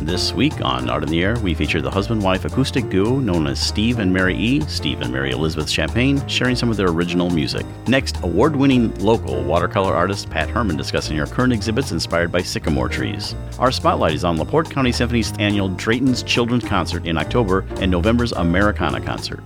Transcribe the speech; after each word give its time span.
This 0.00 0.32
week 0.32 0.60
on 0.60 0.88
Art 0.88 1.02
on 1.02 1.08
the 1.08 1.22
Air, 1.22 1.36
we 1.40 1.54
feature 1.54 1.82
the 1.82 1.90
husband 1.90 2.22
wife 2.22 2.44
acoustic 2.44 2.88
duo 2.88 3.18
known 3.18 3.48
as 3.48 3.58
Steve 3.60 3.98
and 3.98 4.12
Mary 4.12 4.36
E., 4.36 4.60
Steve 4.60 5.00
and 5.00 5.12
Mary 5.12 5.32
Elizabeth 5.32 5.68
Champagne, 5.68 6.24
sharing 6.28 6.54
some 6.54 6.70
of 6.70 6.76
their 6.76 6.88
original 6.88 7.28
music. 7.30 7.66
Next, 7.88 8.16
award 8.22 8.54
winning 8.54 8.94
local 9.00 9.42
watercolor 9.42 9.92
artist 9.92 10.30
Pat 10.30 10.48
Herman 10.48 10.76
discussing 10.76 11.16
her 11.16 11.26
current 11.26 11.52
exhibits 11.52 11.90
inspired 11.90 12.30
by 12.30 12.42
sycamore 12.42 12.88
trees. 12.88 13.34
Our 13.58 13.72
spotlight 13.72 14.14
is 14.14 14.24
on 14.24 14.36
LaPorte 14.36 14.70
County 14.70 14.92
Symphony's 14.92 15.32
annual 15.38 15.68
Drayton's 15.68 16.22
Children's 16.22 16.64
Concert 16.64 17.04
in 17.04 17.18
October 17.18 17.66
and 17.80 17.90
November's 17.90 18.32
Americana 18.32 19.00
Concert. 19.00 19.40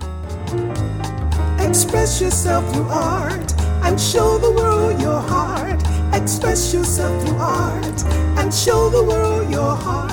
Express 1.59 2.21
yourself 2.21 2.71
through 2.73 2.89
art 2.89 3.59
and 3.83 3.99
show 3.99 4.37
the 4.37 4.51
world 4.51 5.01
your 5.01 5.19
heart. 5.19 5.81
Express 6.13 6.73
yourself 6.73 7.25
through 7.25 7.37
art 7.37 8.05
and 8.37 8.53
show 8.53 8.89
the 8.89 9.03
world 9.03 9.49
your 9.49 9.75
heart. 9.75 10.12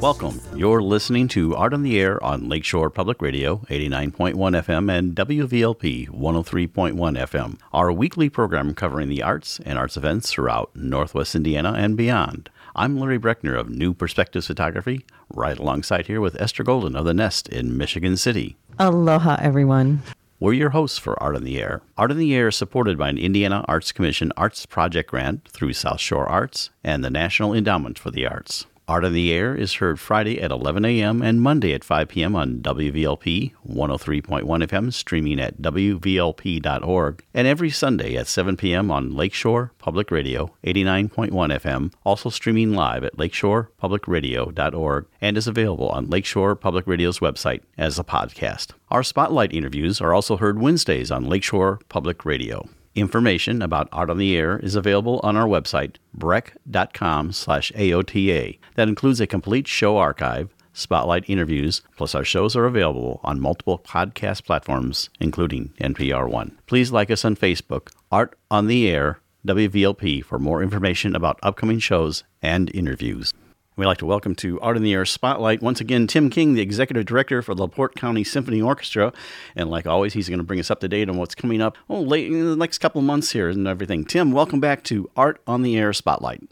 Welcome. 0.00 0.40
You're 0.56 0.80
listening 0.80 1.28
to 1.28 1.54
Art 1.54 1.74
on 1.74 1.82
the 1.82 2.00
Air 2.00 2.24
on 2.24 2.48
Lakeshore 2.48 2.88
Public 2.88 3.20
Radio, 3.20 3.56
89.1 3.68 4.34
FM, 4.34 4.90
and 4.90 5.14
WVLP 5.14 6.08
103.1 6.08 6.94
FM, 6.94 7.58
our 7.74 7.92
weekly 7.92 8.30
program 8.30 8.72
covering 8.72 9.10
the 9.10 9.22
arts 9.22 9.60
and 9.66 9.78
arts 9.78 9.98
events 9.98 10.32
throughout 10.32 10.74
Northwest 10.74 11.34
Indiana 11.34 11.74
and 11.76 11.98
beyond. 11.98 12.48
I'm 12.74 12.98
Larry 12.98 13.18
Breckner 13.18 13.60
of 13.60 13.68
New 13.68 13.92
Perspectives 13.92 14.46
Photography, 14.46 15.04
right 15.34 15.58
alongside 15.58 16.06
here 16.06 16.22
with 16.22 16.40
Esther 16.40 16.64
Golden 16.64 16.96
of 16.96 17.04
The 17.04 17.12
Nest 17.12 17.46
in 17.50 17.76
Michigan 17.76 18.16
City. 18.16 18.56
Aloha, 18.78 19.36
everyone. 19.38 20.00
We're 20.38 20.54
your 20.54 20.70
hosts 20.70 20.96
for 20.96 21.22
Art 21.22 21.36
on 21.36 21.44
the 21.44 21.60
Air. 21.60 21.82
Art 21.98 22.10
on 22.10 22.16
the 22.16 22.34
Air 22.34 22.48
is 22.48 22.56
supported 22.56 22.96
by 22.96 23.10
an 23.10 23.18
Indiana 23.18 23.66
Arts 23.68 23.92
Commission 23.92 24.32
Arts 24.38 24.64
Project 24.64 25.10
grant 25.10 25.46
through 25.48 25.74
South 25.74 26.00
Shore 26.00 26.26
Arts 26.26 26.70
and 26.82 27.04
the 27.04 27.10
National 27.10 27.52
Endowment 27.52 27.98
for 27.98 28.10
the 28.10 28.26
Arts. 28.26 28.64
Art 28.90 29.04
on 29.04 29.12
the 29.12 29.32
Air 29.32 29.54
is 29.54 29.74
heard 29.74 30.00
Friday 30.00 30.40
at 30.40 30.50
11 30.50 30.84
a.m. 30.84 31.22
and 31.22 31.40
Monday 31.40 31.74
at 31.74 31.84
5 31.84 32.08
p.m. 32.08 32.34
on 32.34 32.58
WVLP 32.58 33.52
103.1 33.64 34.42
FM, 34.42 34.92
streaming 34.92 35.38
at 35.38 35.62
WVLP.org, 35.62 37.24
and 37.32 37.46
every 37.46 37.70
Sunday 37.70 38.16
at 38.16 38.26
7 38.26 38.56
p.m. 38.56 38.90
on 38.90 39.14
Lakeshore 39.14 39.70
Public 39.78 40.10
Radio 40.10 40.56
89.1 40.64 41.30
FM, 41.30 41.92
also 42.04 42.30
streaming 42.30 42.72
live 42.74 43.04
at 43.04 43.16
lakeshorepublicradio.org 43.16 45.06
and 45.20 45.36
is 45.36 45.46
available 45.46 45.88
on 45.90 46.10
Lakeshore 46.10 46.56
Public 46.56 46.84
Radio's 46.88 47.20
website 47.20 47.60
as 47.78 47.96
a 47.96 48.02
podcast. 48.02 48.72
Our 48.90 49.04
spotlight 49.04 49.52
interviews 49.52 50.00
are 50.00 50.12
also 50.12 50.36
heard 50.36 50.60
Wednesdays 50.60 51.12
on 51.12 51.28
Lakeshore 51.28 51.78
Public 51.88 52.24
Radio. 52.24 52.68
Information 52.96 53.62
about 53.62 53.88
Art 53.92 54.10
on 54.10 54.18
the 54.18 54.36
Air 54.36 54.58
is 54.58 54.74
available 54.74 55.20
on 55.22 55.36
our 55.36 55.46
website, 55.46 55.96
breck.com 56.12 57.30
slash 57.30 57.70
AOTA. 57.72 58.58
That 58.74 58.88
includes 58.88 59.20
a 59.20 59.28
complete 59.28 59.68
show 59.68 59.96
archive, 59.96 60.52
spotlight 60.72 61.28
interviews, 61.28 61.82
plus 61.96 62.16
our 62.16 62.24
shows 62.24 62.56
are 62.56 62.66
available 62.66 63.20
on 63.22 63.40
multiple 63.40 63.78
podcast 63.78 64.44
platforms, 64.44 65.08
including 65.20 65.72
NPR 65.80 66.28
One. 66.28 66.58
Please 66.66 66.90
like 66.90 67.12
us 67.12 67.24
on 67.24 67.36
Facebook, 67.36 67.92
Art 68.10 68.36
on 68.50 68.66
the 68.66 68.88
Air, 68.88 69.20
WVLP, 69.46 70.24
for 70.24 70.40
more 70.40 70.60
information 70.60 71.14
about 71.14 71.38
upcoming 71.44 71.78
shows 71.78 72.24
and 72.42 72.74
interviews. 72.74 73.32
We'd 73.80 73.86
like 73.86 73.96
to 73.96 74.04
welcome 74.04 74.34
to 74.34 74.60
Art 74.60 74.76
on 74.76 74.82
the 74.82 74.92
Air 74.92 75.06
Spotlight 75.06 75.62
once 75.62 75.80
again 75.80 76.06
Tim 76.06 76.28
King, 76.28 76.52
the 76.52 76.60
Executive 76.60 77.06
Director 77.06 77.40
for 77.40 77.54
the 77.54 77.62
LaPorte 77.62 77.94
County 77.94 78.22
Symphony 78.22 78.60
Orchestra. 78.60 79.10
And 79.56 79.70
like 79.70 79.86
always, 79.86 80.12
he's 80.12 80.28
going 80.28 80.36
to 80.36 80.44
bring 80.44 80.60
us 80.60 80.70
up 80.70 80.80
to 80.80 80.88
date 80.88 81.08
on 81.08 81.16
what's 81.16 81.34
coming 81.34 81.62
up 81.62 81.78
oh, 81.88 82.02
late 82.02 82.26
in 82.26 82.44
the 82.44 82.56
next 82.56 82.76
couple 82.76 82.98
of 82.98 83.06
months 83.06 83.30
here 83.30 83.48
and 83.48 83.66
everything. 83.66 84.04
Tim, 84.04 84.32
welcome 84.32 84.60
back 84.60 84.84
to 84.84 85.08
Art 85.16 85.40
on 85.46 85.62
the 85.62 85.78
Air 85.78 85.94
Spotlight. 85.94 86.42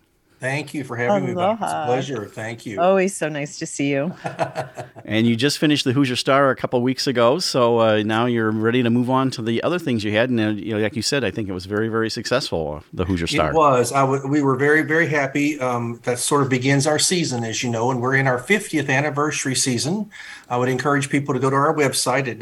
Thank 0.41 0.73
you 0.73 0.85
for 0.85 0.97
having 0.97 1.27
me 1.27 1.35
back. 1.35 1.59
It's 1.61 1.73
a 1.73 1.85
pleasure. 1.87 2.27
Thank 2.27 2.65
you. 2.65 2.81
Always 2.81 3.17
so 3.17 3.29
nice 3.29 3.59
to 3.59 3.67
see 3.67 3.91
you. 3.91 4.15
And 5.05 5.27
you 5.27 5.37
just 5.37 5.57
finished 5.59 5.85
the 5.87 5.93
Hoosier 5.95 6.17
Star 6.17 6.51
a 6.51 6.57
couple 6.57 6.77
of 6.77 6.83
weeks 6.83 7.07
ago, 7.07 7.39
so 7.39 7.79
uh, 7.81 8.03
now 8.05 8.27
you're 8.27 8.51
ready 8.51 8.83
to 8.83 8.91
move 8.91 9.09
on 9.09 9.31
to 9.31 9.41
the 9.43 9.63
other 9.63 9.79
things 9.79 10.05
you 10.05 10.13
had. 10.13 10.29
And 10.29 10.39
uh, 10.39 10.49
you 10.49 10.75
know, 10.75 10.81
like 10.81 10.97
you 10.97 11.01
said, 11.03 11.25
I 11.25 11.31
think 11.31 11.49
it 11.49 11.53
was 11.53 11.65
very, 11.65 11.89
very 11.89 12.11
successful. 12.11 12.75
uh, 12.77 12.81
The 12.93 13.07
Hoosier 13.07 13.27
Star. 13.27 13.49
It 13.51 13.55
was. 13.55 13.91
I 13.91 14.01
w- 14.01 14.27
we 14.29 14.43
were 14.43 14.57
very, 14.57 14.83
very 14.83 15.07
happy. 15.07 15.59
Um, 15.61 15.99
that 16.05 16.19
sort 16.19 16.43
of 16.43 16.51
begins 16.51 16.87
our 16.87 16.99
season, 16.99 17.43
as 17.43 17.63
you 17.63 17.71
know, 17.71 17.91
and 17.91 18.03
we're 18.03 18.17
in 18.17 18.27
our 18.27 18.39
50th 18.39 18.91
anniversary 18.91 19.55
season. 19.55 20.11
I 20.51 20.59
would 20.59 20.69
encourage 20.69 21.09
people 21.09 21.33
to 21.33 21.41
go 21.41 21.49
to 21.49 21.57
our 21.57 21.75
website 21.75 22.29
at 22.29 22.39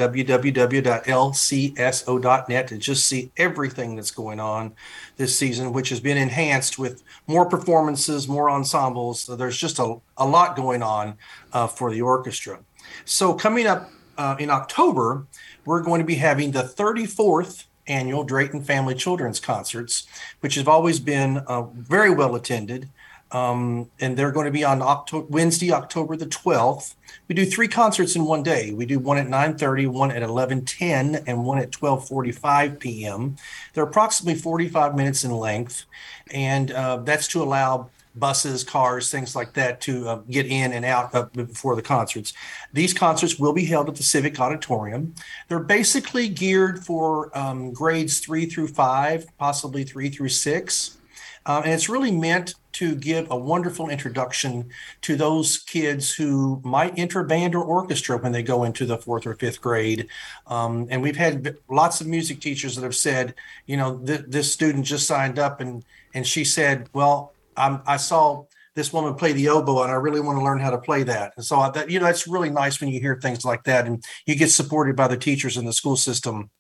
www.lcso.net 1.37 2.69
to 2.69 2.79
just 2.79 3.07
see 3.07 3.31
everything 3.37 3.95
that's 3.97 4.11
going 4.11 4.41
on 4.41 4.75
this 5.19 5.39
season, 5.39 5.73
which 5.73 5.89
has 5.91 6.01
been 6.01 6.17
enhanced 6.17 6.79
with 6.81 7.03
more 7.29 7.47
performances, 7.87 8.27
more 8.27 8.51
ensembles. 8.51 9.21
So 9.21 9.37
there's 9.37 9.57
just 9.57 9.79
a, 9.79 9.97
a 10.17 10.27
lot 10.27 10.57
going 10.57 10.83
on 10.83 11.17
uh, 11.53 11.69
for 11.69 11.93
the 11.93 12.03
orchestra. 12.03 12.59
So 13.05 13.33
coming 13.33 13.69
up 13.69 13.91
uh, 14.19 14.35
in 14.41 14.51
October, 14.51 15.27
we're 15.65 15.83
going 15.83 16.01
to 16.01 16.07
be 16.07 16.17
having 16.17 16.51
the 16.51 16.63
34th 16.63 17.67
annual 17.87 18.25
Drayton 18.25 18.63
Family 18.63 18.97
Children's 18.97 19.39
Concerts, 19.39 20.09
which 20.41 20.57
have 20.57 20.67
always 20.67 20.99
been 20.99 21.39
uh, 21.47 21.63
very 21.63 22.11
well 22.11 22.35
attended. 22.35 22.89
Um, 23.31 23.89
and 24.01 24.17
they're 24.17 24.33
going 24.33 24.47
to 24.47 24.53
be 24.53 24.65
on 24.65 24.83
Octo- 24.83 25.27
Wednesday, 25.31 25.71
October 25.71 26.17
the 26.17 26.27
12th. 26.27 26.96
We 27.29 27.35
do 27.35 27.45
three 27.45 27.69
concerts 27.69 28.15
in 28.15 28.25
one 28.25 28.43
day. 28.43 28.73
We 28.73 28.87
do 28.87 28.99
one 28.99 29.19
at 29.19 29.27
9:30, 29.27 29.89
one 29.89 30.11
at 30.11 30.23
11:10, 30.23 31.25
and 31.27 31.45
one 31.45 31.59
at 31.59 31.71
12:45 31.71 32.79
p.m. 32.79 33.37
They're 33.75 33.85
approximately 33.85 34.41
45 34.41 34.95
minutes 34.95 35.25
in 35.25 35.33
length, 35.33 35.85
and 36.31 36.71
uh, 36.71 36.99
that's 36.99 37.29
to 37.29 37.43
allow 37.43 37.91
buses, 38.17 38.65
cars, 38.65 39.11
things 39.11 39.37
like 39.37 39.53
that 39.53 39.81
to 39.83 40.09
uh, 40.09 40.17
get 40.31 40.47
in 40.47 40.73
and 40.73 40.85
out 40.85 41.15
uh, 41.15 41.25
before 41.35 41.77
the 41.77 41.83
concerts. 41.83 42.33
These 42.73 42.95
concerts 42.95 43.39
will 43.39 43.53
be 43.53 43.67
held 43.67 43.89
at 43.89 43.97
the 43.97 44.03
Civic 44.03 44.41
Auditorium. 44.41 45.15
They're 45.49 45.59
basically 45.59 46.29
geared 46.29 46.85
for 46.85 47.37
um, 47.37 47.73
grades 47.73 48.21
three 48.21 48.47
through 48.47 48.69
five, 48.69 49.27
possibly 49.39 49.85
three 49.85 50.09
through 50.09 50.31
six. 50.31 50.97
Uh, 51.45 51.63
and 51.65 51.73
it's 51.73 51.89
really 51.89 52.11
meant 52.11 52.55
to 52.77 52.95
give 52.95 53.27
a 53.31 53.37
wonderful 53.37 53.89
introduction 53.89 54.69
to 55.01 55.17
those 55.17 55.59
kids 55.59 56.13
who 56.13 56.61
might 56.65 56.99
enter 56.99 57.25
band 57.25 57.55
or 57.55 57.65
orchestra 57.65 58.19
when 58.19 58.33
they 58.33 58.43
go 58.43 58.65
into 58.65 58.85
the 58.85 58.99
fourth 58.99 59.27
or 59.27 59.35
fifth 59.35 59.61
grade. 59.61 60.09
Um, 60.47 60.87
and 60.91 61.03
we've 61.03 61.17
had 61.17 61.57
lots 61.71 62.01
of 62.01 62.07
music 62.07 62.41
teachers 62.41 62.77
that 62.77 62.83
have 62.83 62.95
said, 62.95 63.35
you 63.67 63.77
know, 63.77 63.99
th- 63.99 64.25
this 64.29 64.53
student 64.53 64.85
just 64.85 65.07
signed 65.07 65.39
up 65.39 65.61
and 65.61 65.85
and 66.15 66.27
she 66.27 66.45
said, 66.45 66.89
well, 66.95 67.35
I'm, 67.57 67.83
I 67.87 67.99
saw 67.99 68.45
this 68.75 68.93
woman 68.93 69.15
play 69.15 69.33
the 69.33 69.49
oboe 69.49 69.83
and 69.83 69.91
I 69.91 69.97
really 69.97 70.21
want 70.21 70.39
to 70.39 70.45
learn 70.45 70.61
how 70.61 70.71
to 70.71 70.79
play 70.79 71.03
that. 71.03 71.33
And 71.37 71.45
so 71.45 71.71
that, 71.75 71.91
you 71.91 71.99
know, 71.99 72.07
that's 72.07 72.27
really 72.27 72.51
nice 72.51 72.81
when 72.81 72.91
you 72.91 73.01
hear 73.01 73.19
things 73.21 73.45
like 73.45 73.65
that 73.65 73.87
and 73.87 74.05
you 74.27 74.35
get 74.37 74.51
supported 74.51 74.97
by 74.97 75.09
the 75.09 75.17
teachers 75.17 75.57
in 75.57 75.65
the 75.65 75.73
school 75.73 75.97
system. 75.97 76.51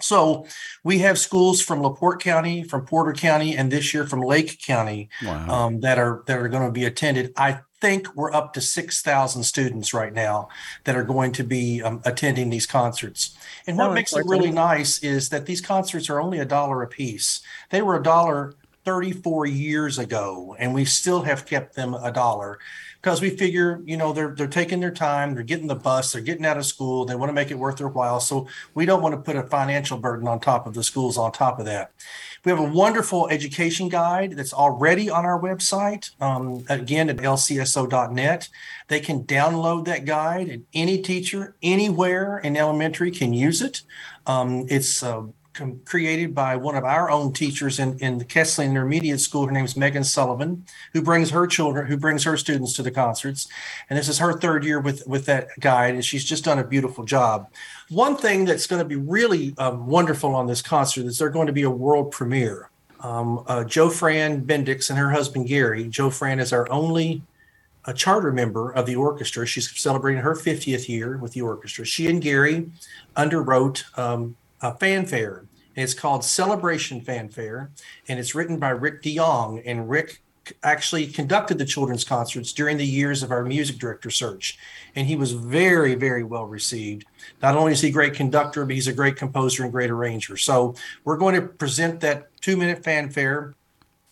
So 0.00 0.46
we 0.84 1.00
have 1.00 1.18
schools 1.18 1.60
from 1.60 1.82
LaPorte 1.82 2.22
County, 2.22 2.62
from 2.62 2.86
Porter 2.86 3.12
County, 3.12 3.56
and 3.56 3.70
this 3.70 3.92
year 3.92 4.06
from 4.06 4.20
Lake 4.20 4.60
County 4.64 5.08
Wow. 5.24 5.48
um, 5.66 5.80
that 5.80 5.98
are 5.98 6.22
that 6.26 6.38
are 6.38 6.48
going 6.48 6.66
to 6.66 6.72
be 6.72 6.84
attended. 6.84 7.32
I 7.36 7.60
think 7.80 8.14
we're 8.14 8.32
up 8.32 8.52
to 8.54 8.60
six 8.60 9.02
thousand 9.02 9.42
students 9.42 9.92
right 9.92 10.12
now 10.12 10.48
that 10.84 10.96
are 10.96 11.02
going 11.04 11.32
to 11.32 11.44
be 11.44 11.82
um, 11.82 12.00
attending 12.04 12.48
these 12.50 12.66
concerts. 12.66 13.36
And 13.66 13.76
what 13.76 13.90
Oh, 13.90 13.94
makes 13.94 14.14
it 14.14 14.24
really 14.26 14.52
nice 14.52 15.02
is 15.02 15.30
that 15.30 15.46
these 15.46 15.60
concerts 15.60 16.08
are 16.08 16.20
only 16.20 16.38
a 16.38 16.44
dollar 16.44 16.82
a 16.82 16.88
piece. 16.88 17.40
They 17.70 17.82
were 17.82 17.96
a 17.96 18.02
dollar 18.02 18.54
34 18.84 19.46
years 19.46 19.98
ago, 19.98 20.56
and 20.58 20.72
we 20.72 20.84
still 20.84 21.22
have 21.22 21.44
kept 21.44 21.74
them 21.74 21.94
a 21.94 22.10
dollar 22.12 22.58
because 23.00 23.20
we 23.20 23.30
figure, 23.30 23.80
you 23.84 23.96
know, 23.96 24.12
they're 24.12 24.34
they're 24.34 24.46
taking 24.46 24.80
their 24.80 24.90
time, 24.90 25.34
they're 25.34 25.44
getting 25.44 25.68
the 25.68 25.74
bus, 25.74 26.12
they're 26.12 26.22
getting 26.22 26.44
out 26.44 26.56
of 26.56 26.66
school, 26.66 27.04
they 27.04 27.14
want 27.14 27.28
to 27.28 27.34
make 27.34 27.50
it 27.50 27.58
worth 27.58 27.78
their 27.78 27.88
while. 27.88 28.20
So 28.20 28.48
we 28.74 28.86
don't 28.86 29.02
want 29.02 29.14
to 29.14 29.20
put 29.20 29.36
a 29.36 29.44
financial 29.44 29.98
burden 29.98 30.26
on 30.26 30.40
top 30.40 30.66
of 30.66 30.74
the 30.74 30.82
schools 30.82 31.16
on 31.16 31.32
top 31.32 31.58
of 31.58 31.66
that. 31.66 31.92
We 32.44 32.50
have 32.50 32.60
a 32.60 32.72
wonderful 32.72 33.28
education 33.28 33.88
guide 33.88 34.32
that's 34.32 34.52
already 34.52 35.10
on 35.10 35.24
our 35.24 35.40
website. 35.40 36.10
Um, 36.20 36.64
again, 36.68 37.08
at 37.10 37.16
lcso.net. 37.16 38.48
They 38.88 39.00
can 39.00 39.24
download 39.24 39.84
that 39.84 40.04
guide, 40.04 40.48
and 40.48 40.64
any 40.72 41.02
teacher 41.02 41.56
anywhere 41.62 42.38
in 42.38 42.56
elementary 42.56 43.10
can 43.10 43.32
use 43.32 43.60
it. 43.60 43.82
Um, 44.26 44.66
it's 44.68 45.02
uh, 45.02 45.24
com- 45.58 45.80
created 45.84 46.34
by 46.34 46.56
one 46.56 46.76
of 46.76 46.84
our 46.84 47.10
own 47.10 47.32
teachers 47.32 47.78
in, 47.78 47.98
in 47.98 48.18
the 48.18 48.24
Kesling 48.24 48.70
Intermediate 48.70 49.20
School. 49.20 49.46
Her 49.46 49.52
name 49.52 49.64
is 49.64 49.76
Megan 49.76 50.04
Sullivan, 50.04 50.64
who 50.92 51.02
brings 51.02 51.30
her 51.30 51.46
children, 51.46 51.86
who 51.86 51.96
brings 51.96 52.24
her 52.24 52.36
students 52.36 52.72
to 52.74 52.82
the 52.82 52.90
concerts. 52.90 53.48
And 53.90 53.98
this 53.98 54.08
is 54.08 54.18
her 54.18 54.38
third 54.38 54.64
year 54.64 54.80
with, 54.80 55.06
with 55.06 55.26
that 55.26 55.48
guide, 55.60 55.94
and 55.94 56.04
she's 56.04 56.24
just 56.24 56.44
done 56.44 56.58
a 56.58 56.64
beautiful 56.64 57.04
job. 57.04 57.50
One 57.90 58.16
thing 58.16 58.44
that's 58.44 58.66
going 58.66 58.80
to 58.80 58.88
be 58.88 58.96
really 58.96 59.54
um, 59.58 59.86
wonderful 59.86 60.34
on 60.34 60.46
this 60.46 60.62
concert 60.62 61.06
is 61.06 61.18
they're 61.18 61.28
going 61.28 61.48
to 61.48 61.52
be 61.52 61.64
a 61.64 61.70
world 61.70 62.12
premiere. 62.12 62.70
Um, 63.00 63.44
uh, 63.46 63.64
Joe 63.64 63.90
Fran 63.90 64.44
Bendix 64.44 64.90
and 64.90 64.98
her 64.98 65.10
husband 65.10 65.48
Gary. 65.48 65.88
Joe 65.88 66.10
Fran 66.10 66.40
is 66.40 66.52
our 66.52 66.70
only 66.70 67.22
charter 67.94 68.32
member 68.32 68.70
of 68.72 68.86
the 68.86 68.96
orchestra. 68.96 69.46
She's 69.46 69.70
celebrating 69.78 70.22
her 70.22 70.34
50th 70.34 70.88
year 70.88 71.16
with 71.16 71.32
the 71.32 71.40
orchestra. 71.40 71.84
She 71.84 72.06
and 72.08 72.20
Gary 72.20 72.70
underwrote 73.16 73.84
um, 73.98 74.36
a 74.60 74.74
fanfare. 74.74 75.44
It's 75.78 75.94
called 75.94 76.24
Celebration 76.24 77.00
Fanfare, 77.00 77.70
and 78.08 78.18
it's 78.18 78.34
written 78.34 78.58
by 78.58 78.70
Rick 78.70 79.02
DeYoung. 79.02 79.62
And 79.64 79.88
Rick 79.88 80.22
actually 80.62 81.06
conducted 81.06 81.58
the 81.58 81.64
children's 81.64 82.04
concerts 82.04 82.52
during 82.52 82.76
the 82.78 82.86
years 82.86 83.22
of 83.22 83.30
our 83.30 83.44
music 83.44 83.78
director 83.78 84.10
search. 84.10 84.58
And 84.96 85.06
he 85.06 85.16
was 85.16 85.32
very, 85.32 85.94
very 85.94 86.24
well 86.24 86.46
received. 86.46 87.04
Not 87.42 87.56
only 87.56 87.72
is 87.72 87.80
he 87.80 87.90
a 87.90 87.92
great 87.92 88.14
conductor, 88.14 88.64
but 88.64 88.74
he's 88.74 88.88
a 88.88 88.92
great 88.92 89.16
composer 89.16 89.62
and 89.62 89.72
great 89.72 89.90
arranger. 89.90 90.36
So 90.36 90.74
we're 91.04 91.16
going 91.16 91.34
to 91.34 91.42
present 91.42 92.00
that 92.00 92.28
two 92.40 92.56
minute 92.56 92.82
fanfare 92.82 93.54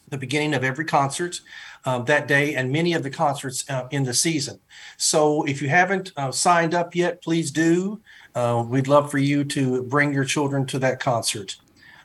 the 0.09 0.19
beginning 0.19 0.55
of 0.55 0.63
every 0.63 0.85
concert 0.85 1.41
um, 1.85 2.05
that 2.05 2.29
day 2.29 2.55
and 2.55 2.71
many 2.71 2.93
of 2.93 3.03
the 3.03 3.11
concerts 3.11 3.69
uh, 3.69 3.89
in 3.91 4.05
the 4.05 4.15
season. 4.15 4.61
So 4.97 5.45
if 5.45 5.61
you 5.61 5.69
haven't 5.69 6.13
uh, 6.17 6.31
signed 6.33 6.75
up 6.75 6.95
yet, 6.95 7.23
please 7.23 7.51
do. 7.51 8.01
Uh, 8.37 8.63
we'd 8.69 8.87
love 8.87 9.11
for 9.11 9.17
you 9.17 9.43
to 9.43 9.83
bring 9.85 10.13
your 10.13 10.25
children 10.25 10.67
to 10.67 10.79
that 10.79 11.01
concert. 11.01 11.57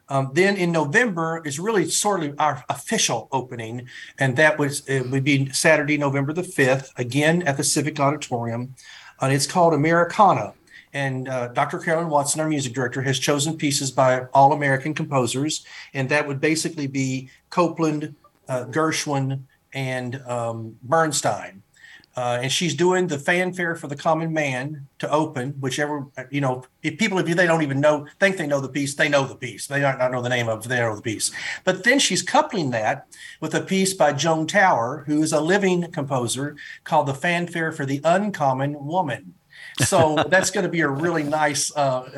Um, 0.07 0.31
then 0.33 0.56
in 0.56 0.72
November 0.72 1.42
is 1.45 1.60
really 1.60 1.89
sort 1.89 2.24
of 2.24 2.39
our 2.39 2.63
official 2.69 3.28
opening, 3.33 3.88
and 4.18 4.38
that 4.38 4.57
was 4.57 4.88
it 4.88 5.10
would 5.12 5.25
be 5.25 5.50
Saturday, 5.51 5.98
November 5.98 6.31
the 6.31 6.42
fifth, 6.44 6.94
again 6.95 7.44
at 7.44 7.57
the 7.57 7.66
Civic 7.66 8.00
Auditorium, 8.00 8.75
and 9.19 9.33
it's 9.33 9.45
called 9.45 9.74
Americana. 9.74 10.54
And 10.94 11.28
uh, 11.28 11.50
Dr. 11.50 11.80
Carolyn 11.80 12.10
Watson, 12.10 12.39
our 12.39 12.48
music 12.48 12.74
director, 12.74 13.01
has 13.01 13.19
chosen 13.19 13.57
pieces 13.57 13.92
by 13.92 14.24
all 14.34 14.54
American 14.54 14.94
composers, 14.94 15.66
and 15.94 16.07
that 16.10 16.25
would 16.25 16.39
basically 16.39 16.88
be 16.88 17.30
Copland, 17.50 18.16
uh, 18.48 18.66
Gershwin, 18.66 19.44
and 19.74 20.22
um, 20.27 20.77
Bernstein. 20.84 21.62
Uh, 22.16 22.40
and 22.42 22.52
she's 22.52 22.75
doing 22.75 23.08
the 23.08 23.18
fanfare 23.18 23.75
for 23.75 23.88
the 23.88 23.96
common 23.96 24.34
man 24.34 24.88
to 25.00 25.10
open 25.10 25.52
whichever 25.62 26.08
you 26.30 26.42
know 26.42 26.63
if 26.84 26.98
people 26.98 27.18
if 27.18 27.25
they 27.25 27.48
don't 27.48 27.62
even 27.62 27.80
know 27.80 28.06
think 28.19 28.36
they 28.36 28.46
know 28.46 28.60
the 28.60 28.68
piece 28.68 28.96
they 28.96 29.08
know 29.08 29.25
the 29.25 29.36
piece. 29.36 29.68
They 29.68 29.81
not 29.81 30.12
know 30.12 30.22
the 30.22 30.30
name 30.30 30.50
of 30.50 30.68
they 30.68 30.80
know 30.80 30.96
the 30.96 31.02
piece. 31.02 31.31
But 31.63 31.84
then 31.84 32.00
she's 32.00 32.22
coupling 32.22 32.72
that 32.72 33.08
with 33.40 33.56
a 33.56 33.62
piece 33.62 33.94
by 33.94 34.13
joan 34.13 34.46
tower 34.48 35.04
who 35.08 35.22
is 35.22 35.31
a 35.31 35.40
living 35.40 35.92
composer 35.92 36.58
called 36.84 37.08
the 37.08 37.13
fanfare 37.13 37.72
for 37.72 37.86
the 37.86 38.02
uncommon 38.04 38.86
woman 38.86 39.36
so 39.80 40.24
that's 40.30 40.52
going 40.52 40.64
to 40.64 40.70
be 40.70 40.82
a 40.82 40.88
really 40.88 41.24
nice. 41.24 41.76
Uh, 41.76 42.10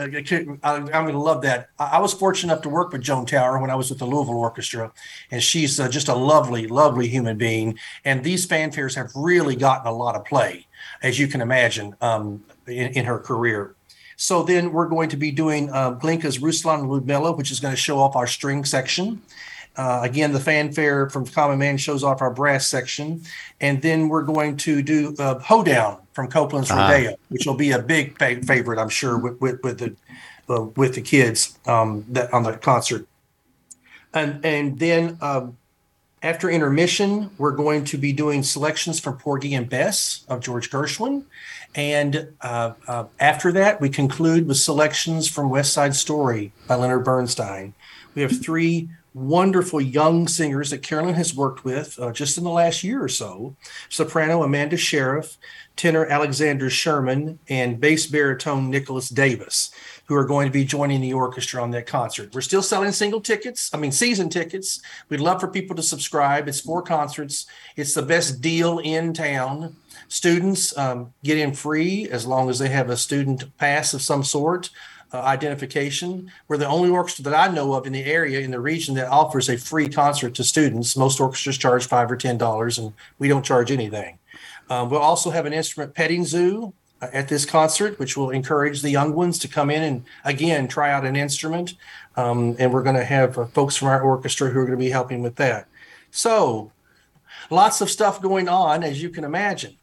I'm 0.63 0.85
going 0.85 1.13
to 1.13 1.19
love 1.19 1.41
that. 1.43 1.69
I 1.79 1.99
was 1.99 2.13
fortunate 2.13 2.51
enough 2.53 2.63
to 2.63 2.69
work 2.69 2.91
with 2.91 3.01
Joan 3.01 3.25
Tower 3.25 3.59
when 3.59 3.69
I 3.69 3.75
was 3.75 3.89
with 3.89 3.99
the 3.99 4.05
Louisville 4.05 4.37
Orchestra, 4.37 4.91
and 5.31 5.41
she's 5.41 5.79
uh, 5.79 5.87
just 5.87 6.07
a 6.07 6.15
lovely, 6.15 6.67
lovely 6.67 7.07
human 7.07 7.37
being. 7.37 7.77
And 8.05 8.23
these 8.23 8.47
fanfares 8.47 8.95
have 8.95 9.11
really 9.15 9.55
gotten 9.55 9.87
a 9.87 9.95
lot 9.95 10.15
of 10.15 10.25
play, 10.25 10.67
as 11.01 11.19
you 11.19 11.27
can 11.27 11.41
imagine, 11.41 11.95
um, 12.01 12.43
in, 12.67 12.93
in 12.93 13.05
her 13.05 13.19
career. 13.19 13.75
So 14.15 14.43
then 14.43 14.71
we're 14.71 14.87
going 14.87 15.09
to 15.09 15.17
be 15.17 15.31
doing 15.31 15.71
uh, 15.71 15.91
Glinka's 15.91 16.39
Ruslan 16.39 16.87
Ludmilla, 16.87 17.31
which 17.33 17.51
is 17.51 17.59
going 17.59 17.73
to 17.73 17.79
show 17.79 17.99
off 17.99 18.15
our 18.15 18.27
string 18.27 18.63
section. 18.63 19.21
Uh, 19.75 20.01
again, 20.03 20.31
the 20.31 20.39
fanfare 20.39 21.09
from 21.09 21.25
Common 21.25 21.57
Man 21.57 21.77
shows 21.77 22.03
off 22.03 22.21
our 22.21 22.29
brass 22.29 22.67
section. 22.67 23.23
And 23.59 23.81
then 23.81 24.07
we're 24.07 24.21
going 24.23 24.57
to 24.57 24.81
do 24.83 25.15
uh, 25.17 25.39
Hoedown 25.39 26.02
from 26.13 26.29
Copland's 26.29 26.71
uh 26.71 26.75
Rodeo, 26.75 27.15
which 27.29 27.45
will 27.45 27.55
be 27.55 27.71
a 27.71 27.79
big 27.79 28.17
fa- 28.17 28.41
favorite, 28.43 28.79
I'm 28.79 28.89
sure, 28.89 29.17
with, 29.17 29.39
with, 29.41 29.63
with 29.63 29.79
the 29.79 29.95
uh, 30.49 30.63
with 30.75 30.95
the 30.95 31.01
kids 31.01 31.57
um, 31.65 32.05
that 32.09 32.33
on 32.33 32.43
the 32.43 32.53
concert. 32.57 33.07
And, 34.13 34.45
and 34.45 34.77
then 34.77 35.17
um, 35.21 35.57
after 36.21 36.49
intermission, 36.49 37.31
we're 37.37 37.51
going 37.51 37.85
to 37.85 37.97
be 37.97 38.13
doing 38.13 38.43
selections 38.43 38.99
from 38.99 39.17
Porgy 39.17 39.53
and 39.53 39.69
Bess 39.69 40.25
of 40.27 40.41
George 40.41 40.69
Gershwin. 40.69 41.23
And 41.75 42.29
uh, 42.41 42.73
uh, 42.87 43.05
after 43.19 43.51
that, 43.53 43.81
we 43.81 43.89
conclude 43.89 44.47
with 44.47 44.57
selections 44.57 45.27
from 45.27 45.49
West 45.49 45.73
Side 45.73 45.95
Story 45.95 46.51
by 46.67 46.75
Leonard 46.75 47.03
Bernstein. 47.03 47.73
We 48.13 48.21
have 48.21 48.41
three 48.41 48.89
wonderful 49.13 49.79
young 49.79 50.27
singers 50.27 50.71
that 50.71 50.81
Carolyn 50.81 51.15
has 51.15 51.35
worked 51.35 51.63
with 51.63 51.99
uh, 51.99 52.11
just 52.11 52.37
in 52.37 52.43
the 52.43 52.49
last 52.49 52.83
year 52.83 53.03
or 53.03 53.09
so 53.09 53.55
soprano 53.89 54.43
Amanda 54.43 54.77
Sheriff, 54.77 55.37
tenor 55.75 56.05
Alexander 56.05 56.69
Sherman, 56.69 57.39
and 57.47 57.79
bass 57.79 58.07
baritone 58.07 58.69
Nicholas 58.69 59.09
Davis, 59.09 59.71
who 60.05 60.15
are 60.15 60.25
going 60.25 60.47
to 60.47 60.53
be 60.53 60.65
joining 60.65 61.01
the 61.01 61.13
orchestra 61.13 61.61
on 61.61 61.71
that 61.71 61.85
concert. 61.85 62.33
We're 62.33 62.41
still 62.41 62.63
selling 62.63 62.91
single 62.91 63.21
tickets, 63.21 63.69
I 63.73 63.77
mean, 63.77 63.91
season 63.91 64.29
tickets. 64.29 64.81
We'd 65.09 65.19
love 65.19 65.39
for 65.39 65.47
people 65.47 65.75
to 65.75 65.83
subscribe. 65.83 66.47
It's 66.47 66.61
four 66.61 66.81
concerts, 66.81 67.45
it's 67.75 67.93
the 67.93 68.01
best 68.01 68.41
deal 68.41 68.79
in 68.79 69.13
town. 69.13 69.75
Students 70.07 70.75
um, 70.77 71.13
get 71.23 71.37
in 71.37 71.53
free 71.53 72.07
as 72.09 72.25
long 72.25 72.49
as 72.49 72.59
they 72.59 72.69
have 72.69 72.89
a 72.89 72.97
student 72.97 73.55
pass 73.57 73.93
of 73.93 74.01
some 74.01 74.23
sort 74.23 74.69
uh, 75.13 75.21
identification. 75.21 76.31
We're 76.47 76.57
the 76.57 76.67
only 76.67 76.89
orchestra 76.89 77.23
that 77.25 77.49
I 77.49 77.53
know 77.53 77.73
of 77.73 77.85
in 77.85 77.93
the 77.93 78.03
area, 78.03 78.39
in 78.39 78.51
the 78.51 78.59
region, 78.59 78.95
that 78.95 79.09
offers 79.09 79.47
a 79.47 79.57
free 79.57 79.87
concert 79.87 80.33
to 80.35 80.43
students. 80.43 80.97
Most 80.97 81.19
orchestras 81.19 81.57
charge 81.57 81.85
five 81.87 82.11
or 82.11 82.17
ten 82.17 82.37
dollars, 82.37 82.79
and 82.79 82.93
we 83.19 83.27
don't 83.27 83.45
charge 83.45 83.71
anything. 83.71 84.17
Um, 84.69 84.89
we'll 84.89 85.01
also 85.01 85.29
have 85.29 85.45
an 85.45 85.53
instrument 85.53 85.93
petting 85.93 86.25
zoo 86.25 86.73
uh, 87.01 87.07
at 87.13 87.27
this 87.27 87.45
concert, 87.45 87.99
which 87.99 88.17
will 88.17 88.31
encourage 88.31 88.81
the 88.81 88.89
young 88.89 89.13
ones 89.13 89.37
to 89.39 89.47
come 89.47 89.69
in 89.69 89.83
and 89.83 90.05
again 90.25 90.67
try 90.67 90.91
out 90.91 91.05
an 91.05 91.15
instrument. 91.15 91.75
Um, 92.15 92.55
and 92.57 92.73
we're 92.73 92.83
going 92.83 92.95
to 92.95 93.03
have 93.03 93.37
uh, 93.37 93.45
folks 93.45 93.75
from 93.75 93.89
our 93.89 94.01
orchestra 94.01 94.49
who 94.49 94.59
are 94.59 94.65
going 94.65 94.77
to 94.77 94.83
be 94.83 94.89
helping 94.89 95.21
with 95.21 95.35
that. 95.35 95.67
So, 96.11 96.71
lots 97.49 97.81
of 97.81 97.89
stuff 97.89 98.21
going 98.21 98.47
on, 98.47 98.83
as 98.83 99.01
you 99.01 99.09
can 99.09 99.23
imagine. 99.23 99.77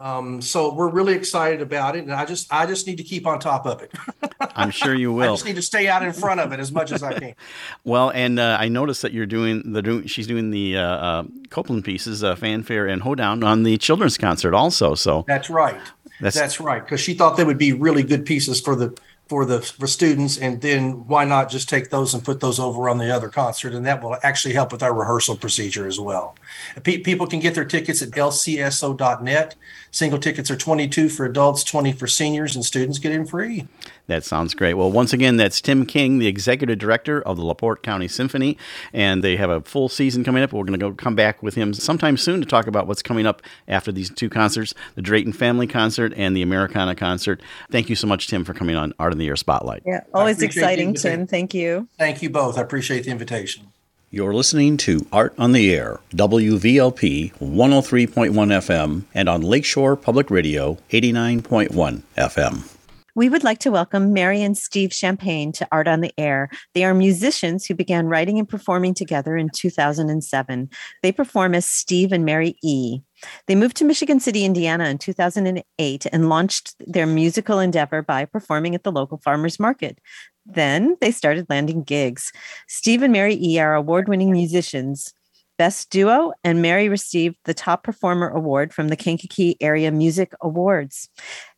Um, 0.00 0.42
so 0.42 0.74
we're 0.74 0.88
really 0.88 1.14
excited 1.14 1.60
about 1.60 1.94
it, 1.94 2.00
and 2.00 2.12
I 2.12 2.24
just 2.24 2.52
I 2.52 2.66
just 2.66 2.86
need 2.86 2.96
to 2.96 3.04
keep 3.04 3.26
on 3.26 3.38
top 3.38 3.64
of 3.64 3.80
it. 3.80 3.92
I'm 4.56 4.70
sure 4.70 4.94
you 4.94 5.12
will. 5.12 5.32
I 5.32 5.34
just 5.34 5.44
need 5.44 5.56
to 5.56 5.62
stay 5.62 5.86
out 5.86 6.02
in 6.02 6.12
front 6.12 6.40
of 6.40 6.52
it 6.52 6.58
as 6.58 6.72
much 6.72 6.90
as 6.90 7.02
I 7.02 7.18
can. 7.18 7.34
well, 7.84 8.10
and 8.10 8.38
uh, 8.38 8.56
I 8.58 8.68
noticed 8.68 9.02
that 9.02 9.12
you're 9.12 9.26
doing 9.26 9.72
the 9.72 9.82
doing 9.82 10.06
she's 10.06 10.26
doing 10.26 10.50
the 10.50 10.78
uh, 10.78 10.82
uh, 10.82 11.24
Copland 11.50 11.84
pieces, 11.84 12.24
uh, 12.24 12.34
fanfare 12.34 12.86
and 12.86 13.02
hoedown 13.02 13.44
on 13.44 13.62
the 13.62 13.78
children's 13.78 14.18
concert 14.18 14.52
also. 14.52 14.94
So 14.94 15.24
that's 15.28 15.48
right. 15.48 15.80
That's, 16.20 16.36
that's 16.36 16.60
right 16.60 16.82
because 16.82 17.00
she 17.00 17.14
thought 17.14 17.36
they 17.36 17.44
would 17.44 17.58
be 17.58 17.72
really 17.72 18.02
good 18.02 18.24
pieces 18.24 18.60
for 18.60 18.76
the 18.76 18.96
for 19.28 19.44
the 19.44 19.60
for 19.62 19.86
students 19.86 20.36
and 20.36 20.60
then 20.60 21.06
why 21.06 21.24
not 21.24 21.50
just 21.50 21.68
take 21.68 21.90
those 21.90 22.12
and 22.12 22.24
put 22.24 22.40
those 22.40 22.60
over 22.60 22.88
on 22.88 22.98
the 22.98 23.10
other 23.10 23.28
concert 23.28 23.72
and 23.72 23.86
that 23.86 24.02
will 24.02 24.16
actually 24.22 24.52
help 24.52 24.70
with 24.70 24.82
our 24.82 24.92
rehearsal 24.92 25.34
procedure 25.34 25.86
as 25.86 25.98
well 25.98 26.36
P- 26.82 26.98
people 26.98 27.26
can 27.26 27.40
get 27.40 27.54
their 27.54 27.64
tickets 27.64 28.02
at 28.02 28.10
lcso.net 28.10 29.54
single 29.94 30.18
tickets 30.18 30.50
are 30.50 30.56
22 30.56 31.08
for 31.08 31.24
adults 31.24 31.62
20 31.62 31.92
for 31.92 32.06
seniors 32.06 32.56
and 32.56 32.64
students 32.64 32.98
get 32.98 33.12
in 33.12 33.24
free 33.24 33.66
that 34.06 34.24
sounds 34.24 34.54
great. 34.54 34.74
Well, 34.74 34.92
once 34.92 35.12
again, 35.12 35.36
that's 35.36 35.60
Tim 35.60 35.86
King, 35.86 36.18
the 36.18 36.26
executive 36.26 36.78
director 36.78 37.22
of 37.22 37.36
the 37.36 37.44
LaPorte 37.44 37.82
County 37.82 38.06
Symphony, 38.08 38.58
and 38.92 39.24
they 39.24 39.36
have 39.36 39.48
a 39.48 39.62
full 39.62 39.88
season 39.88 40.24
coming 40.24 40.42
up. 40.42 40.52
We're 40.52 40.64
going 40.64 40.78
to 40.78 40.90
go 40.90 40.92
come 40.92 41.14
back 41.14 41.42
with 41.42 41.54
him 41.54 41.72
sometime 41.72 42.16
soon 42.16 42.40
to 42.40 42.46
talk 42.46 42.66
about 42.66 42.86
what's 42.86 43.02
coming 43.02 43.26
up 43.26 43.40
after 43.66 43.90
these 43.90 44.10
two 44.10 44.28
concerts, 44.28 44.74
the 44.94 45.02
Drayton 45.02 45.32
Family 45.32 45.66
Concert 45.66 46.12
and 46.16 46.36
the 46.36 46.42
Americana 46.42 46.94
Concert. 46.94 47.40
Thank 47.70 47.88
you 47.88 47.96
so 47.96 48.06
much, 48.06 48.28
Tim, 48.28 48.44
for 48.44 48.52
coming 48.52 48.76
on 48.76 48.92
Art 48.98 49.12
on 49.12 49.18
the 49.18 49.26
Air 49.26 49.36
Spotlight. 49.36 49.82
Yeah, 49.86 50.00
always 50.12 50.42
exciting, 50.42 50.94
Tim. 50.94 51.26
Thank 51.26 51.54
you. 51.54 51.88
Thank 51.98 52.22
you 52.22 52.28
both. 52.28 52.58
I 52.58 52.60
appreciate 52.60 53.04
the 53.04 53.10
invitation. 53.10 53.68
You're 54.14 54.32
listening 54.32 54.76
to 54.76 55.04
Art 55.12 55.34
on 55.38 55.50
the 55.50 55.74
Air, 55.74 55.98
WVLP 56.12 57.32
103.1 57.32 58.30
FM, 58.30 59.02
and 59.12 59.28
on 59.28 59.42
Lakeshore 59.42 59.96
Public 59.96 60.30
Radio 60.30 60.78
89.1 60.90 62.02
FM. 62.16 62.76
We 63.16 63.28
would 63.28 63.42
like 63.42 63.58
to 63.60 63.72
welcome 63.72 64.12
Mary 64.12 64.40
and 64.40 64.56
Steve 64.56 64.92
Champagne 64.92 65.50
to 65.54 65.66
Art 65.72 65.88
on 65.88 66.00
the 66.00 66.12
Air. 66.16 66.48
They 66.74 66.84
are 66.84 66.94
musicians 66.94 67.66
who 67.66 67.74
began 67.74 68.06
writing 68.06 68.38
and 68.38 68.48
performing 68.48 68.94
together 68.94 69.36
in 69.36 69.50
2007. 69.50 70.70
They 71.02 71.10
perform 71.10 71.56
as 71.56 71.66
Steve 71.66 72.12
and 72.12 72.24
Mary 72.24 72.56
E. 72.62 73.00
They 73.46 73.54
moved 73.54 73.76
to 73.78 73.84
Michigan 73.84 74.20
City, 74.20 74.44
Indiana 74.44 74.84
in 74.84 74.98
2008 74.98 76.06
and 76.12 76.28
launched 76.28 76.74
their 76.78 77.06
musical 77.06 77.58
endeavor 77.58 78.02
by 78.02 78.26
performing 78.26 78.74
at 78.74 78.84
the 78.84 78.92
local 78.92 79.18
farmers 79.18 79.58
market. 79.58 79.98
Then 80.46 80.96
they 81.00 81.10
started 81.10 81.46
landing 81.48 81.82
gigs. 81.82 82.32
Steve 82.68 83.02
and 83.02 83.12
Mary 83.12 83.34
E 83.40 83.58
are 83.58 83.74
award 83.74 84.08
winning 84.08 84.32
musicians. 84.32 85.12
Best 85.56 85.90
Duo, 85.90 86.32
and 86.42 86.60
Mary 86.60 86.88
received 86.88 87.36
the 87.44 87.54
Top 87.54 87.84
Performer 87.84 88.28
Award 88.28 88.74
from 88.74 88.88
the 88.88 88.96
Kankakee 88.96 89.56
Area 89.60 89.92
Music 89.92 90.32
Awards. 90.40 91.08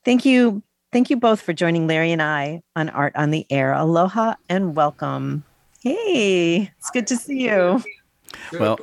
Thank 0.05 0.25
you 0.25 0.63
Thank 0.93 1.11
you 1.11 1.17
both 1.17 1.43
for 1.43 1.53
joining 1.53 1.87
Larry 1.87 2.13
and 2.13 2.23
I 2.23 2.63
on 2.75 2.89
Art 2.89 3.15
on 3.17 3.31
the 3.31 3.45
Air. 3.51 3.73
Aloha 3.73 4.37
and 4.49 4.75
welcome. 4.75 5.45
Hey, 5.81 6.73
it's 6.79 6.91
good 6.91 7.07
to 7.09 7.17
see 7.17 7.43
you. 7.43 7.83
Well, 8.53 8.79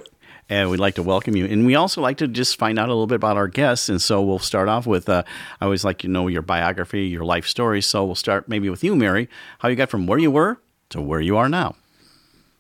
and 0.50 0.70
we'd 0.70 0.80
like 0.80 0.96
to 0.96 1.04
welcome 1.04 1.36
you. 1.36 1.46
And 1.46 1.66
we 1.66 1.76
also 1.76 2.02
like 2.02 2.18
to 2.18 2.28
just 2.28 2.58
find 2.58 2.78
out 2.78 2.90
a 2.90 2.94
little 2.94 3.08
bit 3.08 3.16
about 3.16 3.38
our 3.38 3.48
guests. 3.48 3.90
And 3.90 4.02
so 4.02 4.22
we'll 4.22 4.40
start 4.40 4.70
off 4.70 4.86
with 4.86 5.10
uh, 5.10 5.24
I 5.62 5.66
always 5.66 5.84
like 5.84 6.00
to 6.00 6.08
know 6.08 6.28
your 6.28 6.42
biography, 6.42 7.08
your 7.08 7.26
life 7.26 7.48
story. 7.48 7.82
So 7.82 8.06
we'll 8.06 8.16
start 8.16 8.48
maybe 8.48 8.70
with 8.70 8.84
you, 8.84 8.96
Mary, 8.96 9.30
how 9.60 9.70
you 9.70 9.76
got 9.76 9.90
from 9.90 10.08
where 10.08 10.20
you 10.20 10.32
were 10.32 10.60
to 10.90 11.02
where 11.02 11.22
you 11.22 11.38
are 11.38 11.50
now. 11.50 11.76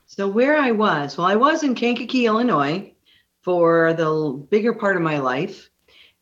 So, 0.07 0.27
where 0.27 0.57
I 0.57 0.69
was, 0.71 1.17
well, 1.17 1.25
I 1.25 1.35
was 1.35 1.63
in 1.63 1.73
Kankakee, 1.73 2.27
Illinois 2.27 2.93
for 3.41 3.93
the 3.93 4.45
bigger 4.51 4.73
part 4.73 4.95
of 4.95 5.01
my 5.01 5.17
life 5.17 5.69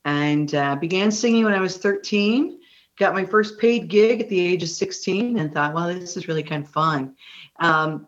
and 0.06 0.54
uh, 0.56 0.76
began 0.78 1.12
singing 1.12 1.44
when 1.44 1.54
I 1.54 1.60
was 1.60 1.78
13. 1.78 2.60
Got 2.98 3.14
my 3.14 3.26
first 3.26 3.60
paid 3.60 3.90
gig 3.90 4.22
at 4.22 4.30
the 4.30 4.40
age 4.40 4.64
of 4.64 4.70
16 4.70 5.38
and 5.38 5.54
thought, 5.54 5.74
well, 5.74 5.88
this 5.88 6.16
is 6.16 6.28
really 6.28 6.44
kind 6.44 6.64
of 6.64 6.70
fun. 6.70 7.16
Um, 7.60 8.08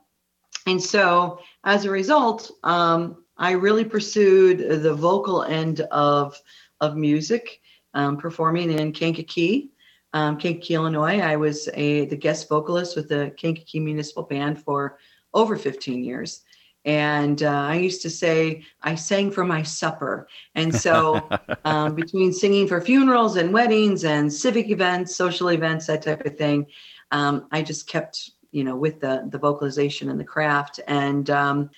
and 0.66 0.82
so, 0.82 1.40
as 1.64 1.84
a 1.86 1.90
result, 1.90 2.50
um, 2.64 3.23
I 3.44 3.52
really 3.52 3.84
pursued 3.84 4.82
the 4.82 4.94
vocal 4.94 5.44
end 5.44 5.82
of 5.92 6.40
of 6.80 6.96
music, 6.96 7.60
um, 7.94 8.16
performing 8.16 8.72
in 8.72 8.94
Kankakee, 8.94 9.70
um, 10.14 10.38
Kankakee, 10.38 10.76
Illinois. 10.76 11.20
I 11.20 11.36
was 11.36 11.68
a 11.74 12.06
the 12.06 12.16
guest 12.16 12.48
vocalist 12.48 12.96
with 12.96 13.10
the 13.10 13.34
Kankakee 13.36 13.82
Municipal 13.82 14.24
Band 14.24 14.64
for 14.64 14.98
over 15.34 15.58
15 15.58 16.06
years. 16.06 16.44
And 16.86 17.44
uh, 17.44 17.50
I 17.50 17.76
used 17.76 18.02
to 18.04 18.10
say 18.10 18.64
I 18.82 18.96
sang 18.96 19.30
for 19.30 19.44
my 19.44 19.62
supper. 19.62 20.30
And 20.56 20.74
so, 20.74 21.30
um, 21.66 21.96
between 21.96 22.32
singing 22.32 22.66
for 22.66 22.80
funerals 22.80 23.36
and 23.36 23.52
weddings 23.52 24.06
and 24.06 24.32
civic 24.32 24.70
events, 24.70 25.18
social 25.18 25.50
events, 25.50 25.88
that 25.88 26.02
type 26.02 26.26
of 26.26 26.38
thing, 26.38 26.66
um, 27.12 27.48
I 27.52 27.62
just 27.62 27.90
kept, 27.90 28.32
you 28.52 28.64
know, 28.64 28.78
with 28.78 29.02
the 29.02 29.28
the 29.30 29.38
vocalization 29.38 30.10
and 30.10 30.18
the 30.18 30.32
craft. 30.36 30.80
And 30.88 31.30
um, 31.30 31.70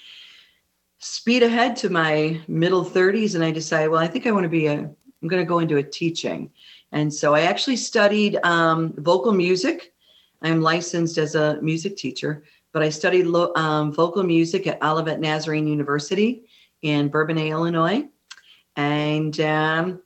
speed 1.05 1.43
ahead 1.43 1.75
to 1.75 1.89
my 1.89 2.41
middle 2.47 2.83
30s 2.83 3.35
and 3.35 3.43
I 3.43 3.51
decided, 3.51 3.89
well, 3.89 4.01
I 4.01 4.07
think 4.07 4.25
I 4.25 4.31
want 4.31 4.43
to 4.43 4.49
be 4.49 4.65
a, 4.65 4.73
I'm 4.73 5.27
going 5.27 5.41
to 5.41 5.47
go 5.47 5.59
into 5.59 5.77
a 5.77 5.83
teaching. 5.83 6.49
And 6.91 7.13
so 7.13 7.35
I 7.35 7.41
actually 7.41 7.75
studied 7.75 8.39
um, 8.43 8.91
vocal 8.97 9.31
music. 9.31 9.93
I'm 10.41 10.63
licensed 10.63 11.19
as 11.19 11.35
a 11.35 11.61
music 11.61 11.95
teacher, 11.95 12.43
but 12.73 12.81
I 12.81 12.89
studied 12.89 13.27
lo- 13.27 13.53
um, 13.55 13.93
vocal 13.93 14.23
music 14.23 14.65
at 14.65 14.81
Olivet 14.83 15.19
Nazarene 15.19 15.67
University 15.67 16.47
in 16.81 17.09
Bourbonnais, 17.09 17.51
Illinois. 17.51 18.07
And 18.75 19.39
um, 19.41 20.01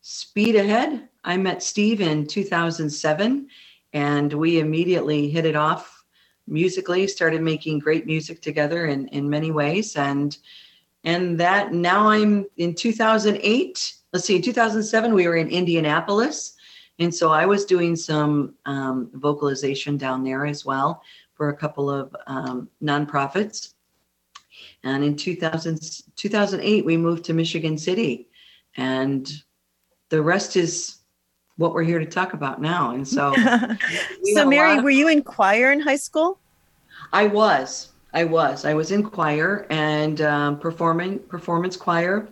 speed 0.00 0.54
ahead, 0.54 1.08
I 1.24 1.38
met 1.38 1.60
Steve 1.60 2.00
in 2.00 2.24
2007 2.24 3.48
and 3.92 4.32
we 4.32 4.60
immediately 4.60 5.28
hit 5.28 5.44
it 5.44 5.56
off 5.56 5.99
musically, 6.50 7.06
started 7.06 7.42
making 7.42 7.78
great 7.78 8.06
music 8.06 8.42
together 8.42 8.86
in, 8.86 9.08
in 9.08 9.28
many 9.28 9.50
ways. 9.50 9.96
And 9.96 10.36
and 11.04 11.40
that 11.40 11.72
now 11.72 12.08
I'm 12.08 12.44
in 12.58 12.74
2008. 12.74 13.94
Let's 14.12 14.26
see, 14.26 14.36
in 14.36 14.42
2007, 14.42 15.14
we 15.14 15.26
were 15.26 15.36
in 15.36 15.48
Indianapolis. 15.48 16.56
And 16.98 17.14
so 17.14 17.30
I 17.30 17.46
was 17.46 17.64
doing 17.64 17.96
some 17.96 18.54
um, 18.66 19.10
vocalization 19.14 19.96
down 19.96 20.22
there 20.22 20.44
as 20.44 20.66
well 20.66 21.02
for 21.34 21.48
a 21.48 21.56
couple 21.56 21.88
of 21.88 22.14
um, 22.26 22.68
nonprofits. 22.82 23.72
And 24.84 25.02
in 25.02 25.16
2000, 25.16 26.02
2008, 26.16 26.84
we 26.84 26.96
moved 26.96 27.24
to 27.26 27.32
Michigan 27.32 27.78
City. 27.78 28.28
And 28.76 29.30
the 30.10 30.20
rest 30.20 30.56
is 30.56 30.98
what 31.56 31.72
we're 31.72 31.82
here 31.82 31.98
to 31.98 32.06
talk 32.06 32.32
about 32.34 32.60
now. 32.60 32.90
And 32.90 33.06
so, 33.06 33.34
so 34.34 34.46
Mary, 34.46 34.78
of- 34.78 34.84
were 34.84 34.90
you 34.90 35.08
in 35.08 35.22
choir 35.22 35.72
in 35.72 35.80
high 35.80 35.96
school? 35.96 36.39
I 37.12 37.26
was. 37.26 37.90
I 38.12 38.24
was. 38.24 38.64
I 38.64 38.74
was 38.74 38.90
in 38.90 39.02
choir 39.02 39.66
and 39.70 40.20
um, 40.20 40.58
performing 40.58 41.18
performance 41.20 41.76
choir. 41.76 42.28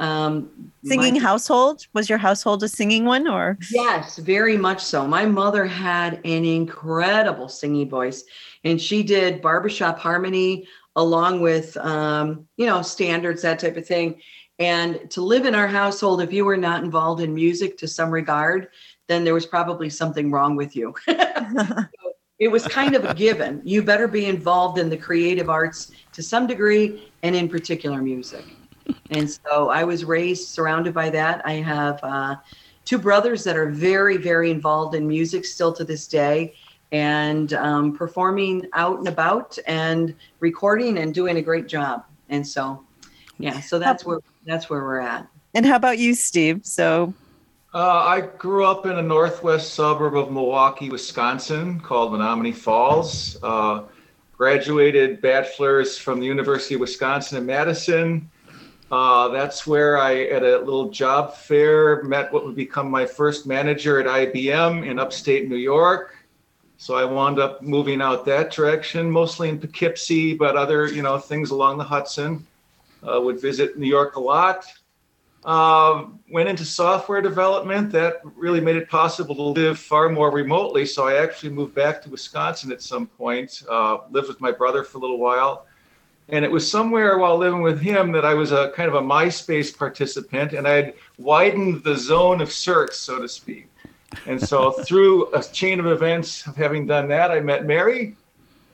Um, 0.00 0.72
singing 0.84 1.14
my, 1.14 1.20
household 1.20 1.86
was 1.92 2.08
your 2.08 2.18
household 2.18 2.62
a 2.62 2.68
singing 2.68 3.04
one 3.04 3.26
or? 3.26 3.58
Yes, 3.70 4.18
very 4.18 4.56
much 4.56 4.82
so. 4.82 5.06
My 5.06 5.26
mother 5.26 5.66
had 5.66 6.20
an 6.24 6.44
incredible 6.44 7.48
singing 7.48 7.88
voice, 7.88 8.22
and 8.64 8.80
she 8.80 9.02
did 9.02 9.42
barbershop 9.42 9.98
harmony 9.98 10.68
along 10.96 11.40
with 11.40 11.76
um, 11.78 12.46
you 12.56 12.66
know 12.66 12.82
standards 12.82 13.42
that 13.42 13.58
type 13.58 13.76
of 13.76 13.86
thing. 13.86 14.20
And 14.60 15.08
to 15.10 15.20
live 15.20 15.46
in 15.46 15.54
our 15.54 15.68
household, 15.68 16.20
if 16.20 16.32
you 16.32 16.44
were 16.44 16.56
not 16.56 16.82
involved 16.82 17.22
in 17.22 17.32
music 17.34 17.78
to 17.78 17.88
some 17.88 18.10
regard, 18.10 18.68
then 19.06 19.24
there 19.24 19.34
was 19.34 19.46
probably 19.46 19.88
something 19.88 20.30
wrong 20.30 20.56
with 20.56 20.74
you. 20.74 20.94
it 22.38 22.48
was 22.48 22.66
kind 22.66 22.94
of 22.94 23.04
a 23.04 23.14
given. 23.14 23.60
You 23.64 23.82
better 23.82 24.06
be 24.06 24.26
involved 24.26 24.78
in 24.78 24.88
the 24.88 24.96
creative 24.96 25.48
arts 25.50 25.90
to 26.12 26.22
some 26.22 26.46
degree, 26.46 27.10
and 27.22 27.34
in 27.34 27.48
particular 27.48 28.00
music. 28.00 28.44
And 29.10 29.28
so 29.30 29.70
I 29.70 29.84
was 29.84 30.04
raised 30.04 30.48
surrounded 30.48 30.94
by 30.94 31.10
that. 31.10 31.42
I 31.44 31.54
have 31.54 32.00
uh, 32.02 32.36
two 32.84 32.98
brothers 32.98 33.44
that 33.44 33.56
are 33.56 33.68
very, 33.68 34.16
very 34.16 34.50
involved 34.50 34.94
in 34.94 35.06
music 35.06 35.44
still 35.44 35.72
to 35.74 35.84
this 35.84 36.06
day, 36.06 36.54
and 36.92 37.52
um, 37.54 37.92
performing 37.94 38.66
out 38.72 38.98
and 38.98 39.08
about, 39.08 39.58
and 39.66 40.14
recording 40.40 40.98
and 40.98 41.12
doing 41.12 41.36
a 41.36 41.42
great 41.42 41.66
job. 41.66 42.04
And 42.28 42.46
so, 42.46 42.84
yeah, 43.38 43.60
so 43.60 43.78
that's 43.78 44.04
where 44.04 44.20
that's 44.46 44.70
where 44.70 44.82
we're 44.82 45.00
at. 45.00 45.26
And 45.54 45.66
how 45.66 45.76
about 45.76 45.98
you, 45.98 46.14
Steve? 46.14 46.64
So 46.64 47.12
uh, 47.74 48.04
I 48.06 48.20
grew 48.20 48.64
up 48.64 48.86
in 48.86 48.92
a 48.92 49.02
northwest 49.02 49.74
suburb 49.74 50.16
of 50.16 50.32
Milwaukee, 50.32 50.88
Wisconsin, 50.88 51.80
called 51.80 52.12
Menomonee 52.12 52.54
Falls. 52.54 53.36
Uh, 53.42 53.82
graduated 54.36 55.20
bachelor's 55.20 55.98
from 55.98 56.20
the 56.20 56.26
University 56.26 56.76
of 56.76 56.80
Wisconsin 56.80 57.38
in 57.38 57.46
Madison. 57.46 58.30
Uh, 58.90 59.28
that's 59.28 59.66
where 59.66 59.98
I, 59.98 60.22
at 60.24 60.42
a 60.42 60.58
little 60.58 60.88
job 60.90 61.34
fair, 61.34 62.02
met 62.04 62.32
what 62.32 62.46
would 62.46 62.56
become 62.56 62.90
my 62.90 63.04
first 63.04 63.46
manager 63.46 64.00
at 64.00 64.06
IBM 64.06 64.86
in 64.86 64.98
upstate 64.98 65.48
New 65.48 65.56
York. 65.56 66.16
So 66.78 66.94
I 66.94 67.04
wound 67.04 67.38
up 67.38 67.60
moving 67.60 68.00
out 68.00 68.24
that 68.26 68.52
direction, 68.52 69.10
mostly 69.10 69.48
in 69.50 69.58
Poughkeepsie, 69.58 70.34
but 70.34 70.56
other, 70.56 70.86
you 70.86 71.02
know, 71.02 71.18
things 71.18 71.50
along 71.50 71.78
the 71.78 71.84
Hudson. 71.84 72.46
Uh, 73.00 73.20
would 73.20 73.40
visit 73.40 73.78
New 73.78 73.86
York 73.86 74.16
a 74.16 74.20
lot. 74.20 74.64
Uh, 75.44 76.06
went 76.30 76.48
into 76.48 76.64
software 76.64 77.22
development. 77.22 77.92
That 77.92 78.20
really 78.36 78.60
made 78.60 78.76
it 78.76 78.88
possible 78.88 79.34
to 79.36 79.42
live 79.42 79.78
far 79.78 80.08
more 80.08 80.30
remotely. 80.30 80.84
So 80.84 81.06
I 81.06 81.22
actually 81.22 81.50
moved 81.50 81.74
back 81.74 82.02
to 82.02 82.10
Wisconsin 82.10 82.72
at 82.72 82.82
some 82.82 83.06
point, 83.06 83.62
uh, 83.70 83.98
lived 84.10 84.28
with 84.28 84.40
my 84.40 84.50
brother 84.50 84.82
for 84.82 84.98
a 84.98 85.00
little 85.00 85.18
while. 85.18 85.66
And 86.30 86.44
it 86.44 86.50
was 86.50 86.70
somewhere 86.70 87.16
while 87.18 87.38
living 87.38 87.62
with 87.62 87.80
him 87.80 88.12
that 88.12 88.24
I 88.24 88.34
was 88.34 88.52
a 88.52 88.70
kind 88.76 88.88
of 88.88 88.94
a 88.94 89.00
MySpace 89.00 89.76
participant 89.76 90.52
and 90.52 90.68
I 90.68 90.72
had 90.74 90.94
widened 91.16 91.82
the 91.84 91.96
zone 91.96 92.42
of 92.42 92.52
search, 92.52 92.92
so 92.92 93.20
to 93.20 93.28
speak. 93.28 93.68
And 94.26 94.40
so 94.40 94.70
through 94.84 95.32
a 95.34 95.42
chain 95.42 95.80
of 95.80 95.86
events 95.86 96.46
of 96.46 96.56
having 96.56 96.86
done 96.86 97.08
that, 97.08 97.30
I 97.30 97.40
met 97.40 97.64
Mary 97.64 98.16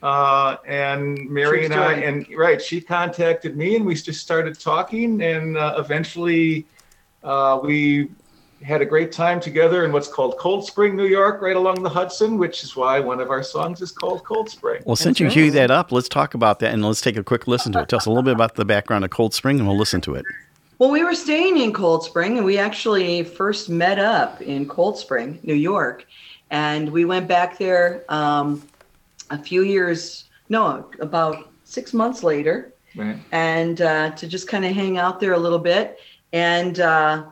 uh, 0.05 0.59
and 0.67 1.31
Mary 1.31 1.65
and 1.65 1.73
I, 1.73 1.95
and 1.95 2.27
right, 2.37 2.61
she 2.61 2.79
contacted 2.79 3.57
me, 3.57 3.77
and 3.77 3.87
we 3.87 3.95
just 3.95 4.21
started 4.21 4.61
talking, 4.61 5.23
and 5.23 5.57
uh, 5.57 5.77
eventually, 5.79 6.67
uh, 7.23 7.59
we 7.63 8.11
had 8.63 8.83
a 8.83 8.85
great 8.85 9.13
time 9.13 9.41
together 9.41 9.83
in 9.83 9.93
what's 9.93 10.07
called 10.07 10.37
Cold 10.37 10.67
Spring, 10.67 10.95
New 10.95 11.07
York, 11.07 11.41
right 11.41 11.57
along 11.57 11.83
the 11.83 11.89
Hudson, 11.89 12.37
which 12.37 12.63
is 12.63 12.77
why 12.77 13.01
one 13.01 13.19
of 13.19 13.31
our 13.31 13.43
songs 13.43 13.81
is 13.81 13.93
called 13.93 14.25
Cold 14.25 14.51
Spring. 14.51 14.83
Well, 14.85 14.95
since 14.95 15.21
you 15.21 15.31
cue 15.31 15.51
that 15.53 15.71
up, 15.71 15.91
let's 15.91 16.11
talk 16.11 16.35
about 16.35 16.59
that, 16.59 16.75
and 16.75 16.85
let's 16.85 17.01
take 17.01 17.17
a 17.17 17.25
quick 17.25 17.49
listen 17.49 17.73
to 17.73 17.81
it. 17.81 17.89
Tell 17.89 17.97
us 17.97 18.05
a 18.05 18.11
little 18.11 18.23
bit 18.23 18.35
about 18.35 18.57
the 18.57 18.67
background 18.67 19.07
of 19.07 19.11
Cold 19.11 19.33
Spring, 19.33 19.59
and 19.59 19.67
we'll 19.67 19.79
listen 19.79 20.03
to 20.03 20.17
it. 20.17 20.27
Well, 20.79 20.91
we 20.91 21.03
were 21.03 21.15
staying 21.15 21.57
in 21.57 21.73
Cold 21.73 22.05
Spring, 22.05 22.37
and 22.37 22.45
we 22.45 22.59
actually 22.59 23.25
first 23.25 23.71
met 23.71 23.99
up 23.99 24.43
in 24.43 24.69
Cold 24.69 24.99
Spring, 24.99 25.41
New 25.43 25.55
York, 25.55 26.07
and 26.51 26.91
we 26.91 27.07
went 27.07 27.27
back 27.27 27.57
there. 27.57 28.05
Um, 28.11 28.63
a 29.35 29.39
few 29.39 29.63
years, 29.63 30.25
no, 30.49 30.89
about 31.01 31.51
six 31.65 31.93
months 31.93 32.23
later, 32.23 32.73
right. 32.97 33.19
and 33.33 33.81
uh, 33.81 34.11
to 34.11 34.27
just 34.27 34.49
kind 34.49 34.65
of 34.65 34.73
hang 34.73 34.99
out 34.99 35.21
there 35.21 35.33
a 35.33 35.39
little 35.39 35.59
bit. 35.59 35.99
And 36.33 36.81
uh, 36.81 37.25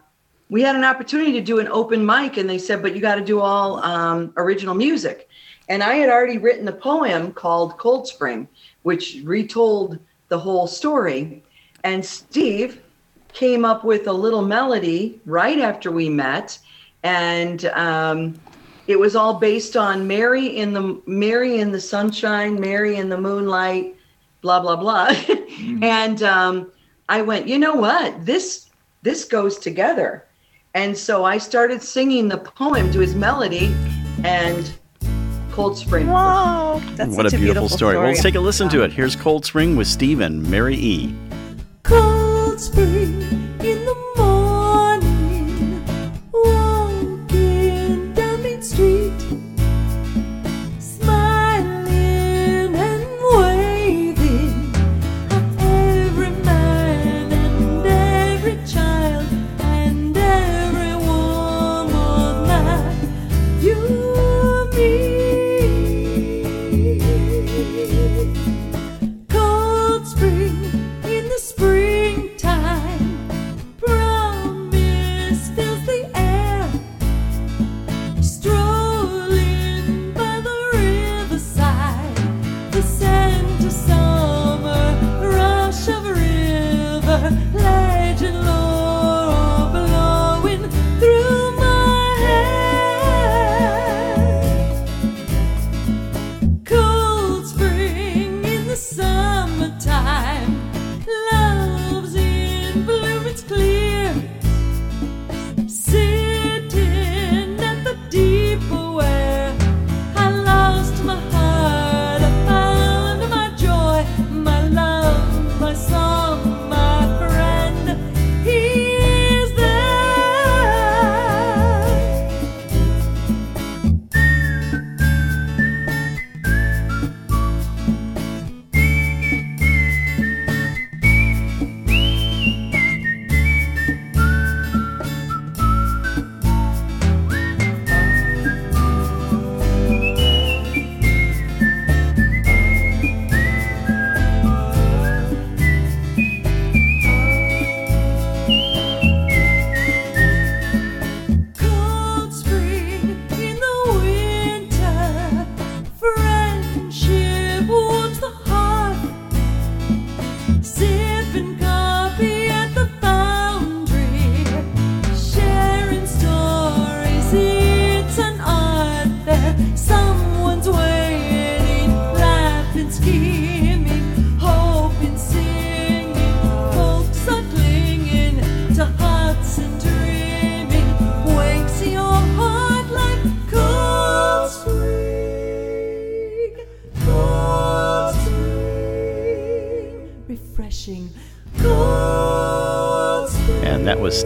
we 0.49 0.63
had 0.63 0.77
an 0.77 0.85
opportunity 0.85 1.33
to 1.33 1.41
do 1.41 1.61
an 1.61 1.69
open 1.69 2.05
mic, 2.05 2.37
and 2.37 2.49
they 2.49 2.59
said, 2.59 2.83
but 2.83 2.95
you 2.95 3.01
got 3.01 3.17
to 3.17 3.25
do 3.25 3.41
all 3.41 3.83
um, 3.83 4.33
original 4.37 4.75
music. 4.75 5.29
And 5.69 5.83
I 5.83 5.95
had 5.95 6.09
already 6.09 6.39
written 6.39 6.69
a 6.69 6.73
poem 6.73 7.33
called 7.33 7.79
Cold 7.79 8.07
Spring, 8.07 8.49
which 8.83 9.19
retold 9.25 9.99
the 10.29 10.39
whole 10.39 10.67
story. 10.67 11.43
And 11.85 12.05
Steve 12.05 12.83
came 13.33 13.65
up 13.65 13.85
with 13.85 14.07
a 14.07 14.13
little 14.13 14.43
melody 14.43 15.21
right 15.25 15.59
after 15.59 15.91
we 15.91 16.09
met. 16.09 16.59
And 17.03 17.65
um, 17.67 18.35
it 18.87 18.99
was 18.99 19.15
all 19.15 19.35
based 19.35 19.77
on 19.77 20.07
Mary 20.07 20.47
in 20.47 20.73
the 20.73 21.01
Mary 21.07 21.59
in 21.59 21.73
the 21.73 21.81
sunshine, 21.81 22.61
Mary 22.61 22.97
in 22.97 23.09
the 23.09 23.19
moonlight, 23.19 23.95
blah 24.41 24.61
blah 24.61 24.77
blah. 24.77 25.09
mm-hmm. 25.11 25.83
And 25.83 26.23
um, 26.23 26.73
I 27.09 27.23
went, 27.23 27.49
you 27.49 27.59
know 27.59 27.75
what? 27.75 28.25
This 28.25 28.71
this 29.03 29.25
goes 29.25 29.59
together. 29.59 30.27
And 30.75 30.97
so 30.97 31.25
I 31.25 31.39
started 31.39 31.83
singing 31.83 32.29
the 32.29 32.39
poem 32.39 32.91
to 32.93 33.01
his 33.01 33.15
melody 33.15 33.75
and 34.25 34.73
Cold 35.53 35.77
Spring. 35.77 36.07
Whoa, 36.07 36.81
that's 36.95 37.15
what 37.15 37.27
a 37.27 37.31
such 37.31 37.41
beautiful, 37.41 37.69
story. 37.69 37.97
Well, 37.97 38.07
let's 38.07 38.23
take 38.23 38.37
a 38.37 38.41
listen 38.41 38.69
to 38.71 38.83
it. 38.83 38.93
Here's 38.93 39.15
Cold 39.15 39.45
Spring 39.45 39.77
with 39.77 39.87
Steve 39.87 40.21
and 40.21 40.43
Mary 40.51 40.77
E. 40.77 41.15
Cold 41.83 42.59
spring 42.59 43.52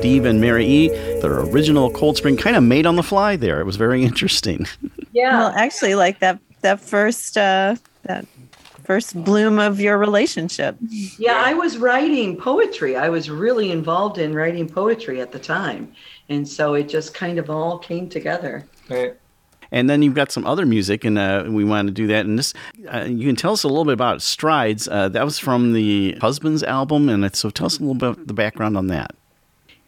Steve 0.06 0.24
and 0.24 0.40
Mary 0.40 0.64
E. 0.64 0.88
Their 1.20 1.40
original 1.40 1.90
Cold 1.90 2.16
Spring, 2.16 2.36
kind 2.36 2.54
of 2.54 2.62
made 2.62 2.86
on 2.86 2.94
the 2.94 3.02
fly 3.02 3.34
there. 3.34 3.60
It 3.60 3.64
was 3.64 3.74
very 3.74 4.04
interesting. 4.10 4.64
Yeah. 5.10 5.36
Well, 5.36 5.52
actually, 5.56 5.96
like 5.96 6.20
that 6.20 6.38
that 6.60 6.80
first 6.80 7.36
uh, 7.36 7.74
that 8.04 8.24
first 8.84 9.20
bloom 9.24 9.58
of 9.58 9.80
your 9.80 9.98
relationship. 9.98 10.76
Yeah, 11.18 11.42
I 11.44 11.54
was 11.54 11.76
writing 11.76 12.36
poetry. 12.36 12.94
I 12.94 13.08
was 13.08 13.28
really 13.28 13.72
involved 13.72 14.18
in 14.18 14.32
writing 14.32 14.68
poetry 14.68 15.20
at 15.20 15.32
the 15.32 15.40
time. 15.40 15.92
And 16.28 16.46
so 16.46 16.74
it 16.74 16.88
just 16.88 17.12
kind 17.12 17.40
of 17.40 17.50
all 17.50 17.76
came 17.76 18.08
together. 18.08 18.64
Right. 18.88 19.16
And 19.72 19.90
then 19.90 20.02
you've 20.02 20.14
got 20.14 20.30
some 20.30 20.46
other 20.46 20.66
music, 20.66 21.04
and 21.04 21.18
uh, 21.18 21.46
we 21.48 21.64
want 21.64 21.88
to 21.88 21.92
do 21.92 22.06
that. 22.06 22.26
And 22.26 22.38
this, 22.38 22.54
uh, 22.86 23.06
you 23.08 23.26
can 23.26 23.34
tell 23.34 23.54
us 23.54 23.64
a 23.64 23.68
little 23.68 23.84
bit 23.84 23.94
about 23.94 24.22
Strides. 24.22 24.86
Uh, 24.86 25.08
that 25.08 25.24
was 25.24 25.40
from 25.40 25.72
the 25.72 26.16
Husbands 26.20 26.62
album, 26.62 27.08
and 27.08 27.34
so 27.34 27.50
tell 27.50 27.66
us 27.66 27.78
a 27.78 27.80
little 27.80 27.94
bit 27.96 28.10
about 28.10 28.26
the 28.28 28.34
background 28.34 28.76
on 28.76 28.86
that. 28.86 29.10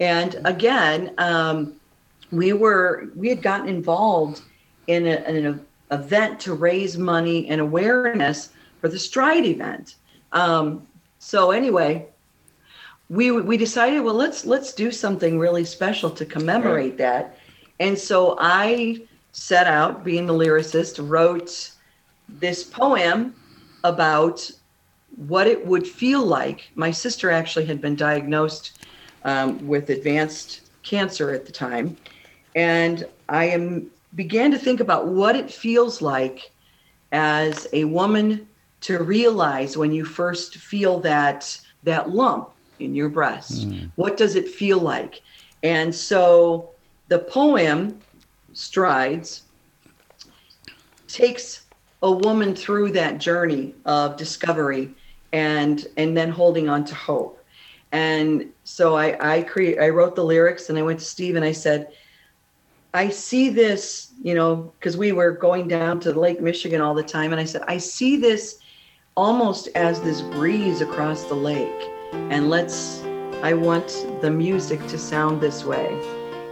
And 0.01 0.41
again, 0.45 1.15
um, 1.19 1.75
we 2.31 2.53
were 2.53 3.09
we 3.17 3.29
had 3.29 3.43
gotten 3.43 3.69
involved 3.69 4.43
in, 4.87 5.07
a, 5.07 5.17
in 5.29 5.47
an 5.47 5.67
event 5.91 6.41
to 6.41 6.55
raise 6.55 6.99
money 6.99 7.49
and 7.49 7.61
awareness 7.61 8.51
for 8.81 8.89
the 8.89 8.99
Stride 8.99 9.45
event. 9.45 9.97
Um, 10.33 10.87
so 11.19 11.51
anyway, 11.51 12.07
we 13.09 13.31
we 13.31 13.57
decided 13.57 14.01
well 14.01 14.15
let's 14.15 14.45
let's 14.45 14.73
do 14.73 14.93
something 14.93 15.39
really 15.39 15.65
special 15.65 16.11
to 16.11 16.25
commemorate 16.25 16.99
that. 16.99 17.39
And 17.81 17.99
so 17.99 18.37
I 18.39 19.03
set 19.33 19.67
out, 19.67 20.05
being 20.05 20.27
the 20.27 20.33
lyricist, 20.33 20.99
wrote 21.09 21.71
this 22.29 22.65
poem 22.65 23.35
about 23.85 24.51
what 25.17 25.47
it 25.47 25.65
would 25.67 25.87
feel 25.87 26.25
like. 26.25 26.71
My 26.75 26.91
sister 26.91 27.31
actually 27.31 27.65
had 27.67 27.81
been 27.81 27.97
diagnosed 27.97 28.85
um, 29.25 29.67
with 29.67 29.91
advanced 29.91 30.63
cancer 30.83 31.31
at 31.31 31.47
the 31.47 31.53
time, 31.53 31.97
and 32.55 33.07
I 33.29 33.45
am 33.47 33.91
began 34.15 34.51
to 34.51 34.59
think 34.59 34.81
about 34.81 35.07
what 35.09 35.37
it 35.37 35.51
feels 35.51 36.01
like 36.01 36.51
as 37.13 37.67
a 37.73 37.85
woman 37.85 38.49
to 38.81 39.03
realize 39.03 39.77
when 39.77 39.93
you 39.93 40.05
first 40.05 40.57
feel 40.57 41.01
that 41.01 41.59
that 41.83 42.11
lump 42.11 42.51
in 42.79 42.95
your 42.95 43.09
breast. 43.09 43.67
What 43.97 44.17
does 44.17 44.35
it 44.37 44.49
feel 44.49 44.79
like? 44.79 45.21
And 45.63 45.95
so 45.95 46.71
the 47.09 47.19
poem 47.19 48.01
strides 48.53 49.43
takes 51.09 51.63
a 52.03 52.11
woman 52.11 52.55
through 52.55 52.93
that 52.93 53.19
journey 53.19 53.75
of 53.85 54.17
discovery 54.17 54.95
and 55.33 55.87
and 55.97 56.17
then 56.17 56.31
holding 56.31 56.69
on 56.69 56.85
to 56.85 56.95
hope 56.95 57.38
and 57.93 58.47
so 58.65 58.97
i 58.97 59.37
i 59.37 59.43
create 59.43 59.79
i 59.79 59.89
wrote 59.89 60.15
the 60.15 60.25
lyrics 60.25 60.69
and 60.69 60.79
i 60.79 60.83
went 60.83 60.99
to 60.99 61.05
steve 61.05 61.37
and 61.37 61.45
i 61.45 61.53
said 61.53 61.89
i 62.95 63.09
see 63.09 63.49
this 63.49 64.13
you 64.23 64.35
know 64.35 64.73
because 64.79 64.97
we 64.97 65.13
were 65.13 65.33
going 65.33 65.69
down 65.69 66.01
to 66.01 66.13
lake 66.13 66.41
michigan 66.41 66.81
all 66.81 66.95
the 66.95 67.03
time. 67.03 67.33
And 67.33 67.41
i 67.41 67.45
said 67.45 67.63
i 67.69 67.79
see 67.79 68.17
this 68.17 68.59
almost 69.17 69.69
as 69.75 70.01
this 70.01 70.21
breeze 70.21 70.81
across 70.81 71.25
the 71.25 71.35
lake. 71.35 71.91
And 72.13 72.49
let's 72.51 73.03
i 73.43 73.53
want 73.53 74.07
the 74.21 74.31
music 74.31 74.85
to 74.89 74.99
sound 74.99 75.41
this 75.41 75.65
way. 75.65 75.89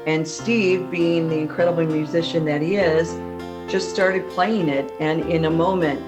And 0.07 0.27
steve 0.27 0.91
being 0.91 1.29
the 1.29 1.39
incredible 1.39 1.87
musician 1.87 2.45
that 2.47 2.63
he 2.63 2.77
is 2.77 3.15
just 3.71 3.91
started 3.91 4.29
playing 4.31 4.69
it. 4.69 4.93
And 5.01 5.23
in 5.31 5.45
a 5.45 5.51
moment 5.51 6.01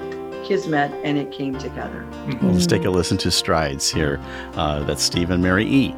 kismet 0.49 0.91
and 1.05 1.19
it 1.19 1.31
came 1.31 1.59
together 1.59 2.07
Let's 2.41 2.67
take 2.67 2.87
a 2.87 2.91
listen 2.91 3.19
to 3.19 3.31
Strides 3.31 3.91
here. 3.91 4.19
Uh, 4.55 4.83
that's 4.85 5.03
Steve 5.03 5.31
and 5.31 5.43
Mary 5.43 5.67
E. 5.67 5.95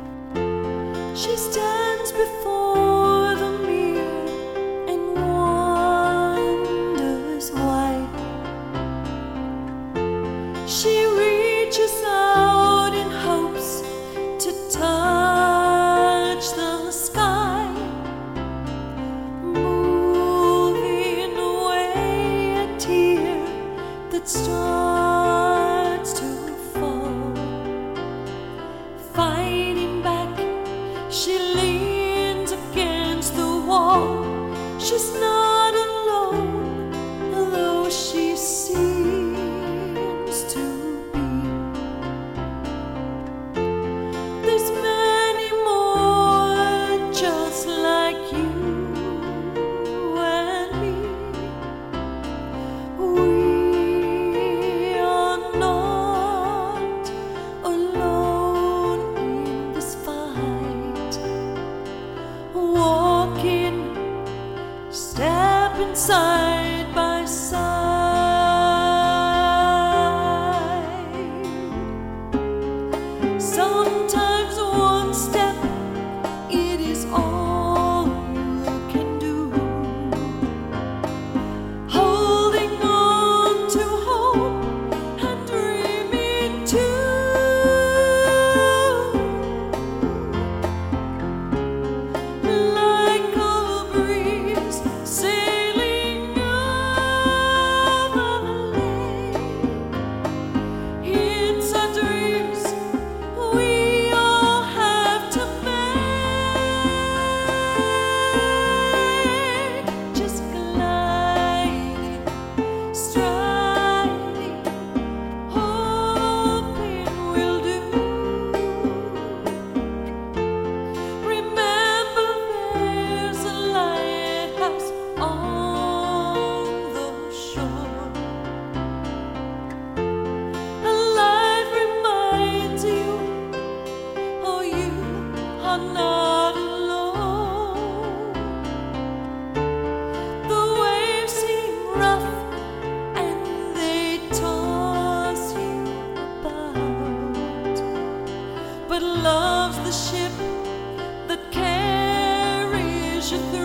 carries 153.31 153.60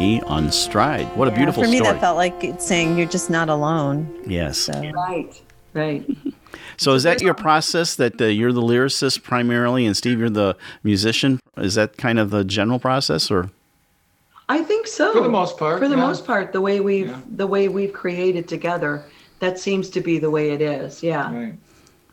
Steve 0.00 0.22
and 0.22 0.28
Mary 0.28 0.44
on 0.44 0.52
Stride. 0.52 1.06
What 1.16 1.28
a 1.28 1.30
Yeah, 1.30 1.36
beautiful 1.38 1.62
For 1.64 1.68
me, 1.68 1.76
story. 1.78 1.92
that 1.92 2.00
felt 2.00 2.16
like 2.16 2.42
it's 2.44 2.66
saying 2.66 2.96
you're 2.96 3.08
just 3.08 3.30
not 3.30 3.48
alone. 3.48 4.08
yes. 4.26 4.58
So 4.58 4.72
Right, 4.94 5.40
right. 5.74 6.04
So 6.76 6.94
is 6.94 7.02
that 7.02 7.20
your 7.20 7.34
process 7.34 7.94
that 7.96 8.20
uh, 8.20 8.24
you're 8.24 8.52
the 8.52 8.62
lyricist 8.62 9.22
primarily 9.22 9.84
and 9.86 9.96
Steve, 9.96 10.18
you're 10.18 10.30
the 10.30 10.56
musician? 10.82 11.38
Is 11.58 11.74
that 11.74 11.96
kind 11.98 12.18
of 12.18 12.30
the 12.30 12.42
general 12.44 12.78
process 12.78 13.30
or? 13.30 13.50
I 14.48 14.62
think 14.64 14.86
so. 14.86 15.12
For 15.12 15.20
the 15.20 15.28
most 15.28 15.58
part, 15.58 15.78
For 15.78 15.88
the 15.88 15.94
yeah. 15.96 16.06
most 16.06 16.26
part, 16.26 16.52
the 16.52 16.60
way 16.60 16.80
we've 16.80 17.08
Yeah. 17.08 17.20
the 17.36 17.46
way 17.46 17.68
we've 17.68 17.92
created 17.92 18.48
together, 18.48 19.04
that 19.38 19.58
seems 19.58 19.88
to 19.90 20.00
be 20.00 20.18
the 20.18 20.30
way 20.30 20.50
it 20.50 20.60
is. 20.60 21.02
Yeah. 21.02 21.32
Right. 21.32 21.54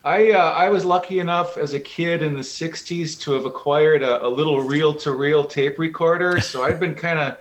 I 0.04 0.30
uh, 0.32 0.52
I 0.52 0.68
was 0.68 0.84
lucky 0.84 1.18
enough 1.18 1.56
as 1.58 1.74
a 1.74 1.80
kid 1.80 2.22
in 2.22 2.34
the 2.34 2.44
'60s 2.44 3.18
to 3.22 3.32
have 3.32 3.44
acquired 3.46 4.02
a, 4.02 4.24
a 4.24 4.28
little 4.28 4.60
reel-to-reel 4.60 5.44
tape 5.46 5.78
recorder, 5.80 6.40
so 6.40 6.62
I've 6.62 6.78
been 6.78 6.94
kind 6.94 7.18
of 7.18 7.36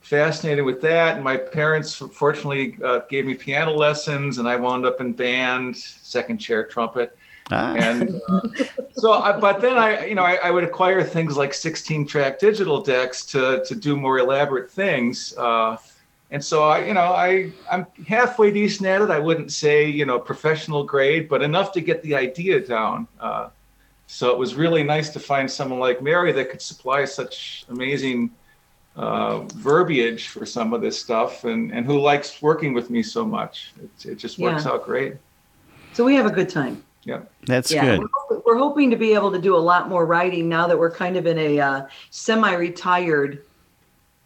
fascinated 0.00 0.64
with 0.64 0.80
that. 0.82 1.16
And 1.16 1.24
my 1.24 1.36
parents, 1.36 1.94
fortunately, 1.94 2.76
uh, 2.82 3.00
gave 3.08 3.26
me 3.26 3.34
piano 3.34 3.72
lessons, 3.72 4.38
and 4.38 4.48
I 4.48 4.56
wound 4.56 4.84
up 4.84 5.00
in 5.00 5.12
band, 5.12 5.76
second 5.76 6.38
chair 6.38 6.64
trumpet. 6.64 7.16
Ah, 7.52 7.74
And 7.74 8.20
uh, 8.28 8.40
so, 8.92 9.12
I, 9.12 9.38
but 9.38 9.60
then 9.60 9.76
I, 9.76 10.06
you 10.06 10.14
know, 10.14 10.22
I, 10.22 10.36
I 10.36 10.50
would 10.50 10.64
acquire 10.64 11.02
things 11.02 11.36
like 11.36 11.50
16-track 11.50 12.38
digital 12.38 12.80
decks 12.80 13.24
to 13.26 13.64
to 13.64 13.74
do 13.74 13.96
more 13.96 14.18
elaborate 14.18 14.70
things. 14.70 15.34
Uh, 15.36 15.76
and 16.30 16.44
so 16.44 16.62
I, 16.62 16.84
you 16.84 16.94
know, 16.94 17.12
I 17.12 17.52
I'm 17.70 17.86
halfway 18.06 18.52
decent 18.52 18.86
at 18.86 19.02
it. 19.02 19.10
I 19.10 19.18
wouldn't 19.18 19.52
say, 19.52 19.86
you 19.86 20.06
know, 20.06 20.18
professional 20.18 20.84
grade, 20.84 21.28
but 21.28 21.42
enough 21.42 21.72
to 21.72 21.80
get 21.80 22.02
the 22.02 22.14
idea 22.14 22.60
down. 22.60 23.08
Uh, 23.18 23.48
so 24.06 24.30
it 24.30 24.38
was 24.38 24.54
really 24.54 24.82
nice 24.82 25.10
to 25.10 25.20
find 25.20 25.50
someone 25.50 25.80
like 25.80 26.02
Mary 26.02 26.32
that 26.32 26.50
could 26.50 26.62
supply 26.62 27.04
such 27.04 27.64
amazing 27.68 28.30
uh, 28.96 29.40
verbiage 29.54 30.28
for 30.28 30.44
some 30.44 30.72
of 30.72 30.80
this 30.80 30.98
stuff, 30.98 31.44
and 31.44 31.72
and 31.72 31.86
who 31.86 31.98
likes 32.00 32.42
working 32.42 32.74
with 32.74 32.90
me 32.90 33.02
so 33.02 33.24
much. 33.24 33.72
It, 33.82 34.10
it 34.12 34.14
just 34.16 34.38
works 34.38 34.64
Yeah. 34.64 34.72
out 34.72 34.84
great. 34.84 35.14
So 35.92 36.04
we 36.04 36.14
have 36.16 36.26
a 36.26 36.30
good 36.30 36.48
time. 36.48 36.84
Yeah. 37.04 37.22
that's 37.46 37.72
yeah, 37.72 37.84
good. 37.84 38.00
We're, 38.00 38.08
hoping, 38.12 38.42
we're 38.44 38.58
hoping 38.58 38.90
to 38.90 38.96
be 38.96 39.14
able 39.14 39.32
to 39.32 39.38
do 39.40 39.56
a 39.56 39.58
lot 39.58 39.88
more 39.88 40.04
writing 40.04 40.48
now 40.48 40.66
that 40.66 40.78
we're 40.78 40.90
kind 40.90 41.16
of 41.16 41.26
in 41.26 41.38
a 41.38 41.58
uh, 41.58 41.86
semi-retired 42.10 43.42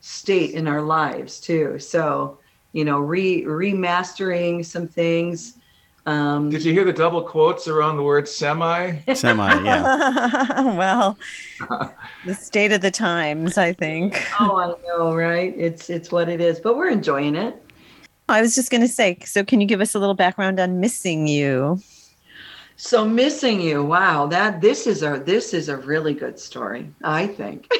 state 0.01 0.51
in 0.51 0.67
our 0.67 0.83
lives 0.83 1.41
too. 1.41 1.79
So, 1.79 2.39
you 2.73 2.85
know, 2.85 2.99
re 2.99 3.45
remastering 3.45 4.65
some 4.65 4.89
things. 4.89 5.59
Um, 6.07 6.51
Did 6.51 6.65
you 6.65 6.73
hear 6.73 6.85
the 6.85 6.93
double 6.93 7.23
quotes 7.23 7.67
around 7.67 7.97
the 7.97 8.03
word 8.03 8.29
semi? 8.29 8.99
Semi, 9.15 9.65
yeah. 9.65 10.63
well, 10.77 11.19
the 12.27 12.35
state 12.35 12.73
of 12.73 12.83
the 12.83 12.91
times, 12.91 13.57
I 13.57 13.73
think. 13.73 14.23
oh, 14.39 14.59
I 14.59 14.75
know, 14.87 15.15
right? 15.15 15.55
It's 15.57 15.89
it's 15.89 16.13
what 16.13 16.29
it 16.29 16.41
is, 16.41 16.61
but 16.61 16.77
we're 16.77 16.91
enjoying 16.91 17.35
it. 17.37 17.61
I 18.29 18.41
was 18.41 18.55
just 18.55 18.71
going 18.71 18.81
to 18.81 18.89
say, 18.89 19.19
so 19.25 19.45
can 19.45 19.61
you 19.61 19.67
give 19.67 19.81
us 19.81 19.95
a 19.95 19.99
little 19.99 20.15
background 20.15 20.59
on 20.59 20.81
Missing 20.81 21.27
You? 21.27 21.81
So 22.77 23.05
missing 23.05 23.61
you, 23.61 23.85
wow, 23.85 24.27
that 24.27 24.61
this 24.61 24.87
is 24.87 25.03
a 25.03 25.23
this 25.25 25.55
is 25.55 25.69
a 25.69 25.77
really 25.77 26.13
good 26.13 26.39
story, 26.39 26.91
I 27.03 27.29
think. 27.29 27.73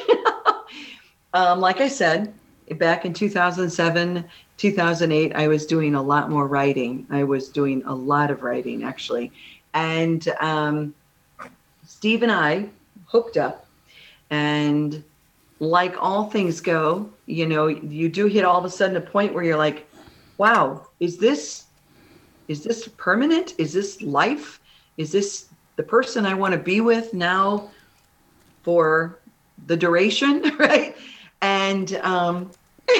um, 1.33 1.59
like 1.59 1.81
I 1.81 1.89
said, 1.89 2.33
back 2.77 3.05
in 3.05 3.13
2007, 3.13 4.25
2008, 4.57 5.35
I 5.35 5.47
was 5.47 5.65
doing 5.65 5.95
a 5.95 6.01
lot 6.01 6.29
more 6.29 6.47
writing. 6.47 7.05
I 7.09 7.23
was 7.23 7.49
doing 7.49 7.83
a 7.85 7.93
lot 7.93 8.31
of 8.31 8.43
writing, 8.43 8.83
actually. 8.83 9.31
And 9.73 10.27
um, 10.39 10.95
Steve 11.85 12.23
and 12.23 12.31
I 12.31 12.69
hooked 13.05 13.37
up. 13.37 13.65
And 14.29 15.03
like 15.59 15.95
all 16.01 16.29
things 16.29 16.61
go, 16.61 17.09
you 17.25 17.45
know, 17.45 17.67
you 17.67 18.09
do 18.09 18.25
hit 18.27 18.43
all 18.43 18.57
of 18.57 18.65
a 18.65 18.69
sudden 18.69 18.97
a 18.97 19.01
point 19.01 19.33
where 19.33 19.43
you're 19.43 19.57
like, 19.57 19.87
wow, 20.37 20.87
is 20.99 21.17
this 21.17 21.65
is 22.47 22.63
this 22.63 22.87
permanent? 22.97 23.55
Is 23.57 23.73
this 23.73 24.01
life? 24.01 24.59
Is 24.97 25.11
this 25.11 25.47
the 25.77 25.83
person 25.83 26.25
I 26.25 26.35
want 26.35 26.53
to 26.53 26.59
be 26.59 26.79
with 26.79 27.13
now 27.13 27.71
for 28.63 29.19
the 29.65 29.75
duration, 29.75 30.55
right? 30.59 30.95
And 31.41 31.95
um, 31.97 32.51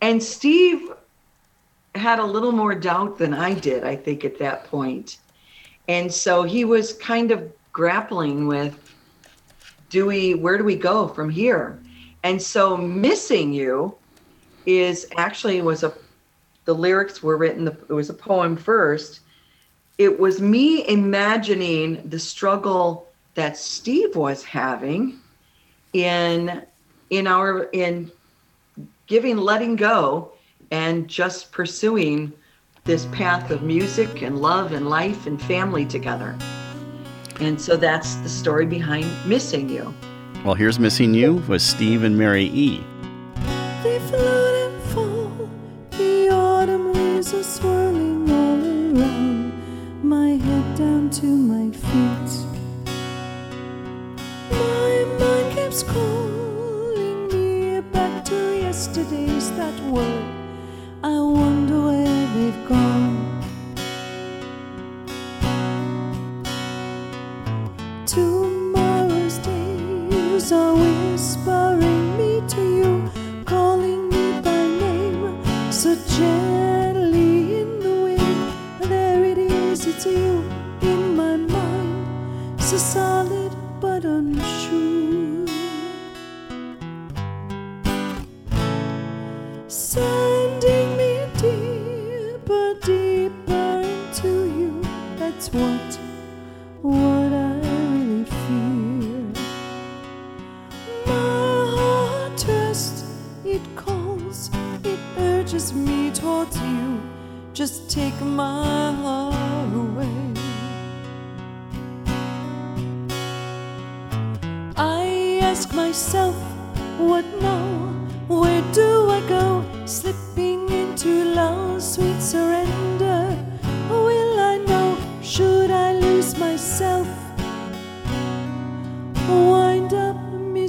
and 0.00 0.22
Steve 0.22 0.92
had 1.94 2.18
a 2.18 2.24
little 2.24 2.52
more 2.52 2.74
doubt 2.74 3.18
than 3.18 3.34
I 3.34 3.54
did, 3.54 3.84
I 3.84 3.96
think, 3.96 4.24
at 4.24 4.38
that 4.38 4.64
point. 4.64 5.18
And 5.88 6.12
so 6.12 6.42
he 6.42 6.64
was 6.64 6.92
kind 6.94 7.30
of 7.30 7.50
grappling 7.72 8.46
with 8.46 8.94
do 9.90 10.06
we 10.06 10.34
where 10.34 10.58
do 10.58 10.64
we 10.64 10.76
go 10.76 11.08
from 11.08 11.30
here? 11.30 11.80
And 12.22 12.40
so 12.40 12.76
missing 12.76 13.52
you 13.52 13.96
is 14.66 15.06
actually 15.16 15.62
was 15.62 15.82
a 15.82 15.92
the 16.66 16.74
lyrics 16.74 17.22
were 17.22 17.38
written 17.38 17.64
the, 17.64 17.72
it 17.88 17.94
was 17.94 18.10
a 18.10 18.14
poem 18.14 18.54
first. 18.54 19.20
It 19.96 20.20
was 20.20 20.40
me 20.40 20.86
imagining 20.86 22.06
the 22.06 22.18
struggle 22.18 23.08
that 23.34 23.56
Steve 23.56 24.14
was 24.14 24.44
having 24.44 25.18
in 25.94 26.62
in 27.08 27.26
our 27.26 27.62
in 27.72 28.10
giving 29.08 29.38
letting 29.38 29.74
go 29.74 30.30
and 30.70 31.08
just 31.08 31.50
pursuing 31.50 32.30
this 32.84 33.06
path 33.06 33.50
of 33.50 33.62
music 33.62 34.22
and 34.22 34.38
love 34.38 34.72
and 34.72 34.88
life 34.88 35.26
and 35.26 35.40
family 35.42 35.86
together. 35.86 36.36
And 37.40 37.58
so 37.60 37.76
that's 37.76 38.16
the 38.16 38.28
story 38.28 38.66
behind 38.66 39.06
Missing 39.26 39.70
You. 39.70 39.94
Well, 40.44 40.54
here's 40.54 40.78
Missing 40.78 41.14
You 41.14 41.36
with 41.48 41.62
Steve 41.62 42.04
and 42.04 42.18
Mary 42.18 42.44
E. 42.44 42.84
They 43.82 43.98
float 44.10 44.72
and 44.72 44.82
fall. 44.90 45.50
The 45.92 46.28
autumn 46.28 46.92
leaves 46.92 47.32
are 47.32 47.42
swirling 47.42 48.30
all 48.30 49.00
around. 49.00 50.04
My 50.04 50.30
head 50.32 50.76
down 50.76 51.08
to 51.10 51.26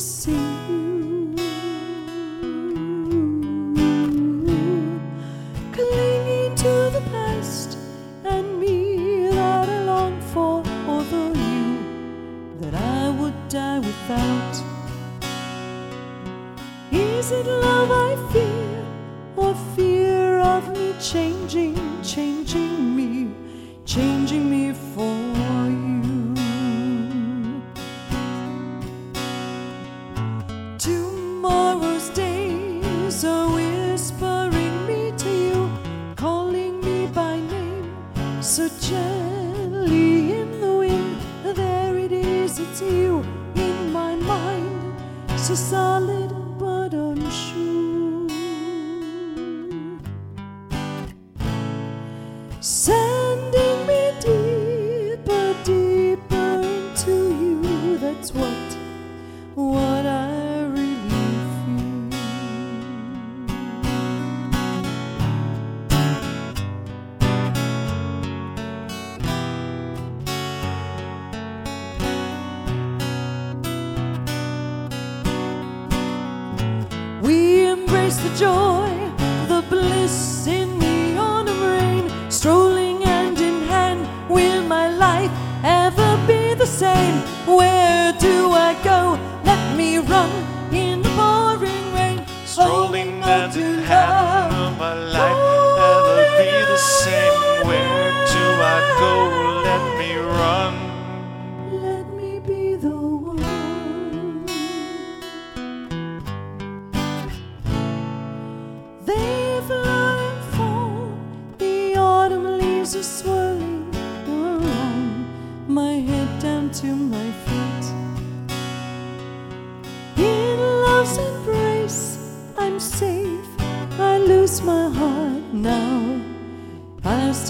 missing 0.09 0.48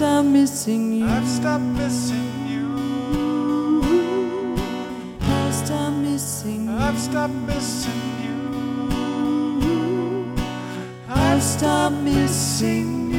stopped 0.00 0.28
missing 0.28 0.92
you. 0.94 1.06
I've 1.06 1.28
stopped 1.28 1.62
missing 1.62 2.48
you. 2.48 3.82
I've 5.20 5.54
stopped 5.54 5.96
missing 5.96 6.68
you. 6.68 6.72
I've 6.74 6.98
stopped 6.98 7.34
missing 7.34 7.92
you. 8.24 8.40
I've 11.06 11.36
just 11.36 11.62
a 11.62 11.90
missing 11.90 13.10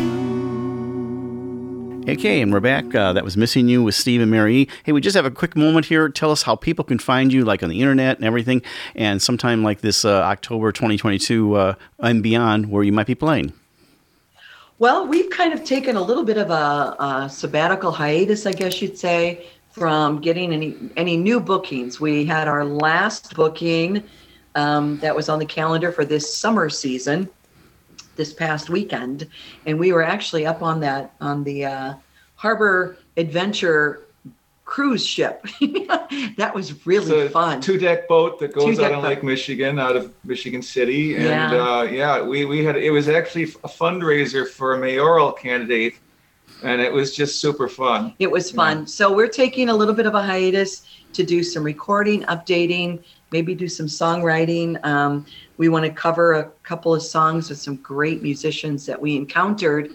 you. 2.03 2.11
Okay, 2.11 2.41
and 2.41 2.51
we're 2.51 2.59
back. 2.59 2.95
Uh, 2.95 3.13
that 3.13 3.23
was 3.23 3.37
Missing 3.37 3.67
You 3.67 3.83
with 3.83 3.93
Steve 3.93 4.19
and 4.19 4.31
Mary 4.31 4.61
E. 4.61 4.67
Hey, 4.83 4.91
we 4.91 5.01
just 5.01 5.15
have 5.15 5.25
a 5.25 5.29
quick 5.29 5.55
moment 5.55 5.85
here. 5.85 6.09
Tell 6.09 6.31
us 6.31 6.41
how 6.41 6.55
people 6.55 6.83
can 6.83 6.97
find 6.97 7.31
you, 7.31 7.45
like 7.45 7.61
on 7.61 7.69
the 7.69 7.79
internet 7.79 8.17
and 8.17 8.25
everything, 8.25 8.63
and 8.95 9.21
sometime 9.21 9.61
like 9.61 9.81
this 9.81 10.03
uh, 10.03 10.23
October 10.23 10.71
2022 10.71 11.53
uh, 11.53 11.75
and 11.99 12.23
beyond, 12.23 12.71
where 12.71 12.81
you 12.83 12.91
might 12.91 13.05
be 13.05 13.13
playing. 13.13 13.53
Well, 14.81 15.05
we've 15.05 15.29
kind 15.29 15.53
of 15.53 15.63
taken 15.63 15.95
a 15.95 16.01
little 16.01 16.23
bit 16.23 16.39
of 16.39 16.49
a, 16.49 16.95
a 16.97 17.29
sabbatical 17.29 17.91
hiatus, 17.91 18.47
I 18.47 18.51
guess 18.51 18.81
you'd 18.81 18.97
say, 18.97 19.45
from 19.69 20.21
getting 20.21 20.51
any 20.51 20.75
any 20.97 21.17
new 21.17 21.39
bookings. 21.39 21.99
We 21.99 22.25
had 22.25 22.47
our 22.47 22.65
last 22.65 23.35
booking 23.35 24.03
um, 24.55 24.97
that 24.97 25.15
was 25.15 25.29
on 25.29 25.37
the 25.37 25.45
calendar 25.45 25.91
for 25.91 26.03
this 26.03 26.35
summer 26.35 26.67
season, 26.67 27.29
this 28.15 28.33
past 28.33 28.71
weekend, 28.71 29.27
and 29.67 29.79
we 29.79 29.93
were 29.93 30.01
actually 30.01 30.47
up 30.47 30.63
on 30.63 30.79
that 30.79 31.13
on 31.21 31.43
the 31.43 31.65
uh, 31.65 31.93
Harbor 32.33 32.97
Adventure 33.17 34.07
cruise 34.71 35.05
ship. 35.05 35.45
that 36.37 36.53
was 36.55 36.85
really 36.87 37.27
fun. 37.27 37.59
two 37.59 37.77
deck 37.77 38.07
boat 38.07 38.39
that 38.39 38.53
goes 38.53 38.63
Two-deck 38.77 38.85
out 38.85 38.91
on 38.93 39.01
boat. 39.01 39.09
Lake 39.09 39.23
Michigan, 39.23 39.77
out 39.77 39.97
of 39.97 40.13
Michigan 40.23 40.61
City, 40.61 41.15
and 41.15 41.25
Yeah. 41.25 41.51
uh, 41.51 41.81
yeah, 41.83 42.21
we 42.21 42.45
we 42.45 42.63
had 42.63 42.77
it 42.77 42.89
was 42.89 43.09
actually 43.09 43.43
a 43.43 43.67
fundraiser 43.67 44.47
for 44.47 44.75
a 44.75 44.77
mayoral 44.79 45.33
candidate, 45.33 45.95
and 46.63 46.79
it 46.79 46.91
was 46.93 47.13
just 47.13 47.41
super 47.41 47.67
fun. 47.67 48.13
It 48.19 48.31
was 48.31 48.49
fun. 48.49 48.87
So 48.87 49.13
we're 49.13 49.27
taking 49.43 49.67
a 49.67 49.75
little 49.75 49.93
bit 49.93 50.05
of 50.05 50.15
a 50.15 50.23
hiatus 50.23 50.83
to 51.11 51.23
do 51.23 51.43
some 51.43 51.63
recording, 51.65 52.23
updating, 52.35 53.03
maybe 53.33 53.53
do 53.53 53.67
some 53.67 53.87
songwriting. 53.87 54.69
Um, 54.85 55.25
we 55.57 55.67
want 55.67 55.83
to 55.83 55.91
cover 55.91 56.35
a 56.35 56.45
couple 56.63 56.95
of 56.95 57.03
songs 57.03 57.49
with 57.49 57.59
some 57.59 57.75
great 57.75 58.23
musicians 58.23 58.85
that 58.85 58.99
we 59.01 59.17
encountered 59.17 59.89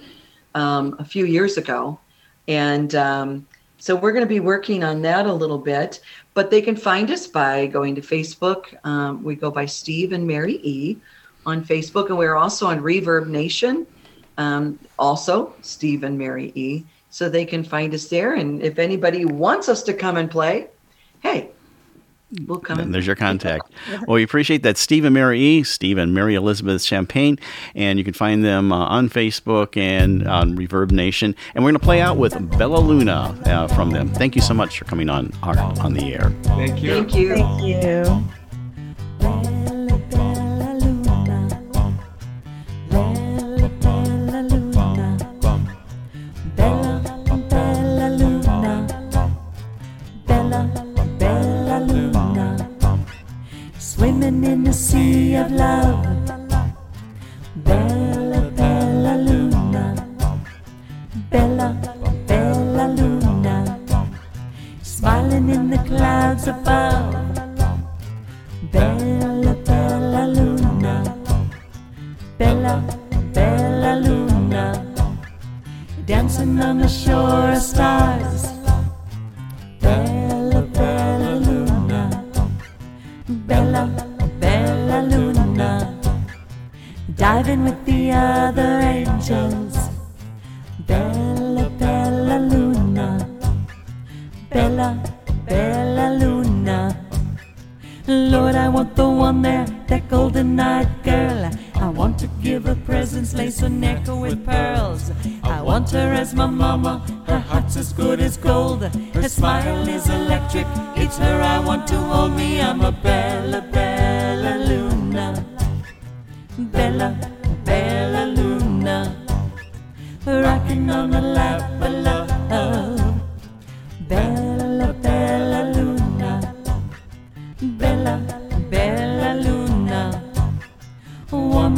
um, 0.55 0.97
a 0.99 1.05
few 1.05 1.25
years 1.25 1.57
ago. 1.57 1.99
And 2.47 2.95
um, 2.95 3.47
so 3.79 3.95
we're 3.95 4.13
going 4.13 4.25
to 4.25 4.29
be 4.29 4.41
working 4.41 4.83
on 4.85 5.03
that 5.03 5.27
a 5.27 5.33
little 5.33 5.59
bit. 5.59 6.01
But 6.35 6.51
they 6.51 6.61
can 6.61 6.77
find 6.77 7.11
us 7.11 7.27
by 7.27 7.67
going 7.67 7.95
to 7.95 8.01
Facebook. 8.01 8.75
Um, 8.85 9.23
we 9.23 9.35
go 9.35 9.51
by 9.51 9.67
Steve 9.67 10.13
and 10.13 10.27
Mary 10.27 10.61
E 10.63 10.97
on 11.45 11.65
Facebook. 11.65 12.09
And 12.09 12.19
we're 12.19 12.35
also 12.35 12.67
on 12.67 12.81
Reverb 12.81 13.29
Nation 13.29 13.87
um, 14.39 14.79
also 14.99 15.55
Steve 15.63 16.05
and 16.05 16.19
Mary 16.19 16.53
E. 16.55 16.85
So 17.11 17.29
they 17.29 17.45
can 17.45 17.65
find 17.65 17.95
us 17.95 18.09
there. 18.09 18.35
And 18.35 18.63
if 18.63 18.79
anybody 18.79 19.25
wants 19.25 19.69
us 19.69 19.83
to 19.85 19.95
come 19.95 20.17
and 20.17 20.31
play, 20.31 20.69
hey, 21.23 21.51
we'll 22.47 22.59
come. 22.59 22.79
And 22.79 22.87
And 22.87 22.95
there's 22.95 23.07
your 23.07 23.17
contact. 23.17 23.71
well, 24.07 24.15
we 24.17 24.23
appreciate 24.23 24.63
that, 24.63 24.77
Steve 24.77 25.05
and 25.05 25.15
Mary 25.15 25.41
E. 25.41 25.63
Steve 25.63 25.99
and 25.99 26.15
Mary 26.15 26.35
Elizabeth 26.35 26.83
Champagne, 26.83 27.39
and 27.75 27.99
you 27.99 28.05
can 28.05 28.15
find 28.15 28.45
them 28.45 28.73
uh, 28.73 28.77
on 28.87 29.09
Facebook 29.09 29.77
and 29.77 30.27
on 30.29 30.57
Reverb 30.57 30.91
Nation. 30.91 31.35
And 31.55 31.65
we're 31.65 31.71
going 31.71 31.81
to 31.81 31.85
play 31.85 32.01
out 32.01 32.17
with 32.17 32.59
Bella 32.59 32.79
Luna 32.79 33.39
uh, 33.47 33.69
from 33.69 33.91
them. 33.91 34.09
Thank 34.09 34.37
you 34.37 34.43
so 34.43 34.55
much 34.55 34.79
for 34.79 34.85
coming 34.85 35.09
on 35.09 35.33
Art 35.43 35.59
on 35.81 35.95
the 35.95 36.15
Air. 36.15 36.31
Thank 36.43 36.83
you. 36.83 36.91
Thank 36.91 37.15
you. 37.15 37.35
Thank 37.37 37.63
you. 37.63 38.36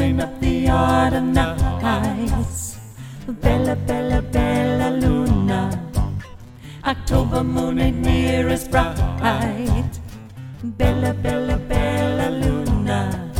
Warming 0.08 0.20
up 0.20 0.40
the 0.40 0.68
autumn 0.68 1.32
nights. 1.32 2.78
Bella, 3.28 3.76
Bella, 3.76 4.22
Bella 4.22 4.90
Luna, 4.90 5.70
October 6.84 7.44
moon 7.44 7.78
ain't 7.78 7.98
near 7.98 8.48
as 8.48 8.68
bright. 8.68 10.00
Bella, 10.62 11.12
Bella, 11.14 11.58
Bella 11.58 12.30
Luna, 12.30 13.30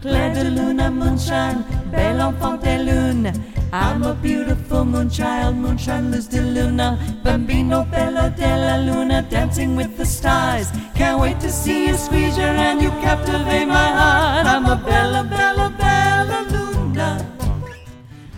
Claire 0.00 0.34
de 0.34 0.50
Luna, 0.50 0.90
moonshine, 0.90 1.64
belle 1.90 2.20
enfant 2.20 2.56
de 2.62 2.78
lune. 2.78 3.32
I'm 3.70 4.02
a 4.02 4.14
beautiful 4.14 4.84
moonchild, 4.84 5.56
moonshine 5.56 6.10
luz 6.10 6.26
de 6.26 6.40
luna, 6.40 6.98
bambino 7.22 7.84
bello 7.84 8.30
della 8.30 8.78
luna, 8.78 9.22
dancing 9.28 9.76
with 9.76 9.94
the 9.98 10.06
stars. 10.06 10.70
Can't 10.94 11.20
wait 11.20 11.38
to 11.40 11.50
see 11.50 11.88
you 11.88 11.96
squeeze 11.96 12.38
your 12.38 12.52
hand, 12.52 12.80
you 12.80 12.90
captivate 13.02 13.68
my 13.68 13.74
heart. 13.74 14.46
I'm 14.46 14.64
a 14.64 14.76
bella, 14.76 15.22
bella, 15.22 15.68
bella 15.76 16.46
luna, 16.50 17.26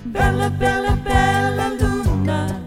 bella, 0.06 0.50
bella, 0.50 0.96
bella 1.04 1.76
luna. 1.80 2.60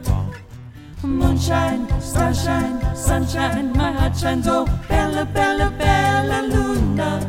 Moonshine, 1.04 1.86
starshine, 2.00 2.80
sunshine, 2.96 3.74
my 3.74 3.92
heart 3.92 4.16
shines. 4.16 4.48
Oh, 4.48 4.66
bella, 4.88 5.26
bella, 5.26 5.70
bella 5.78 6.42
luna. 6.48 7.20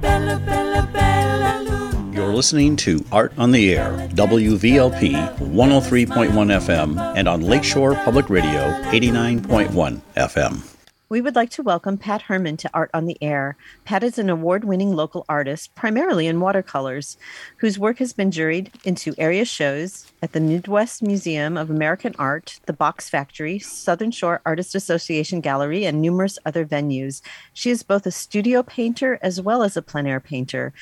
Bella, 0.00 0.36
bella, 0.44 0.82
bella 0.92 1.58
luna. 1.60 1.69
You're 2.12 2.34
listening 2.34 2.74
to 2.76 3.04
Art 3.12 3.32
on 3.38 3.52
the 3.52 3.72
Air, 3.76 4.08
WVLP 4.14 5.12
103.1 5.38 6.30
FM, 6.30 7.14
and 7.16 7.28
on 7.28 7.40
Lakeshore 7.40 7.94
Public 7.94 8.28
Radio 8.28 8.60
89.1 8.90 10.00
FM. 10.16 10.70
We 11.08 11.20
would 11.20 11.34
like 11.34 11.50
to 11.50 11.62
welcome 11.64 11.98
Pat 11.98 12.22
Herman 12.22 12.56
to 12.58 12.70
Art 12.72 12.90
on 12.94 13.06
the 13.06 13.16
Air. 13.20 13.56
Pat 13.84 14.04
is 14.04 14.16
an 14.16 14.30
award 14.30 14.62
winning 14.62 14.94
local 14.94 15.24
artist, 15.28 15.74
primarily 15.74 16.28
in 16.28 16.38
watercolors, 16.38 17.16
whose 17.56 17.80
work 17.80 17.98
has 17.98 18.12
been 18.12 18.30
juried 18.30 18.70
into 18.84 19.14
area 19.18 19.44
shows 19.44 20.06
at 20.22 20.32
the 20.32 20.40
Midwest 20.40 21.02
Museum 21.02 21.56
of 21.56 21.68
American 21.68 22.14
Art, 22.16 22.60
the 22.66 22.72
Box 22.72 23.08
Factory, 23.08 23.58
Southern 23.58 24.12
Shore 24.12 24.40
Artist 24.46 24.76
Association 24.76 25.40
Gallery, 25.40 25.84
and 25.84 26.00
numerous 26.00 26.38
other 26.46 26.64
venues. 26.64 27.22
She 27.52 27.70
is 27.70 27.82
both 27.82 28.06
a 28.06 28.12
studio 28.12 28.62
painter 28.62 29.18
as 29.20 29.40
well 29.40 29.64
as 29.64 29.76
a 29.76 29.82
plein 29.82 30.06
air 30.06 30.20
painter. 30.20 30.72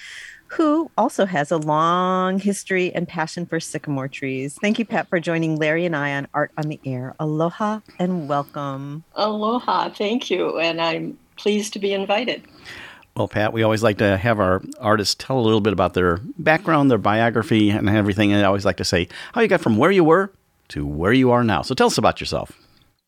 Who 0.53 0.91
also 0.97 1.27
has 1.27 1.51
a 1.51 1.59
long 1.59 2.39
history 2.39 2.93
and 2.95 3.07
passion 3.07 3.47
for 3.47 3.61
sycamore 3.61 4.09
trees. 4.09 4.59
Thank 4.61 4.79
you, 4.79 4.85
Pat, 4.85 5.09
for 5.09 5.21
joining 5.21 5.57
Larry 5.57 5.85
and 5.85 5.95
I 5.95 6.15
on 6.15 6.27
Art 6.35 6.53
on 6.57 6.69
the 6.69 6.81
Air. 6.85 7.15
Aloha 7.21 7.81
and 7.99 8.29
welcome. 8.29 9.05
Aloha, 9.15 9.91
thank 9.91 10.31
you, 10.31 10.59
and 10.59 10.81
I'm 10.81 11.19
pleased 11.37 11.75
to 11.75 11.79
be 11.79 11.93
invited. 11.93 12.43
Well, 13.15 13.29
Pat, 13.29 13.53
we 13.53 13.63
always 13.63 13.83
like 13.83 13.99
to 13.99 14.17
have 14.17 14.39
our 14.39 14.63
artists 14.81 15.15
tell 15.15 15.39
a 15.39 15.43
little 15.43 15.61
bit 15.61 15.73
about 15.73 15.95
their 15.95 16.19
background, 16.39 16.91
their 16.91 16.99
biography, 16.99 17.71
and 17.71 17.89
everything. 17.89 18.33
And 18.33 18.43
I 18.43 18.45
always 18.45 18.65
like 18.65 18.77
to 18.77 18.85
say 18.85 19.09
how 19.33 19.41
you 19.41 19.49
got 19.49 19.61
from 19.61 19.77
where 19.77 19.91
you 19.91 20.05
were 20.05 20.33
to 20.69 20.87
where 20.87 21.13
you 21.13 21.31
are 21.31 21.43
now. 21.43 21.63
So 21.63 21.75
tell 21.75 21.89
us 21.89 21.99
about 21.99 22.21
yourself. 22.21 22.53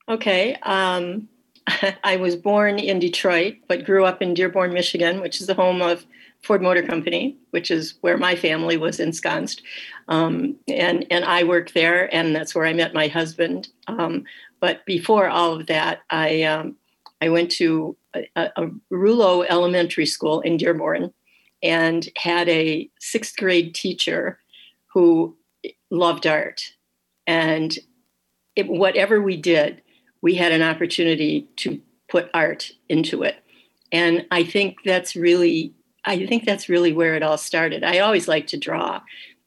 Okay, 0.08 0.56
um, 0.62 1.28
I 2.04 2.16
was 2.16 2.36
born 2.36 2.78
in 2.78 2.98
Detroit, 2.98 3.56
but 3.68 3.84
grew 3.84 4.04
up 4.04 4.20
in 4.20 4.34
Dearborn, 4.34 4.72
Michigan, 4.72 5.20
which 5.20 5.40
is 5.40 5.46
the 5.46 5.54
home 5.54 5.80
of 5.80 6.04
Ford 6.42 6.62
Motor 6.62 6.82
Company, 6.82 7.36
which 7.50 7.70
is 7.70 7.94
where 8.00 8.16
my 8.16 8.34
family 8.34 8.76
was 8.76 8.98
ensconced, 8.98 9.62
um, 10.08 10.56
and 10.68 11.06
and 11.10 11.24
I 11.24 11.44
worked 11.44 11.74
there, 11.74 12.12
and 12.14 12.34
that's 12.34 12.54
where 12.54 12.64
I 12.64 12.72
met 12.72 12.94
my 12.94 13.08
husband. 13.08 13.68
Um, 13.86 14.24
but 14.58 14.84
before 14.86 15.28
all 15.28 15.52
of 15.52 15.66
that, 15.66 16.00
I 16.08 16.42
um, 16.44 16.76
I 17.20 17.28
went 17.28 17.50
to 17.52 17.96
a, 18.14 18.50
a 18.56 18.70
Rulo 18.90 19.44
Elementary 19.48 20.06
School 20.06 20.40
in 20.40 20.56
Dearborn, 20.56 21.12
and 21.62 22.08
had 22.16 22.48
a 22.48 22.88
sixth 22.98 23.36
grade 23.36 23.74
teacher 23.74 24.38
who 24.86 25.36
loved 25.90 26.26
art, 26.26 26.62
and 27.26 27.78
it, 28.56 28.66
whatever 28.66 29.20
we 29.20 29.36
did, 29.36 29.82
we 30.22 30.34
had 30.34 30.52
an 30.52 30.62
opportunity 30.62 31.48
to 31.56 31.80
put 32.08 32.30
art 32.32 32.72
into 32.88 33.24
it, 33.24 33.36
and 33.92 34.26
I 34.30 34.42
think 34.42 34.78
that's 34.86 35.14
really 35.14 35.74
I 36.10 36.26
think 36.26 36.44
that's 36.44 36.68
really 36.68 36.92
where 36.92 37.14
it 37.14 37.22
all 37.22 37.38
started. 37.38 37.84
I 37.84 38.00
always 38.00 38.26
liked 38.26 38.48
to 38.50 38.56
draw, 38.56 39.00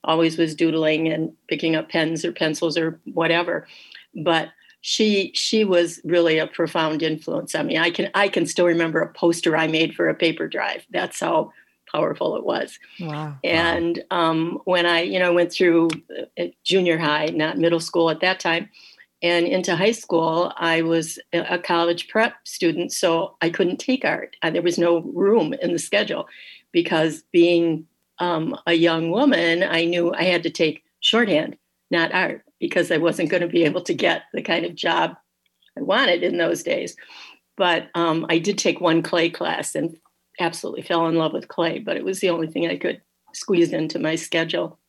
always 0.04 0.38
was 0.38 0.56
doodling 0.56 1.10
and 1.10 1.34
picking 1.50 1.76
up 1.76 1.90
pens 1.90 2.24
or 2.24 2.32
pencils 2.32 2.78
or 2.78 3.00
whatever. 3.06 3.68
But 4.16 4.50
she 4.80 5.32
she 5.34 5.66
was 5.66 6.00
really 6.04 6.38
a 6.38 6.48
profound 6.48 7.04
influence 7.04 7.54
on 7.56 7.68
me. 7.68 7.78
I 7.78 7.92
can 7.92 8.10
I 8.14 8.30
can 8.30 8.46
still 8.46 8.66
remember 8.66 9.02
a 9.02 9.12
poster 9.12 9.58
I 9.58 9.68
made 9.68 9.94
for 9.94 10.08
a 10.08 10.16
paper 10.16 10.48
drive. 10.48 10.86
That's 10.90 11.20
how 11.20 11.52
powerful 11.92 12.36
it 12.38 12.46
was. 12.46 12.80
Wow. 13.00 13.38
And 13.44 14.04
um, 14.10 14.62
when 14.64 14.86
I 14.86 15.02
you 15.02 15.20
know 15.20 15.34
went 15.34 15.52
through 15.52 15.90
uh, 16.40 16.46
junior 16.64 16.98
high, 16.98 17.28
not 17.28 17.58
middle 17.58 17.80
school 17.82 18.10
at 18.10 18.22
that 18.22 18.40
time, 18.40 18.70
and 19.24 19.48
into 19.48 19.76
high 19.76 19.94
school, 19.94 20.52
I 20.58 20.82
was 20.82 21.18
a 21.32 21.58
college 21.58 22.10
prep 22.10 22.34
student, 22.44 22.92
so 22.92 23.38
I 23.42 23.50
couldn't 23.50 23.78
take 23.78 24.04
art. 24.04 24.36
Uh, 24.44 24.52
There 24.52 24.62
was 24.62 24.78
no 24.78 25.00
room 25.00 25.54
in 25.54 25.72
the 25.72 25.80
schedule 25.80 26.28
because 26.74 27.24
being 27.32 27.88
um, 28.20 28.56
a 28.68 28.74
young 28.74 29.12
woman, 29.12 29.64
I 29.64 29.86
knew 29.86 30.14
I 30.14 30.24
had 30.24 30.44
to 30.44 30.50
take 30.50 30.84
shorthand, 31.00 31.58
not 31.90 32.14
art, 32.14 32.44
because 32.60 32.92
I 32.92 32.98
wasn't 32.98 33.30
going 33.30 33.42
to 33.42 33.48
be 33.48 33.64
able 33.64 33.82
to 33.82 33.94
get 33.94 34.24
the 34.34 34.42
kind 34.42 34.66
of 34.66 34.76
job 34.76 35.16
I 35.78 35.82
wanted 35.82 36.22
in 36.22 36.38
those 36.38 36.62
days. 36.62 36.96
But 37.56 37.90
um, 37.96 38.26
I 38.30 38.40
did 38.40 38.58
take 38.58 38.82
one 38.82 39.02
clay 39.02 39.30
class 39.30 39.74
and 39.74 39.96
absolutely 40.40 40.82
fell 40.82 41.08
in 41.08 41.16
love 41.16 41.32
with 41.32 41.48
clay, 41.48 41.80
but 41.80 41.96
it 41.96 42.04
was 42.04 42.20
the 42.20 42.30
only 42.30 42.48
thing 42.48 42.68
I 42.68 42.78
could 42.78 43.02
squeeze 43.34 43.72
into 43.72 44.00
my 44.00 44.16
schedule. 44.16 44.80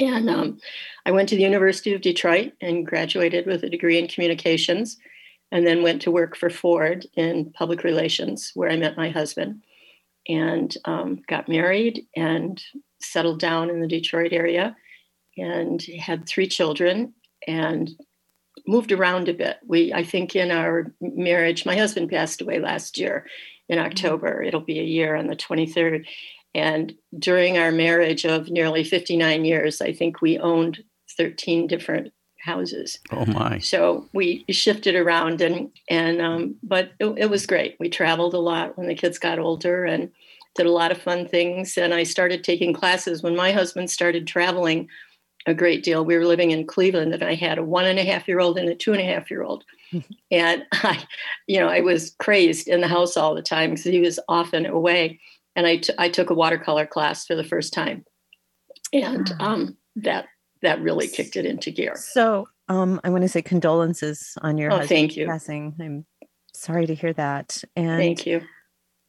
And 0.00 0.30
um, 0.30 0.58
I 1.04 1.10
went 1.10 1.28
to 1.28 1.36
the 1.36 1.42
University 1.42 1.92
of 1.92 2.00
Detroit 2.00 2.52
and 2.60 2.86
graduated 2.86 3.46
with 3.46 3.62
a 3.62 3.68
degree 3.68 3.98
in 3.98 4.08
communications, 4.08 4.96
and 5.52 5.66
then 5.66 5.82
went 5.82 6.00
to 6.02 6.10
work 6.10 6.36
for 6.36 6.48
Ford 6.48 7.06
in 7.14 7.52
public 7.52 7.84
relations, 7.84 8.52
where 8.54 8.70
I 8.70 8.76
met 8.76 8.96
my 8.96 9.10
husband 9.10 9.62
and 10.28 10.74
um, 10.84 11.20
got 11.28 11.48
married 11.48 12.06
and 12.16 12.62
settled 13.00 13.40
down 13.40 13.70
in 13.70 13.80
the 13.80 13.88
Detroit 13.88 14.32
area 14.32 14.76
and 15.36 15.82
had 15.98 16.26
three 16.26 16.46
children 16.46 17.14
and 17.46 17.90
moved 18.66 18.92
around 18.92 19.28
a 19.28 19.34
bit. 19.34 19.58
We, 19.66 19.92
I 19.92 20.04
think, 20.04 20.36
in 20.36 20.50
our 20.50 20.92
marriage, 21.00 21.66
my 21.66 21.76
husband 21.76 22.10
passed 22.10 22.40
away 22.40 22.60
last 22.60 22.98
year 22.98 23.26
in 23.68 23.78
October. 23.78 24.42
It'll 24.42 24.60
be 24.60 24.78
a 24.78 24.84
year 24.84 25.14
on 25.14 25.26
the 25.26 25.36
23rd. 25.36 26.06
And 26.54 26.94
during 27.18 27.58
our 27.58 27.70
marriage 27.70 28.24
of 28.24 28.50
nearly 28.50 28.84
59 28.84 29.44
years, 29.44 29.80
I 29.80 29.92
think 29.92 30.20
we 30.20 30.38
owned 30.38 30.82
13 31.16 31.66
different 31.66 32.12
houses. 32.40 32.98
Oh 33.12 33.26
my. 33.26 33.58
So 33.58 34.08
we 34.12 34.44
shifted 34.48 34.96
around 34.96 35.40
and 35.40 35.70
and 35.88 36.20
um, 36.20 36.56
but 36.62 36.92
it, 36.98 37.06
it 37.18 37.30
was 37.30 37.46
great. 37.46 37.76
We 37.78 37.88
traveled 37.88 38.34
a 38.34 38.38
lot 38.38 38.76
when 38.78 38.88
the 38.88 38.94
kids 38.94 39.18
got 39.18 39.38
older 39.38 39.84
and 39.84 40.10
did 40.56 40.66
a 40.66 40.72
lot 40.72 40.90
of 40.90 41.00
fun 41.00 41.28
things. 41.28 41.76
And 41.76 41.94
I 41.94 42.02
started 42.02 42.42
taking 42.42 42.72
classes 42.72 43.22
when 43.22 43.36
my 43.36 43.52
husband 43.52 43.90
started 43.90 44.26
traveling 44.26 44.88
a 45.46 45.54
great 45.54 45.82
deal. 45.82 46.04
We 46.04 46.16
were 46.16 46.26
living 46.26 46.50
in 46.50 46.66
Cleveland 46.66 47.14
and 47.14 47.22
I 47.22 47.34
had 47.34 47.58
a 47.58 47.64
one 47.64 47.86
and 47.86 47.98
a 47.98 48.04
half 48.04 48.26
year 48.28 48.40
old 48.40 48.58
and 48.58 48.68
a 48.68 48.74
two 48.74 48.92
and 48.92 49.00
a 49.00 49.04
half 49.04 49.30
year 49.30 49.42
old. 49.42 49.64
and 50.30 50.64
I, 50.72 51.04
you 51.46 51.60
know, 51.60 51.68
I 51.68 51.80
was 51.80 52.14
crazed 52.18 52.68
in 52.68 52.80
the 52.80 52.88
house 52.88 53.16
all 53.16 53.34
the 53.34 53.42
time 53.42 53.70
because 53.70 53.84
he 53.84 54.00
was 54.00 54.18
often 54.28 54.66
away. 54.66 55.20
And 55.60 55.66
I, 55.66 55.76
t- 55.76 55.92
I 55.98 56.08
took 56.08 56.30
a 56.30 56.34
watercolor 56.34 56.86
class 56.86 57.26
for 57.26 57.36
the 57.36 57.44
first 57.44 57.74
time. 57.74 58.06
And 58.94 59.30
um, 59.40 59.76
that 59.96 60.24
that 60.62 60.80
really 60.80 61.06
kicked 61.06 61.36
it 61.36 61.44
into 61.44 61.70
gear. 61.70 61.96
So 61.96 62.48
um, 62.70 62.98
I 63.04 63.10
want 63.10 63.24
to 63.24 63.28
say 63.28 63.42
condolences 63.42 64.38
on 64.40 64.56
your 64.56 64.72
Oh, 64.72 64.86
thank 64.86 65.18
you. 65.18 65.26
passing. 65.26 65.74
I'm 65.78 66.06
sorry 66.54 66.86
to 66.86 66.94
hear 66.94 67.12
that. 67.12 67.62
And 67.76 67.98
Thank 67.98 68.24
you. 68.24 68.40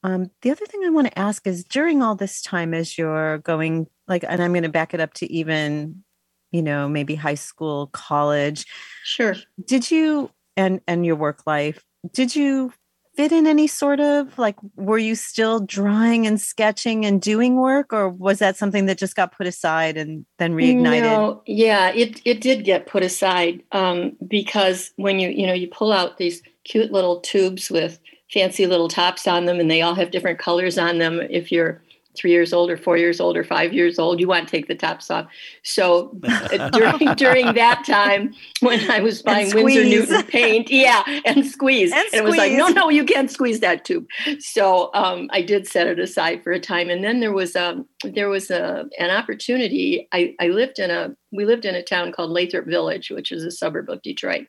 Um, 0.04 0.30
the 0.42 0.52
other 0.52 0.66
thing 0.66 0.82
I 0.84 0.90
want 0.90 1.08
to 1.08 1.18
ask 1.18 1.48
is 1.48 1.64
during 1.64 2.04
all 2.04 2.16
this 2.16 2.42
time, 2.42 2.74
as 2.74 2.98
you're 2.98 3.38
going, 3.38 3.88
like, 4.10 4.26
and 4.28 4.44
I'm 4.44 4.52
going 4.52 4.64
to 4.64 4.70
back 4.70 4.94
it 4.94 5.00
up 5.00 5.14
to 5.16 5.32
even, 5.32 6.04
you 6.52 6.62
know, 6.62 6.90
maybe 6.90 7.16
high 7.16 7.36
school, 7.36 7.88
college. 7.94 8.66
Sure. 9.06 9.38
Did 9.66 9.90
you 9.90 10.32
and 10.58 10.82
and 10.86 11.06
your 11.06 11.16
work 11.16 11.48
life? 11.48 11.82
Did 12.12 12.36
you 12.36 12.74
fit 13.16 13.32
in 13.32 13.48
any 13.48 13.68
sort 13.68 14.00
of 14.00 14.38
like? 14.38 14.56
Were 14.76 14.98
you 14.98 15.16
still 15.16 15.60
drawing 15.60 16.28
and 16.28 16.40
sketching 16.40 17.06
and 17.06 17.22
doing 17.22 17.56
work, 17.56 17.94
or 17.94 18.10
was 18.10 18.40
that 18.40 18.58
something 18.58 18.86
that 18.86 18.98
just 18.98 19.16
got 19.16 19.36
put 19.36 19.48
aside 19.48 19.98
and 19.98 20.26
then 20.40 20.54
reignited? 20.54 21.02
No, 21.02 21.44
yeah, 21.46 21.92
it 21.94 22.22
it 22.26 22.42
did 22.42 22.64
get 22.64 22.88
put 22.88 23.04
aside 23.04 23.64
um, 23.72 24.16
because 24.28 24.92
when 24.96 25.20
you 25.20 25.30
you 25.30 25.48
know 25.48 25.54
you 25.54 25.68
pull 25.68 25.92
out 25.92 26.18
these 26.18 26.42
cute 26.64 26.92
little 26.92 27.20
tubes 27.22 27.70
with 27.70 28.00
fancy 28.32 28.66
little 28.66 28.88
tops 28.88 29.28
on 29.28 29.46
them, 29.46 29.60
and 29.60 29.70
they 29.70 29.82
all 29.82 29.96
have 29.96 30.12
different 30.12 30.40
colors 30.40 30.78
on 30.78 30.98
them. 30.98 31.20
If 31.30 31.52
you're 31.52 31.82
three 32.16 32.32
years 32.32 32.54
old 32.54 32.70
or 32.70 32.78
four 32.78 32.98
years 32.98 33.20
old 33.20 33.38
or 33.38 33.44
five 33.44 33.74
years 33.74 33.98
old, 33.98 34.20
you 34.20 34.28
want 34.28 34.48
to 34.48 34.52
take 34.52 34.68
the 34.68 34.76
tops 34.76 35.10
off. 35.10 35.28
So 35.64 36.18
uh, 36.24 36.70
during 36.70 37.16
during 37.16 37.54
that 37.54 37.84
time 37.86 38.34
when 38.60 38.90
I 38.92 39.00
was 39.00 39.22
buying 39.22 39.54
Winsor 39.54 39.60
squeeze. 39.60 40.10
Newton 40.10 40.28
paint, 40.28 40.70
yeah, 40.72 41.04
and 41.26 41.46
squeeze, 41.46 41.92
And 41.92 42.06
it 42.14 42.24
was 42.24 42.38
like, 42.38 42.54
no, 42.54 42.68
no, 42.68 42.90
you 42.90 43.06
can't 43.06 43.32
squeeze 43.32 43.60
that 43.62 43.86
tube. 43.86 44.08
So 44.40 44.92
um, 44.94 45.30
I 45.32 45.42
did 45.42 45.68
set 45.68 45.88
it 45.88 46.00
aside 46.00 46.44
for 46.44 46.52
a 46.52 46.60
time, 46.60 46.90
and 46.90 47.04
then 47.04 47.20
there 47.20 47.34
was 47.34 47.56
um 47.56 47.88
there 48.04 48.30
was 48.30 48.52
a 48.52 48.86
an 49.00 49.12
opportunity. 49.12 50.08
I 50.12 50.36
I 50.40 50.48
lived 50.48 50.80
in 50.80 50.92
a 50.92 51.16
we 51.32 51.46
lived 51.46 51.66
in 51.66 51.76
a 51.76 51.84
town 51.84 52.12
called 52.12 52.32
Lathrop 52.32 52.66
Village, 52.66 53.10
which 53.10 53.32
is 53.32 53.44
a 53.44 53.52
suburb 53.52 53.90
of 53.90 54.02
Detroit, 54.02 54.48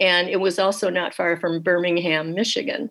and 0.00 0.28
it 0.28 0.40
was 0.40 0.58
also 0.58 0.90
not 0.90 1.14
far 1.14 1.36
from 1.36 1.62
Birmingham, 1.62 2.34
Michigan. 2.34 2.90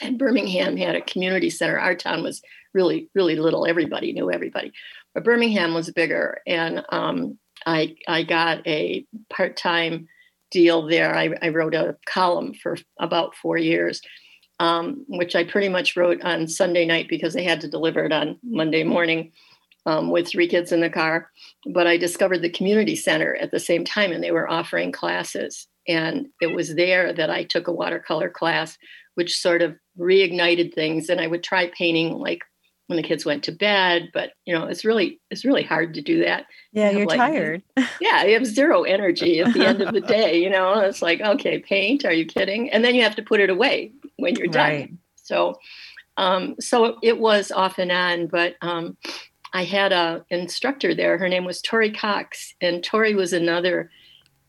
And 0.00 0.18
Birmingham 0.18 0.76
had 0.78 0.94
a 0.94 1.02
community 1.02 1.50
center. 1.50 1.78
Our 1.78 1.94
town 1.94 2.22
was 2.22 2.40
really 2.74 3.10
really 3.14 3.36
little. 3.36 3.66
Everybody 3.66 4.12
knew 4.12 4.30
everybody, 4.30 4.72
but 5.14 5.24
Birmingham 5.24 5.74
was 5.74 5.90
bigger, 5.90 6.40
and 6.46 6.84
um, 6.90 7.38
I 7.66 7.96
I 8.08 8.22
got 8.22 8.66
a 8.66 9.06
part 9.30 9.56
time 9.56 10.08
deal 10.52 10.86
there. 10.86 11.16
I, 11.16 11.30
I 11.42 11.48
wrote 11.48 11.74
a 11.74 11.96
column 12.06 12.54
for 12.54 12.76
about 13.00 13.34
four 13.34 13.56
years, 13.56 14.00
um, 14.60 15.04
which 15.08 15.34
I 15.34 15.44
pretty 15.44 15.68
much 15.68 15.96
wrote 15.96 16.22
on 16.22 16.46
Sunday 16.46 16.84
night 16.84 17.08
because 17.08 17.34
they 17.34 17.42
had 17.42 17.60
to 17.62 17.68
deliver 17.68 18.04
it 18.04 18.12
on 18.12 18.38
Monday 18.44 18.84
morning 18.84 19.32
um, 19.86 20.10
with 20.10 20.28
three 20.28 20.46
kids 20.46 20.70
in 20.70 20.80
the 20.80 20.90
car. 20.90 21.30
But 21.72 21.88
I 21.88 21.96
discovered 21.96 22.42
the 22.42 22.50
community 22.50 22.94
center 22.94 23.34
at 23.36 23.50
the 23.50 23.58
same 23.58 23.84
time, 23.84 24.12
and 24.12 24.22
they 24.22 24.30
were 24.30 24.48
offering 24.48 24.92
classes. 24.92 25.66
And 25.88 26.28
it 26.40 26.54
was 26.54 26.76
there 26.76 27.12
that 27.12 27.30
I 27.30 27.42
took 27.42 27.66
a 27.66 27.72
watercolor 27.72 28.30
class, 28.30 28.78
which 29.16 29.36
sort 29.36 29.62
of 29.62 29.76
reignited 29.98 30.74
things. 30.74 31.08
And 31.08 31.20
I 31.20 31.26
would 31.26 31.42
try 31.42 31.72
painting 31.76 32.18
like 32.18 32.42
when 32.86 32.96
the 32.96 33.02
kids 33.02 33.24
went 33.24 33.44
to 33.44 33.52
bed, 33.52 34.10
but 34.12 34.32
you 34.44 34.56
know, 34.56 34.66
it's 34.66 34.84
really 34.84 35.20
it's 35.30 35.44
really 35.44 35.62
hard 35.62 35.94
to 35.94 36.02
do 36.02 36.24
that 36.24 36.46
yeah, 36.72 36.90
you're 36.90 37.06
like, 37.06 37.18
tired. 37.18 37.62
yeah, 38.00 38.24
you 38.24 38.32
have 38.34 38.46
zero 38.46 38.82
energy 38.82 39.40
at 39.40 39.52
the 39.52 39.66
end 39.66 39.82
of 39.82 39.92
the 39.92 40.00
day. 40.18 40.42
You 40.42 40.48
know, 40.48 40.80
it's 40.80 41.02
like, 41.02 41.20
okay, 41.20 41.58
paint, 41.58 42.04
are 42.04 42.12
you 42.12 42.24
kidding? 42.24 42.70
And 42.70 42.82
then 42.82 42.94
you 42.94 43.02
have 43.02 43.16
to 43.16 43.22
put 43.22 43.40
it 43.40 43.50
away 43.50 43.92
when 44.16 44.36
you're 44.36 44.48
done. 44.48 44.70
Right. 44.70 44.92
So, 45.16 45.58
um, 46.16 46.56
so 46.58 46.98
it 47.02 47.18
was 47.18 47.52
off 47.52 47.78
and 47.78 47.92
on, 47.92 48.26
but 48.26 48.56
um, 48.62 48.96
I 49.52 49.64
had 49.64 49.92
a 49.92 50.24
instructor 50.30 50.94
there. 50.94 51.18
Her 51.18 51.28
name 51.28 51.44
was 51.44 51.60
Tori 51.60 51.92
Cox, 51.92 52.54
and 52.60 52.82
Tori 52.82 53.14
was 53.14 53.34
another 53.34 53.90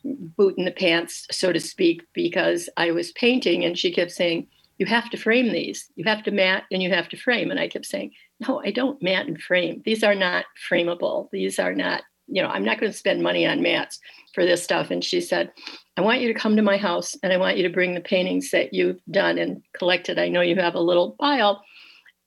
boot 0.06 0.56
in 0.58 0.66
the 0.66 0.72
pants, 0.72 1.28
so 1.32 1.52
to 1.52 1.60
speak, 1.60 2.04
because 2.14 2.70
I 2.78 2.92
was 2.92 3.12
painting, 3.12 3.66
and 3.66 3.78
she 3.78 3.94
kept 3.94 4.12
saying, 4.12 4.48
"You 4.84 4.90
have 4.90 5.10
to 5.12 5.18
frame 5.18 5.54
these. 5.54 5.90
You 5.96 6.04
have 6.04 6.24
to 6.24 6.32
mat, 6.32 6.64
and 6.70 6.84
you 6.84 6.90
have 6.90 7.08
to 7.10 7.16
frame." 7.16 7.52
And 7.52 7.60
I 7.60 7.70
kept 7.70 7.86
saying, 7.86 8.12
"No, 8.46 8.62
I 8.66 8.72
don't 8.72 9.02
mat 9.02 9.28
and 9.28 9.42
frame. 9.42 9.82
These 9.86 10.04
are 10.04 10.14
not 10.14 10.44
frameable. 10.70 11.30
These 11.32 11.58
are 11.58 11.74
not." 11.74 12.04
You 12.28 12.42
know, 12.42 12.50
I'm 12.50 12.66
not 12.66 12.80
going 12.82 12.92
to 12.92 12.98
spend 12.98 13.24
money 13.24 13.46
on 13.48 13.62
mats 13.62 14.00
for 14.34 14.46
this 14.46 14.62
stuff. 14.62 14.92
And 14.92 15.02
she 15.04 15.22
said, 15.22 15.52
I 15.96 16.02
want 16.02 16.22
you 16.22 16.28
to 16.28 16.40
come 16.40 16.56
to 16.56 16.62
my 16.62 16.78
house 16.78 17.16
and 17.22 17.32
I 17.32 17.38
want 17.38 17.58
you 17.58 17.64
to 17.64 17.74
bring 17.74 17.94
the 17.94 18.02
paintings 18.02 18.52
that 18.52 18.74
you've 18.74 19.00
done 19.12 19.38
and 19.38 19.62
collected. 19.78 20.20
I 20.20 20.28
know 20.28 20.42
you 20.42 20.56
have 20.58 20.76
a 20.76 20.80
little 20.80 21.16
pile, 21.20 21.64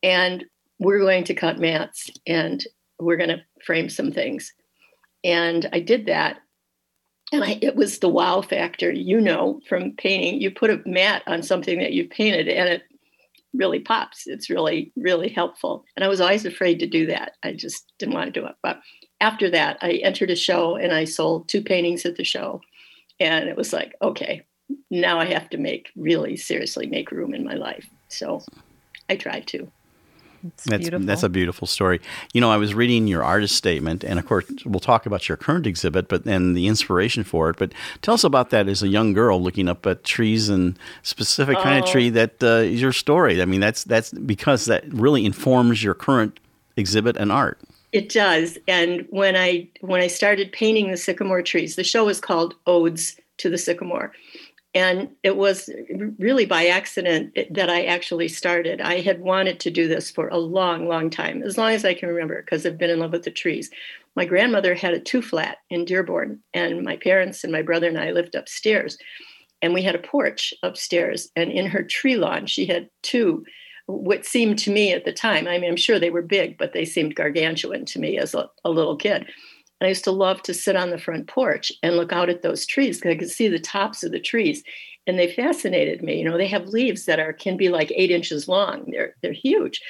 and 0.02 0.44
we're 0.78 1.00
going 1.00 1.24
to 1.24 1.34
cut 1.34 1.59
mats 1.59 2.11
and 2.26 2.64
we're 2.98 3.16
going 3.16 3.30
to 3.30 3.42
frame 3.64 3.88
some 3.88 4.12
things. 4.12 4.52
And 5.24 5.68
I 5.72 5.80
did 5.80 6.07
that. 6.07 6.38
And 7.33 7.43
I, 7.43 7.59
it 7.61 7.74
was 7.74 7.99
the 7.99 8.09
wow 8.09 8.41
factor, 8.41 8.91
you 8.91 9.20
know, 9.20 9.61
from 9.68 9.93
painting. 9.93 10.41
You 10.41 10.51
put 10.51 10.70
a 10.70 10.83
mat 10.87 11.22
on 11.27 11.43
something 11.43 11.79
that 11.81 11.93
you've 11.93 12.11
painted 12.11 12.49
and 12.49 12.68
it 12.68 12.83
really 13.53 13.81
pops. 13.81 14.27
It's 14.27 14.51
really, 14.51 14.93
really 14.97 15.29
helpful. 15.29 15.85
And 15.97 16.05
I 16.05 16.09
was 16.09 16.20
always 16.20 16.47
afraid 16.47 16.79
to 16.81 16.87
do 16.87 17.07
that. 17.07 17.33
I 17.43 17.53
just 17.53 17.93
didn't 17.99 18.14
want 18.14 18.33
to 18.33 18.41
do 18.41 18.47
it. 18.47 18.55
But 18.62 18.81
after 19.20 19.51
that, 19.51 19.79
I 19.81 19.93
entered 20.05 20.31
a 20.31 20.37
show 20.37 20.77
and 20.77 20.93
I 20.93 21.05
sold 21.05 21.49
two 21.49 21.62
paintings 21.62 22.05
at 22.07 22.16
the 22.16 22.24
show. 22.24 22.61
And 23.18 23.49
it 23.49 23.57
was 23.57 23.72
like, 23.72 23.95
okay, 24.03 24.45
now 24.91 25.18
I 25.18 25.24
have 25.24 25.49
to 25.51 25.59
make 25.59 25.91
really 25.97 26.37
seriously 26.37 26.87
make 26.87 27.11
room 27.11 27.35
in 27.35 27.45
my 27.45 27.55
life. 27.55 27.89
So 28.09 28.43
I 29.09 29.16
tried 29.16 29.47
to. 29.49 29.70
It's 30.55 30.64
That's 30.64 30.82
beautiful. 30.82 31.07
that's 31.07 31.22
a 31.22 31.28
beautiful 31.28 31.66
story. 31.66 32.01
You 32.32 32.40
know, 32.40 32.51
I 32.51 32.57
was 32.57 32.74
reading 32.74 33.07
your 33.07 33.22
artist 33.24 33.57
statement, 33.57 34.05
and 34.05 34.18
of 34.18 34.26
course, 34.26 34.44
we'll 34.64 34.80
talk 34.80 35.07
about 35.07 35.28
your 35.28 35.36
current 35.36 35.66
exhibit, 35.66 36.09
but 36.09 36.24
and 36.26 36.57
the 36.57 36.66
inspiration 36.66 37.24
for 37.24 37.51
it. 37.51 37.57
But 37.59 37.72
tell 38.03 38.14
us 38.14 38.24
about 38.24 38.51
that 38.51 38.68
as 38.68 38.82
a 38.82 38.88
young 38.88 39.12
girl 39.12 39.42
looking 39.42 39.68
up 39.68 39.86
at 39.86 40.05
trees 40.05 40.49
and 40.49 40.78
specific 41.03 41.57
kind 41.59 41.78
of 41.82 41.88
Oh. 41.88 41.92
tree 41.92 42.11
that 42.11 42.42
uh, 42.42 42.62
is 42.64 42.80
your 42.80 42.92
story. 42.92 43.40
I 43.42 43.44
mean, 43.44 43.61
that's 43.61 43.84
that's 43.84 44.11
because 44.12 44.66
that 44.66 44.84
really 44.92 45.24
informs 45.24 45.82
your 45.82 45.94
current 45.94 46.40
exhibit 46.76 47.16
and 47.16 47.30
art. 47.32 47.59
It 47.92 48.09
does. 48.11 48.59
And 48.68 49.07
when 49.11 49.36
I 49.36 49.68
when 49.80 50.01
I 50.01 50.07
started 50.09 50.53
painting 50.53 50.90
the 50.90 50.97
sycamore 50.97 51.42
trees, 51.42 51.76
the 51.76 51.84
show 51.84 52.05
was 52.05 52.20
called 52.20 52.55
Odes 52.66 53.16
to 53.38 53.49
the 53.49 53.57
Sycamore. 53.59 54.12
And 54.77 55.09
it 55.22 55.39
was 55.39 55.70
really 56.18 56.45
by 56.45 56.66
accident 56.66 57.35
that 57.51 57.70
I 57.70 57.87
actually 57.87 58.29
started. 58.29 58.83
I 58.83 59.01
had 59.01 59.22
wanted 59.22 59.59
to 59.61 59.70
do 59.70 59.89
this 59.89 60.11
for 60.11 60.29
a 60.29 60.37
long, 60.37 60.87
long 60.87 61.09
time, 61.09 61.43
as 61.43 61.57
long 61.57 61.72
as 61.72 61.87
I 61.87 61.95
can 61.95 62.11
remember, 62.11 62.43
because 62.43 62.66
I've 62.66 62.77
been 62.77 62.91
in 62.91 62.99
love 62.99 63.12
with 63.12 63.22
the 63.22 63.31
trees. 63.31 63.70
My 64.16 64.27
grandmother 64.27 64.74
had 64.74 64.93
a 64.93 65.01
two 65.01 65.22
flat 65.22 65.57
in 65.70 65.87
Dearborn, 65.87 66.41
and 66.53 66.83
my 66.83 66.99
parents 66.99 67.43
and 67.43 67.51
my 67.51 67.62
brother 67.62 67.89
and 67.89 67.99
I 67.99 68.11
lived 68.11 68.35
upstairs. 68.35 68.99
And 69.62 69.72
we 69.72 69.81
had 69.81 69.95
a 69.95 69.99
porch 69.99 70.53
upstairs. 70.62 71.31
And 71.35 71.51
in 71.51 71.64
her 71.68 71.83
tree 71.83 72.16
lawn, 72.16 72.45
she 72.45 72.66
had 72.66 72.91
two 73.01 73.47
what 73.87 74.27
seemed 74.27 74.59
to 74.59 74.72
me 74.72 74.93
at 74.93 75.05
the 75.05 75.12
time, 75.12 75.47
I 75.47 75.59
mean, 75.59 75.70
I'm 75.70 75.77
sure 75.77 76.01
they 76.01 76.11
were 76.11 76.20
big, 76.20 76.59
but 76.59 76.72
they 76.72 76.85
seemed 76.85 77.14
gargantuan 77.14 77.85
to 77.85 78.01
me 78.01 78.18
as 78.18 78.35
a, 78.35 78.51
a 78.64 78.70
little 78.70 78.97
kid. 78.97 79.31
And 79.81 79.87
I 79.87 79.89
used 79.91 80.05
to 80.05 80.11
love 80.11 80.43
to 80.43 80.55
sit 80.55 80.77
on 80.77 80.91
the 80.91 80.99
front 80.99 81.27
porch 81.27 81.70
and 81.83 81.97
look 81.97 82.12
out 82.12 82.31
at 82.31 82.43
those 82.43 82.66
trees 82.66 82.99
because 82.99 83.11
I 83.12 83.18
could 83.18 83.31
see 83.31 83.49
the 83.49 83.59
tops 83.59 84.03
of 84.03 84.12
the 84.12 84.20
trees. 84.20 84.62
And 85.07 85.18
they 85.18 85.31
fascinated 85.31 86.03
me. 86.03 86.18
You 86.18 86.24
know, 86.24 86.37
they 86.37 86.49
have 86.49 86.68
leaves 86.68 87.05
that 87.05 87.20
are 87.20 87.33
can 87.33 87.57
be 87.57 87.68
like 87.68 87.93
eight 87.95 88.11
inches 88.11 88.49
long. 88.49 88.91
They're 88.91 89.14
they're 89.22 89.33
huge. 89.33 89.81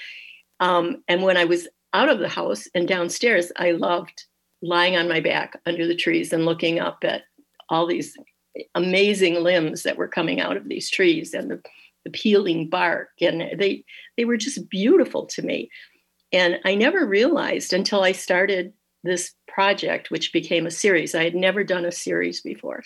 Um, 0.60 1.02
and 1.08 1.22
when 1.22 1.36
I 1.36 1.44
was 1.44 1.68
out 1.92 2.08
of 2.08 2.18
the 2.18 2.28
house 2.28 2.66
and 2.74 2.88
downstairs, 2.88 3.52
I 3.56 3.72
loved 3.72 4.24
lying 4.62 4.96
on 4.96 5.08
my 5.08 5.20
back 5.20 5.58
under 5.66 5.86
the 5.86 5.96
trees 5.96 6.32
and 6.32 6.44
looking 6.44 6.80
up 6.80 6.98
at 7.02 7.22
all 7.68 7.86
these 7.86 8.16
amazing 8.74 9.42
limbs 9.42 9.82
that 9.82 9.96
were 9.96 10.08
coming 10.08 10.40
out 10.40 10.56
of 10.56 10.68
these 10.68 10.90
trees 10.90 11.34
and 11.34 11.50
the, 11.50 11.62
the 12.04 12.10
peeling 12.10 12.68
bark. 12.68 13.10
And 13.20 13.58
they 13.58 13.84
they 14.16 14.24
were 14.24 14.36
just 14.36 14.68
beautiful 14.68 15.26
to 15.26 15.42
me. 15.42 15.70
And 16.32 16.58
I 16.64 16.74
never 16.74 17.06
realized 17.06 17.72
until 17.72 18.02
I 18.02 18.12
started 18.12 18.72
this 19.06 19.34
project, 19.48 20.10
which 20.10 20.32
became 20.32 20.66
a 20.66 20.70
series. 20.70 21.14
I 21.14 21.24
had 21.24 21.34
never 21.34 21.64
done 21.64 21.84
a 21.84 21.92
series 21.92 22.40
before. 22.40 22.82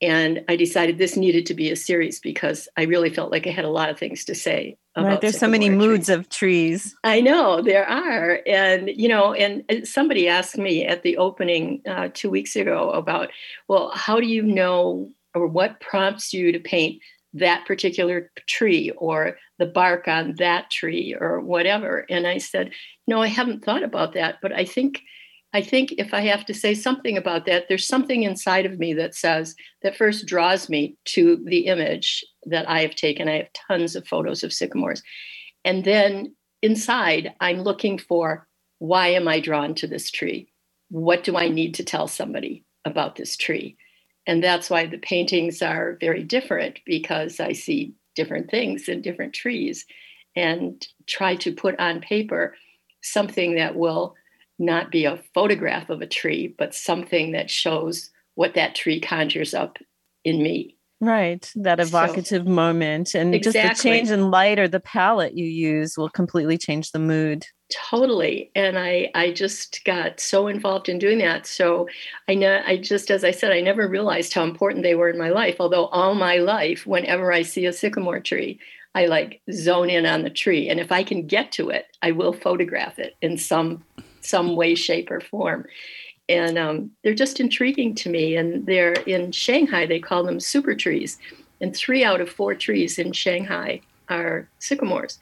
And 0.00 0.44
I 0.48 0.54
decided 0.54 0.98
this 0.98 1.16
needed 1.16 1.44
to 1.46 1.54
be 1.54 1.70
a 1.70 1.76
series 1.76 2.20
because 2.20 2.68
I 2.76 2.84
really 2.84 3.10
felt 3.10 3.32
like 3.32 3.48
I 3.48 3.50
had 3.50 3.64
a 3.64 3.70
lot 3.70 3.90
of 3.90 3.98
things 3.98 4.24
to 4.26 4.34
say. 4.34 4.76
About 4.94 5.08
right. 5.08 5.20
There's 5.20 5.38
so 5.38 5.48
many 5.48 5.70
moods 5.70 6.06
trees. 6.06 6.16
of 6.16 6.28
trees. 6.28 6.96
I 7.02 7.20
know 7.20 7.60
there 7.62 7.88
are, 7.88 8.40
and 8.46 8.88
you 8.88 9.08
know, 9.08 9.34
and 9.34 9.64
and 9.68 9.86
somebody 9.88 10.28
asked 10.28 10.56
me 10.56 10.84
at 10.84 11.02
the 11.02 11.16
opening 11.16 11.82
uh, 11.86 12.10
two 12.14 12.30
weeks 12.30 12.54
ago 12.54 12.90
about, 12.90 13.30
well, 13.66 13.90
how 13.92 14.20
do 14.20 14.26
you 14.26 14.42
know, 14.42 15.10
or 15.34 15.48
what 15.48 15.80
prompts 15.80 16.32
you 16.32 16.52
to 16.52 16.60
paint 16.60 17.02
that 17.34 17.66
particular 17.66 18.30
tree 18.46 18.90
or 18.96 19.36
the 19.58 19.66
bark 19.66 20.06
on 20.06 20.36
that 20.38 20.70
tree 20.70 21.16
or 21.18 21.40
whatever? 21.40 22.06
And 22.08 22.24
I 22.26 22.38
said, 22.38 22.70
no, 23.08 23.20
I 23.20 23.26
haven't 23.26 23.64
thought 23.64 23.82
about 23.82 24.12
that, 24.14 24.36
but 24.40 24.52
I 24.52 24.64
think. 24.64 25.02
I 25.54 25.62
think 25.62 25.92
if 25.92 26.12
I 26.12 26.20
have 26.22 26.44
to 26.46 26.54
say 26.54 26.74
something 26.74 27.16
about 27.16 27.46
that, 27.46 27.66
there's 27.68 27.86
something 27.86 28.22
inside 28.22 28.66
of 28.66 28.78
me 28.78 28.92
that 28.94 29.14
says 29.14 29.54
that 29.82 29.96
first 29.96 30.26
draws 30.26 30.68
me 30.68 30.96
to 31.06 31.42
the 31.46 31.66
image 31.66 32.24
that 32.46 32.68
I 32.68 32.82
have 32.82 32.94
taken. 32.94 33.28
I 33.28 33.38
have 33.38 33.52
tons 33.68 33.96
of 33.96 34.06
photos 34.06 34.42
of 34.42 34.52
sycamores. 34.52 35.02
And 35.64 35.84
then 35.84 36.34
inside, 36.62 37.32
I'm 37.40 37.62
looking 37.62 37.98
for 37.98 38.46
why 38.78 39.08
am 39.08 39.26
I 39.26 39.40
drawn 39.40 39.74
to 39.76 39.86
this 39.86 40.10
tree? 40.10 40.48
What 40.90 41.24
do 41.24 41.36
I 41.36 41.48
need 41.48 41.74
to 41.74 41.84
tell 41.84 42.08
somebody 42.08 42.64
about 42.84 43.16
this 43.16 43.36
tree? 43.36 43.76
And 44.26 44.44
that's 44.44 44.68
why 44.68 44.84
the 44.86 44.98
paintings 44.98 45.62
are 45.62 45.96
very 46.00 46.22
different 46.22 46.80
because 46.84 47.40
I 47.40 47.52
see 47.52 47.94
different 48.14 48.50
things 48.50 48.88
in 48.88 49.00
different 49.00 49.32
trees 49.32 49.86
and 50.36 50.86
try 51.06 51.36
to 51.36 51.52
put 51.52 51.78
on 51.80 52.00
paper 52.00 52.54
something 53.02 53.54
that 53.54 53.74
will 53.74 54.14
not 54.58 54.90
be 54.90 55.04
a 55.04 55.20
photograph 55.34 55.90
of 55.90 56.00
a 56.02 56.06
tree, 56.06 56.54
but 56.58 56.74
something 56.74 57.32
that 57.32 57.50
shows 57.50 58.10
what 58.34 58.54
that 58.54 58.74
tree 58.74 59.00
conjures 59.00 59.54
up 59.54 59.78
in 60.24 60.42
me. 60.42 60.76
Right. 61.00 61.48
That 61.54 61.78
So- 61.78 61.84
evocative 61.86 62.46
moment. 62.46 63.14
And 63.14 63.32
just 63.42 63.54
the 63.54 63.76
change 63.80 64.10
in 64.10 64.30
light 64.32 64.58
or 64.58 64.66
the 64.66 64.80
palette 64.80 65.36
you 65.36 65.46
use 65.46 65.96
will 65.96 66.08
completely 66.10 66.58
change 66.58 66.90
the 66.92 66.98
mood. 66.98 67.44
totally 67.90 68.50
and 68.54 68.78
i 68.78 69.10
i 69.14 69.30
just 69.30 69.84
got 69.84 70.18
so 70.18 70.46
involved 70.48 70.88
in 70.88 70.98
doing 70.98 71.18
that 71.18 71.46
so 71.46 71.86
i 72.26 72.34
know 72.34 72.62
i 72.66 72.78
just 72.78 73.10
as 73.10 73.22
i 73.24 73.30
said 73.30 73.52
i 73.52 73.60
never 73.60 73.86
realized 73.86 74.32
how 74.32 74.42
important 74.42 74.82
they 74.82 74.94
were 74.94 75.10
in 75.10 75.18
my 75.18 75.28
life 75.28 75.56
although 75.60 75.84
all 75.88 76.14
my 76.14 76.36
life 76.38 76.86
whenever 76.86 77.30
i 77.30 77.42
see 77.42 77.66
a 77.66 77.72
sycamore 77.72 78.20
tree 78.20 78.58
i 78.94 79.04
like 79.04 79.42
zone 79.52 79.90
in 79.90 80.06
on 80.06 80.22
the 80.22 80.30
tree 80.30 80.66
and 80.70 80.80
if 80.80 80.90
i 80.90 81.02
can 81.02 81.26
get 81.26 81.52
to 81.52 81.68
it 81.68 81.84
i 82.00 82.10
will 82.10 82.32
photograph 82.32 82.98
it 82.98 83.12
in 83.20 83.36
some 83.36 83.84
some 84.28 84.56
way 84.56 84.74
shape 84.74 85.10
or 85.10 85.20
form. 85.20 85.66
And 86.28 86.58
um, 86.58 86.90
they're 87.02 87.14
just 87.14 87.40
intriguing 87.40 87.94
to 87.96 88.10
me 88.10 88.36
and 88.36 88.66
they're 88.66 88.92
in 88.92 89.32
shanghai. 89.32 89.86
They 89.86 89.98
call 89.98 90.22
them 90.24 90.40
super 90.40 90.74
trees 90.74 91.18
and 91.60 91.74
three 91.74 92.04
out 92.04 92.20
of 92.20 92.30
four 92.30 92.54
trees 92.54 92.98
in 92.98 93.12
shanghai 93.12 93.80
are 94.08 94.48
sycamores. 94.58 95.18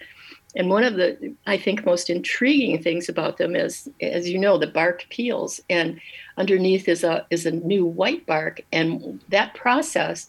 And 0.55 0.71
one 0.71 0.85
of 0.85 0.95
the, 0.95 1.35
I 1.47 1.59
think, 1.59 1.85
most 1.85 2.09
intriguing 2.09 2.83
things 2.83 3.09
about 3.09 3.37
them 3.37 3.55
is, 3.55 3.89
as 4.01 4.29
you 4.29 4.39
know, 4.39 4.57
the 4.57 4.67
bark 4.67 5.05
peels, 5.11 5.61
and 5.69 6.01
underneath 6.39 6.89
is 6.89 7.05
a 7.05 7.27
is 7.29 7.45
a 7.45 7.51
new 7.51 7.85
white 7.85 8.25
bark, 8.25 8.63
and 8.73 9.23
that 9.29 9.55
process 9.55 10.29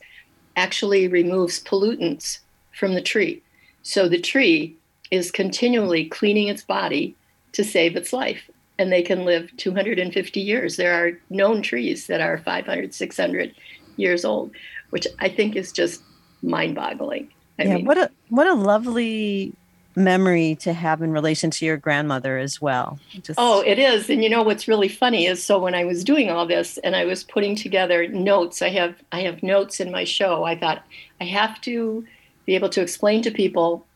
actually 0.57 1.07
removes 1.07 1.63
pollutants 1.63 2.39
from 2.73 2.93
the 2.93 3.01
tree. 3.01 3.41
So 3.83 4.09
the 4.09 4.19
tree 4.19 4.75
is 5.11 5.31
continually 5.31 6.05
cleaning 6.05 6.49
its 6.49 6.63
body 6.63 7.15
to 7.53 7.63
save 7.63 7.95
its 7.95 8.11
life, 8.11 8.49
and 8.79 8.91
they 8.91 9.01
can 9.01 9.25
live 9.25 9.51
250 9.57 10.39
years. 10.39 10.75
There 10.75 10.93
are 10.93 11.11
known 11.29 11.61
trees 11.61 12.07
that 12.07 12.21
are 12.21 12.37
500, 12.37 12.93
600 12.93 13.55
years 13.95 14.23
old, 14.23 14.51
which 14.91 15.07
I 15.19 15.29
think 15.29 15.55
is 15.55 15.71
just 15.71 16.01
mind-boggling. 16.41 17.31
Yeah. 17.59 17.75
mean, 17.75 17.85
what 17.85 17.97
a 17.97 18.11
what 18.29 18.47
a 18.47 18.53
lovely 18.53 19.53
memory 19.95 20.53
to 20.53 20.73
have 20.73 21.01
in 21.01 21.11
relation 21.11 21.49
to 21.49 21.65
your 21.65 21.75
grandmother 21.75 22.37
as 22.37 22.61
well. 22.61 22.99
Just 23.13 23.39
Oh, 23.39 23.61
it 23.61 23.79
is. 23.79 24.09
And 24.11 24.23
you 24.23 24.29
know 24.29 24.43
what's 24.43 24.67
really 24.67 24.87
funny 24.87 25.25
is 25.25 25.43
so 25.43 25.57
when 25.57 25.73
I 25.73 25.83
was 25.85 26.03
doing 26.03 26.29
all 26.29 26.45
this 26.45 26.77
and 26.77 26.95
I 26.95 27.05
was 27.05 27.23
putting 27.23 27.55
together 27.55 28.07
notes, 28.07 28.61
I 28.61 28.69
have 28.69 28.95
I 29.11 29.21
have 29.21 29.41
notes 29.41 29.79
in 29.79 29.91
my 29.91 30.03
show. 30.03 30.43
I 30.43 30.55
thought 30.55 30.83
I 31.19 31.23
have 31.23 31.59
to 31.61 32.05
be 32.45 32.53
able 32.53 32.69
to 32.69 32.81
explain 32.81 33.23
to 33.23 33.31
people 33.31 33.86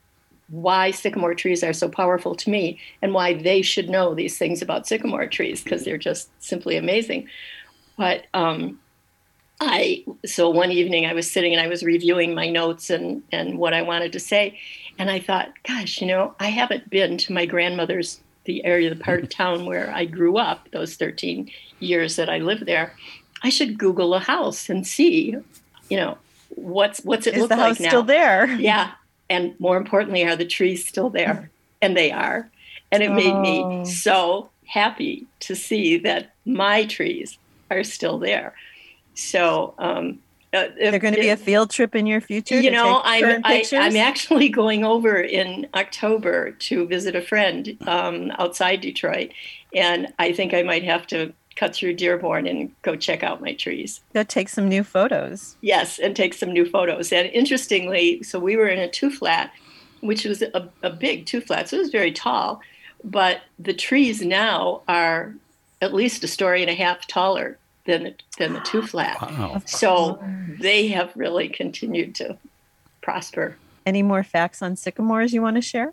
why 0.52 0.92
sycamore 0.92 1.34
trees 1.34 1.64
are 1.64 1.74
so 1.74 1.90
powerful 1.90 2.36
to 2.36 2.50
me 2.50 2.78
and 3.02 3.14
why 3.14 3.34
they 3.34 3.62
should 3.62 3.90
know 3.90 4.14
these 4.14 4.38
things 4.38 4.62
about 4.62 4.86
sycamore 4.86 5.26
trees 5.26 5.64
because 5.64 5.84
they're 5.84 5.98
just 5.98 6.30
simply 6.44 6.76
amazing. 6.78 7.28
But 7.98 8.26
um 8.34 8.80
I 9.62 10.04
so 10.26 10.50
one 10.50 10.72
evening 10.72 11.06
I 11.06 11.14
was 11.14 11.30
sitting 11.30 11.54
and 11.54 11.62
I 11.62 11.68
was 11.68 11.84
reviewing 11.84 12.36
my 12.36 12.50
notes 12.50 12.90
and 12.90 13.24
and 13.32 13.58
what 13.58 13.74
I 13.74 13.82
wanted 13.82 14.12
to 14.14 14.20
say, 14.20 14.60
and 15.00 15.10
I 15.10 15.20
thought, 15.20 15.50
gosh, 15.64 16.02
you 16.02 16.08
know, 16.08 16.36
I 16.40 16.50
haven't 16.50 16.90
been 16.90 17.18
to 17.20 17.34
my 17.34 17.46
grandmother's 17.46 18.20
the 18.46 18.66
area, 18.66 18.90
the 18.90 18.96
part 18.96 19.24
of 19.24 19.30
town 19.44 19.66
where 19.66 19.92
I 19.94 20.06
grew 20.06 20.38
up, 20.38 20.70
those 20.72 20.96
13 20.96 21.50
years 21.80 22.16
that 22.16 22.30
I 22.30 22.40
lived 22.40 22.66
there. 22.66 22.96
I 23.44 23.50
should 23.50 23.78
Google 23.78 24.14
a 24.14 24.20
house 24.20 24.70
and 24.70 24.86
see, 24.86 25.36
you 25.90 25.98
know, 25.98 26.18
what's 26.50 27.00
what's 27.02 27.28
it 27.28 27.36
is 27.36 27.42
look 27.42 27.50
the 27.50 27.56
like 27.56 27.68
house 27.68 27.80
now? 27.80 27.90
still 27.90 28.04
there? 28.04 28.48
Yeah. 28.56 28.92
And 29.32 29.58
more 29.60 29.78
importantly, 29.78 30.26
are 30.26 30.36
the 30.36 30.46
trees 30.46 30.86
still 30.86 31.10
there? 31.10 31.50
And 31.82 31.96
they 31.96 32.12
are. 32.12 32.52
And 32.92 33.02
it 33.02 33.12
made 33.12 33.34
Oh. 33.34 33.40
me 33.40 33.86
so 33.86 34.50
happy 34.66 35.26
to 35.40 35.56
see 35.56 35.98
that 36.00 36.34
my 36.46 36.84
trees 36.86 37.38
are 37.72 37.84
still 37.86 38.20
there. 38.20 38.54
So, 39.16 39.74
um, 39.80 40.20
uh, 40.54 40.68
They're 40.78 41.00
going 41.00 41.14
to 41.14 41.22
be 41.22 41.30
a 41.30 41.38
field 41.38 41.70
trip 41.72 41.96
in 41.96 42.06
your 42.06 42.20
future. 42.20 42.60
you 42.60 42.72
know, 42.72 43.00
I'm 43.06 43.42
I, 43.46 43.64
I'm 43.72 43.96
actually 43.96 44.50
going 44.62 44.84
over 44.84 45.16
in 45.22 45.68
October 45.74 46.52
to 46.68 46.86
visit 46.88 47.16
a 47.16 47.22
friend 47.22 47.78
um, 47.88 48.32
outside 48.38 48.82
Detroit, 48.82 49.32
and 49.74 50.10
I 50.20 50.34
think 50.34 50.54
I 50.54 50.64
might 50.64 50.84
have 50.84 51.08
to 51.08 51.34
cut 51.56 51.76
through 51.76 51.94
Dearborn 51.94 52.48
and 52.48 52.72
go 52.82 52.96
check 52.96 53.24
out 53.24 53.42
my 53.42 53.54
trees. 53.54 54.02
Go 54.14 54.24
take 54.24 54.50
some 54.50 54.70
new 54.70 54.84
photos. 54.84 55.56
Yes, 55.62 56.00
and 56.00 56.16
take 56.16 56.34
some 56.34 56.52
new 56.52 56.66
photos. 56.66 57.12
And 57.12 57.30
interestingly, 57.30 58.24
so 58.24 58.40
we 58.40 58.56
were 58.56 58.68
in 58.68 58.80
a 58.80 58.90
two 58.90 59.12
flat, 59.12 59.52
which 60.00 60.26
was 60.26 60.42
a, 60.42 60.70
a 60.82 60.90
big 60.90 61.26
two 61.26 61.42
flat, 61.42 61.70
so 61.70 61.78
It 61.78 61.80
was 61.80 61.90
very 61.90 62.12
tall, 62.12 62.62
but 63.04 63.42
the 63.60 63.74
trees 63.74 64.22
now 64.22 64.82
are 64.88 65.34
at 65.82 65.94
least 65.94 66.24
a 66.24 66.28
story 66.28 66.62
and 66.62 66.70
a 66.70 66.76
half 66.76 67.08
taller 67.08 67.58
than 67.86 68.04
the, 68.04 68.16
than 68.38 68.54
the 68.54 68.60
two 68.62 68.82
flat. 68.82 69.20
Wow. 69.22 69.62
So 69.66 70.24
they 70.60 70.88
have 70.90 71.12
really 71.16 71.50
continued 71.50 72.16
to 72.16 72.38
prosper. 73.02 73.58
Any 73.86 74.04
more 74.04 74.24
facts 74.24 74.62
on 74.62 74.76
sycamores 74.76 75.34
you 75.34 75.42
want 75.42 75.56
to 75.56 75.62
share? 75.62 75.92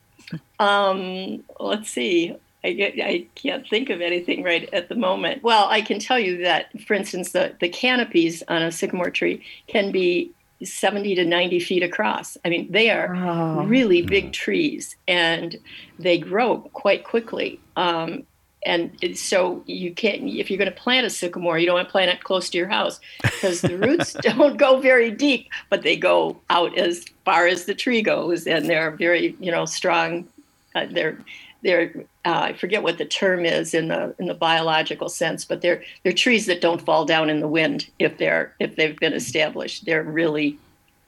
Um, 0.58 1.42
let's 1.58 1.90
see. 1.90 2.36
I, 2.64 2.72
get, 2.72 2.94
I 3.00 3.26
can't 3.34 3.66
think 3.68 3.88
of 3.90 4.00
anything 4.00 4.42
right 4.42 4.68
at 4.72 4.88
the 4.88 4.94
moment. 4.94 5.42
Well, 5.42 5.68
I 5.68 5.80
can 5.80 5.98
tell 5.98 6.18
you 6.18 6.38
that, 6.42 6.66
for 6.82 6.94
instance, 6.94 7.32
the, 7.32 7.54
the 7.60 7.68
canopies 7.68 8.42
on 8.48 8.62
a 8.62 8.72
sycamore 8.72 9.10
tree 9.10 9.44
can 9.68 9.92
be 9.92 10.32
70 10.64 11.14
to 11.14 11.24
90 11.24 11.60
feet 11.60 11.82
across. 11.84 12.36
I 12.44 12.48
mean, 12.48 12.70
they 12.70 12.90
are 12.90 13.14
Wow. 13.14 13.60
really 13.64 14.02
big 14.02 14.32
trees 14.32 14.96
and 15.06 15.56
they 16.00 16.18
grow 16.18 16.58
quite 16.72 17.04
quickly. 17.04 17.60
Um, 17.76 18.24
and 18.66 18.90
so 19.16 19.62
you 19.66 19.94
can't, 19.94 20.24
if 20.24 20.50
you're 20.50 20.58
going 20.58 20.70
to 20.70 20.76
plant 20.76 21.06
a 21.06 21.10
sycamore, 21.10 21.58
you 21.60 21.66
don't 21.66 21.76
want 21.76 21.86
to 21.86 21.92
plant 21.92 22.10
it 22.10 22.24
close 22.24 22.50
to 22.50 22.58
your 22.58 22.66
house 22.66 22.98
because 23.22 23.60
the 23.60 23.78
roots 23.78 24.12
don't 24.20 24.56
go 24.56 24.80
very 24.80 25.12
deep, 25.12 25.48
but 25.70 25.82
they 25.82 25.96
go 25.96 26.36
out 26.50 26.76
as 26.76 27.04
far 27.24 27.46
as 27.46 27.66
the 27.66 27.74
tree 27.74 28.02
goes, 28.02 28.48
and 28.48 28.68
they're 28.68 28.90
very, 28.90 29.36
you 29.38 29.52
know, 29.52 29.64
strong. 29.64 30.26
Uh, 30.74 30.86
they're 30.90 31.18
they're 31.62 31.92
uh, 32.24 32.40
I 32.40 32.52
forget 32.52 32.82
what 32.82 32.98
the 32.98 33.04
term 33.04 33.44
is 33.44 33.74
in 33.74 33.88
the 33.88 34.14
in 34.18 34.26
the 34.26 34.34
biological 34.34 35.08
sense, 35.08 35.44
but 35.44 35.60
they're 35.60 35.82
they're 36.02 36.12
trees 36.12 36.46
that 36.46 36.60
don't 36.60 36.80
fall 36.82 37.04
down 37.04 37.30
in 37.30 37.40
the 37.40 37.48
wind 37.48 37.88
if 37.98 38.18
they're 38.18 38.54
if 38.60 38.76
they've 38.76 38.96
been 38.98 39.12
established. 39.12 39.84
They're 39.84 40.02
really 40.04 40.58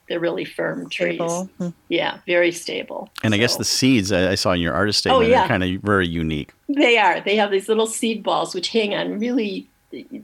they're 0.09 0.19
really 0.19 0.45
firm 0.45 0.91
Stable. 0.91 1.29
trees. 1.29 1.49
Hmm. 1.59 1.69
Yeah, 1.89 2.19
very 2.27 2.51
stable. 2.51 3.11
And 3.23 3.33
I 3.33 3.37
guess 3.39 3.57
the 3.57 3.65
seeds 3.65 4.11
I 4.11 4.33
I 4.33 4.35
saw 4.35 4.51
in 4.53 4.61
your 4.61 4.75
artist 4.75 4.99
statement 5.01 5.25
Oh, 5.25 5.29
yeah. 5.29 5.45
are 5.45 5.49
kind 5.49 5.63
of 5.63 5.71
very 5.83 6.09
unique. 6.09 6.53
They 6.69 6.99
are. 6.99 7.21
They 7.21 7.37
have 7.37 7.51
these 7.53 7.69
little 7.69 7.87
seed 7.87 8.23
balls 8.25 8.53
which 8.55 8.71
hang 8.71 8.93
on 8.95 9.21
really, 9.21 9.69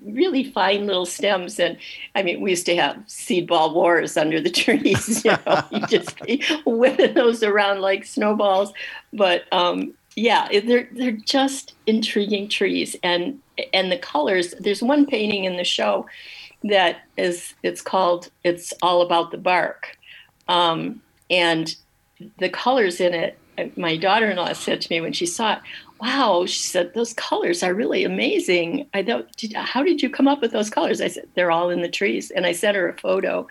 really 0.04 0.42
fine 0.42 0.86
little 0.88 1.06
stems. 1.06 1.60
And 1.60 1.76
I 2.16 2.22
mean, 2.24 2.40
we 2.40 2.50
used 2.50 2.66
to 2.66 2.74
have 2.76 2.96
seed 3.06 3.46
ball 3.46 3.72
wars 3.74 4.16
under 4.16 4.40
the 4.40 4.50
trees. 4.62 5.24
You 5.24 5.36
know, 5.46 5.62
you 5.70 5.86
just 5.86 6.20
be 6.24 6.42
whipping 6.64 7.14
those 7.14 7.44
around 7.44 7.80
like 7.80 8.04
snowballs. 8.04 8.72
But 9.12 9.44
um, 9.52 9.94
yeah, 10.16 10.48
they're 10.60 10.88
they're 10.92 11.12
just 11.12 11.74
intriguing 11.86 12.48
trees, 12.48 12.96
and 13.02 13.38
and 13.72 13.92
the 13.92 13.98
colors. 13.98 14.54
There's 14.58 14.82
one 14.82 15.06
painting 15.06 15.44
in 15.44 15.56
the 15.56 15.64
show 15.64 16.06
that 16.64 17.02
is 17.16 17.54
it's 17.62 17.82
called 17.82 18.30
"It's 18.42 18.72
All 18.82 19.02
About 19.02 19.30
the 19.30 19.38
Bark," 19.38 19.96
um, 20.48 21.02
and 21.30 21.76
the 22.38 22.48
colors 22.48 23.00
in 23.00 23.14
it. 23.14 23.38
My 23.76 23.96
daughter-in-law 23.96 24.52
said 24.52 24.82
to 24.82 24.92
me 24.92 25.00
when 25.00 25.14
she 25.14 25.24
saw 25.24 25.54
it, 25.54 25.58
wow 26.00 26.44
she 26.46 26.58
said 26.58 26.92
those 26.94 27.12
colors 27.14 27.62
are 27.62 27.74
really 27.74 28.04
amazing 28.04 28.86
i 28.92 29.02
thought 29.02 29.34
did, 29.36 29.52
how 29.54 29.82
did 29.82 30.02
you 30.02 30.10
come 30.10 30.28
up 30.28 30.40
with 30.40 30.52
those 30.52 30.70
colors 30.70 31.00
i 31.00 31.08
said 31.08 31.28
they're 31.34 31.50
all 31.50 31.70
in 31.70 31.82
the 31.82 31.88
trees 31.88 32.30
and 32.30 32.44
i 32.44 32.52
sent 32.52 32.76
her 32.76 32.88
a 32.88 32.98
photo 32.98 33.46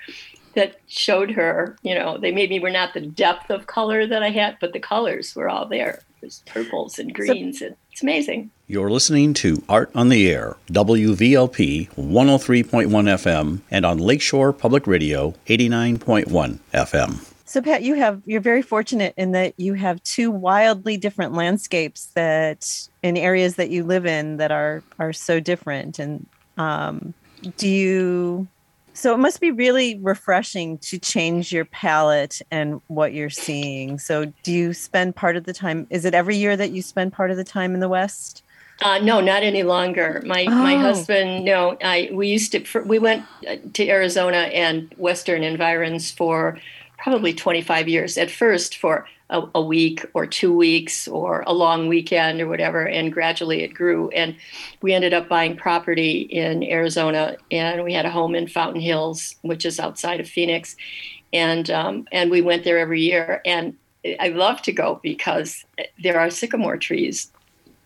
that 0.53 0.79
showed 0.87 1.31
her 1.31 1.75
you 1.81 1.95
know 1.95 2.17
they 2.17 2.31
maybe 2.31 2.59
were 2.59 2.69
not 2.69 2.93
the 2.93 3.01
depth 3.01 3.49
of 3.49 3.67
color 3.67 4.05
that 4.05 4.21
i 4.21 4.29
had 4.29 4.57
but 4.59 4.73
the 4.73 4.79
colors 4.79 5.35
were 5.35 5.49
all 5.49 5.65
there 5.65 6.01
there's 6.25 6.41
purples 6.47 6.97
and 6.97 7.13
greens 7.13 7.61
and 7.61 7.75
it's 7.91 8.01
amazing 8.01 8.49
You're 8.65 8.89
listening 8.89 9.35
to 9.35 9.61
Art 9.69 9.91
on 9.93 10.09
the 10.09 10.27
Air, 10.27 10.57
WVLP 10.71 11.91
103.1 11.91 12.89
FM, 12.89 13.61
and 13.69 13.85
on 13.85 13.99
Lakeshore 13.99 14.51
Public 14.51 14.87
Radio 14.87 15.35
89.1 15.45 16.59
FM. 16.73 17.31
So 17.45 17.61
Pat, 17.61 17.83
you 17.83 17.93
have 17.93 18.23
you're 18.25 18.41
very 18.41 18.63
fortunate 18.63 19.13
in 19.17 19.33
that 19.33 19.53
you 19.57 19.75
have 19.75 20.01
two 20.01 20.31
wildly 20.31 20.97
different 20.97 21.33
landscapes 21.33 22.07
that 22.15 22.89
in 23.03 23.17
areas 23.17 23.57
that 23.57 23.69
you 23.69 23.83
live 23.83 24.07
in 24.07 24.37
that 24.37 24.51
are 24.51 24.81
are 24.97 25.13
so 25.13 25.39
different. 25.39 25.99
And 25.99 26.25
um, 26.57 27.13
do 27.57 27.69
you? 27.69 28.47
So 28.95 29.13
it 29.13 29.17
must 29.17 29.41
be 29.41 29.51
really 29.51 29.99
refreshing 30.01 30.77
to 30.79 30.97
change 30.97 31.51
your 31.51 31.65
palette 31.65 32.41
and 32.49 32.79
what 32.87 33.13
you're 33.13 33.29
seeing. 33.29 33.99
So 33.99 34.31
do 34.43 34.53
you 34.53 34.73
spend 34.73 35.17
part 35.17 35.35
of 35.35 35.43
the 35.43 35.51
time? 35.53 35.85
Is 35.89 36.05
it 36.05 36.13
every 36.13 36.37
year 36.37 36.55
that 36.55 36.71
you 36.71 36.81
spend 36.81 37.11
part 37.11 37.29
of 37.29 37.35
the 37.35 37.43
time 37.43 37.73
in 37.73 37.81
the 37.81 37.89
West? 37.89 38.41
Uh, 38.81 38.97
no, 38.99 39.19
not 39.19 39.43
any 39.43 39.63
longer. 39.63 40.21
My 40.25 40.45
my 40.45 40.75
Oh. 40.75 40.79
husband, 40.79 41.43
no. 41.45 41.77
I 41.83 42.09
we 42.13 42.29
used 42.29 42.53
to 42.53 42.83
we 42.83 42.97
went 42.99 43.25
uh, 43.47 43.57
to 43.73 43.87
Arizona 43.89 44.37
and 44.53 44.93
Western 44.97 45.43
environs 45.43 46.09
for 46.11 46.57
probably 46.97 47.33
25 47.33 47.87
years. 47.89 48.17
At 48.17 48.31
first 48.31 48.77
for 48.77 49.05
a, 49.29 49.43
a 49.55 49.61
week 49.61 50.05
or 50.13 50.27
two 50.27 50.55
weeks 50.55 51.07
or 51.07 51.43
a 51.47 51.53
long 51.53 51.87
weekend 51.87 52.41
or 52.41 52.47
whatever, 52.47 52.87
and 52.87 53.11
gradually 53.11 53.63
it 53.63 53.73
grew. 53.73 54.09
And 54.09 54.35
we 54.81 54.93
ended 54.93 55.13
up 55.13 55.27
buying 55.27 55.57
property 55.57 56.21
in 56.21 56.63
Arizona, 56.63 57.37
and 57.51 57.83
we 57.83 57.93
had 57.93 58.05
a 58.05 58.11
home 58.11 58.35
in 58.35 58.47
Fountain 58.47 58.81
Hills, 58.81 59.35
which 59.41 59.65
is 59.65 59.79
outside 59.79 60.19
of 60.19 60.27
Phoenix, 60.27 60.75
and 61.33 61.69
um, 61.69 62.07
and 62.11 62.29
we 62.29 62.41
went 62.41 62.63
there 62.63 62.77
every 62.77 63.01
year. 63.01 63.41
And 63.45 63.75
I 64.19 64.29
love 64.29 64.61
to 64.63 64.71
go 64.71 64.99
because 65.01 65.65
there 66.01 66.19
are 66.19 66.29
sycamore 66.29 66.77
trees 66.77 67.31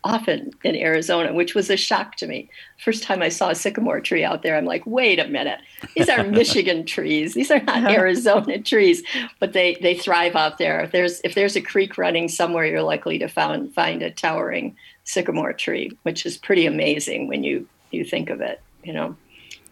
often 0.03 0.51
in 0.63 0.75
Arizona, 0.75 1.33
which 1.33 1.55
was 1.55 1.69
a 1.69 1.75
shock 1.77 2.15
to 2.15 2.27
me. 2.27 2.49
First 2.83 3.03
time 3.03 3.21
I 3.21 3.29
saw 3.29 3.49
a 3.49 3.55
sycamore 3.55 3.99
tree 3.99 4.23
out 4.23 4.43
there, 4.43 4.55
I'm 4.55 4.65
like, 4.65 4.83
wait 4.85 5.19
a 5.19 5.27
minute, 5.27 5.59
these 5.95 6.09
are 6.09 6.23
Michigan 6.39 6.85
trees. 6.85 7.33
These 7.33 7.51
are 7.51 7.61
not 7.61 7.77
uh-huh. 7.77 7.89
Arizona 7.89 8.61
trees, 8.61 9.03
but 9.39 9.53
they 9.53 9.77
they 9.81 9.95
thrive 9.95 10.35
out 10.35 10.57
there. 10.57 10.81
If 10.81 10.91
there's 10.91 11.21
if 11.23 11.35
there's 11.35 11.55
a 11.55 11.61
creek 11.61 11.97
running 11.97 12.27
somewhere, 12.27 12.65
you're 12.65 12.81
likely 12.81 13.19
to 13.19 13.27
find 13.27 13.73
find 13.73 14.01
a 14.01 14.11
towering 14.11 14.75
sycamore 15.03 15.53
tree, 15.53 15.91
which 16.03 16.25
is 16.25 16.37
pretty 16.37 16.65
amazing 16.65 17.27
when 17.27 17.43
you 17.43 17.67
you 17.91 18.05
think 18.05 18.29
of 18.29 18.41
it. 18.41 18.61
You 18.83 18.93
know, 18.93 19.15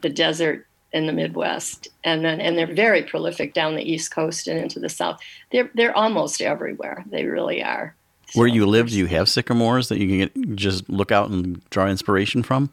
the 0.02 0.10
desert 0.10 0.68
in 0.92 1.06
the 1.06 1.14
Midwest, 1.14 1.88
and 2.04 2.24
then 2.24 2.42
and 2.42 2.58
they're 2.58 2.74
very 2.74 3.04
prolific 3.04 3.54
down 3.54 3.76
the 3.76 3.90
East 3.90 4.12
Coast 4.12 4.48
and 4.48 4.60
into 4.60 4.80
the 4.80 4.90
South. 4.90 5.20
They're 5.52 5.72
they're 5.74 5.96
almost 5.96 6.42
everywhere. 6.42 7.04
They 7.10 7.26
really 7.26 7.64
are. 7.64 7.96
Where 8.34 8.50
So- 8.50 8.56
you 8.56 8.66
live, 8.66 8.90
do 8.90 8.98
you 8.98 9.06
have 9.08 9.30
sycamores 9.30 9.90
that 9.90 10.00
you 10.00 10.08
can 10.08 10.18
get, 10.18 10.56
just 10.56 10.90
look 10.90 11.12
out 11.12 11.30
and 11.30 11.62
draw 11.70 11.88
inspiration 11.88 12.44
from? 12.44 12.70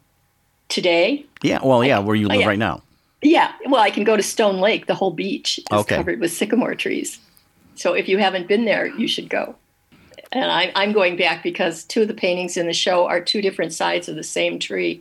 today 0.71 1.25
Yeah, 1.43 1.59
well, 1.63 1.85
yeah, 1.85 1.99
where 1.99 2.17
you 2.17 2.27
Oh, 2.27 2.31
live 2.31 2.41
yeah. 2.41 2.47
right 2.47 2.59
now. 2.59 2.83
Yeah, 3.21 3.53
well, 3.67 3.83
I 3.83 3.91
can 3.91 4.03
go 4.03 4.17
to 4.17 4.23
Stone 4.23 4.61
Lake. 4.61 4.87
The 4.87 4.95
whole 4.95 5.11
beach 5.11 5.59
is 5.59 5.65
Okay. 5.71 5.97
covered 5.97 6.21
with 6.21 6.33
sycamore 6.33 6.75
trees. 6.75 7.19
So 7.75 7.93
if 7.93 8.09
you 8.09 8.17
haven't 8.19 8.49
been 8.49 8.65
there, 8.65 8.87
you 8.87 9.07
should 9.07 9.29
go. 9.29 9.55
And 10.33 10.51
I, 10.51 10.73
I'm 10.75 10.93
going 10.93 11.17
back 11.17 11.43
because 11.43 11.85
two 11.85 12.03
of 12.03 12.09
the 12.09 12.15
paintings 12.15 12.57
in 12.57 12.67
the 12.67 12.73
show 12.73 13.07
are 13.07 13.21
two 13.21 13.43
different 13.43 13.73
sides 13.75 14.09
of 14.09 14.17
the 14.17 14.23
same 14.25 14.59
tree. 14.59 15.01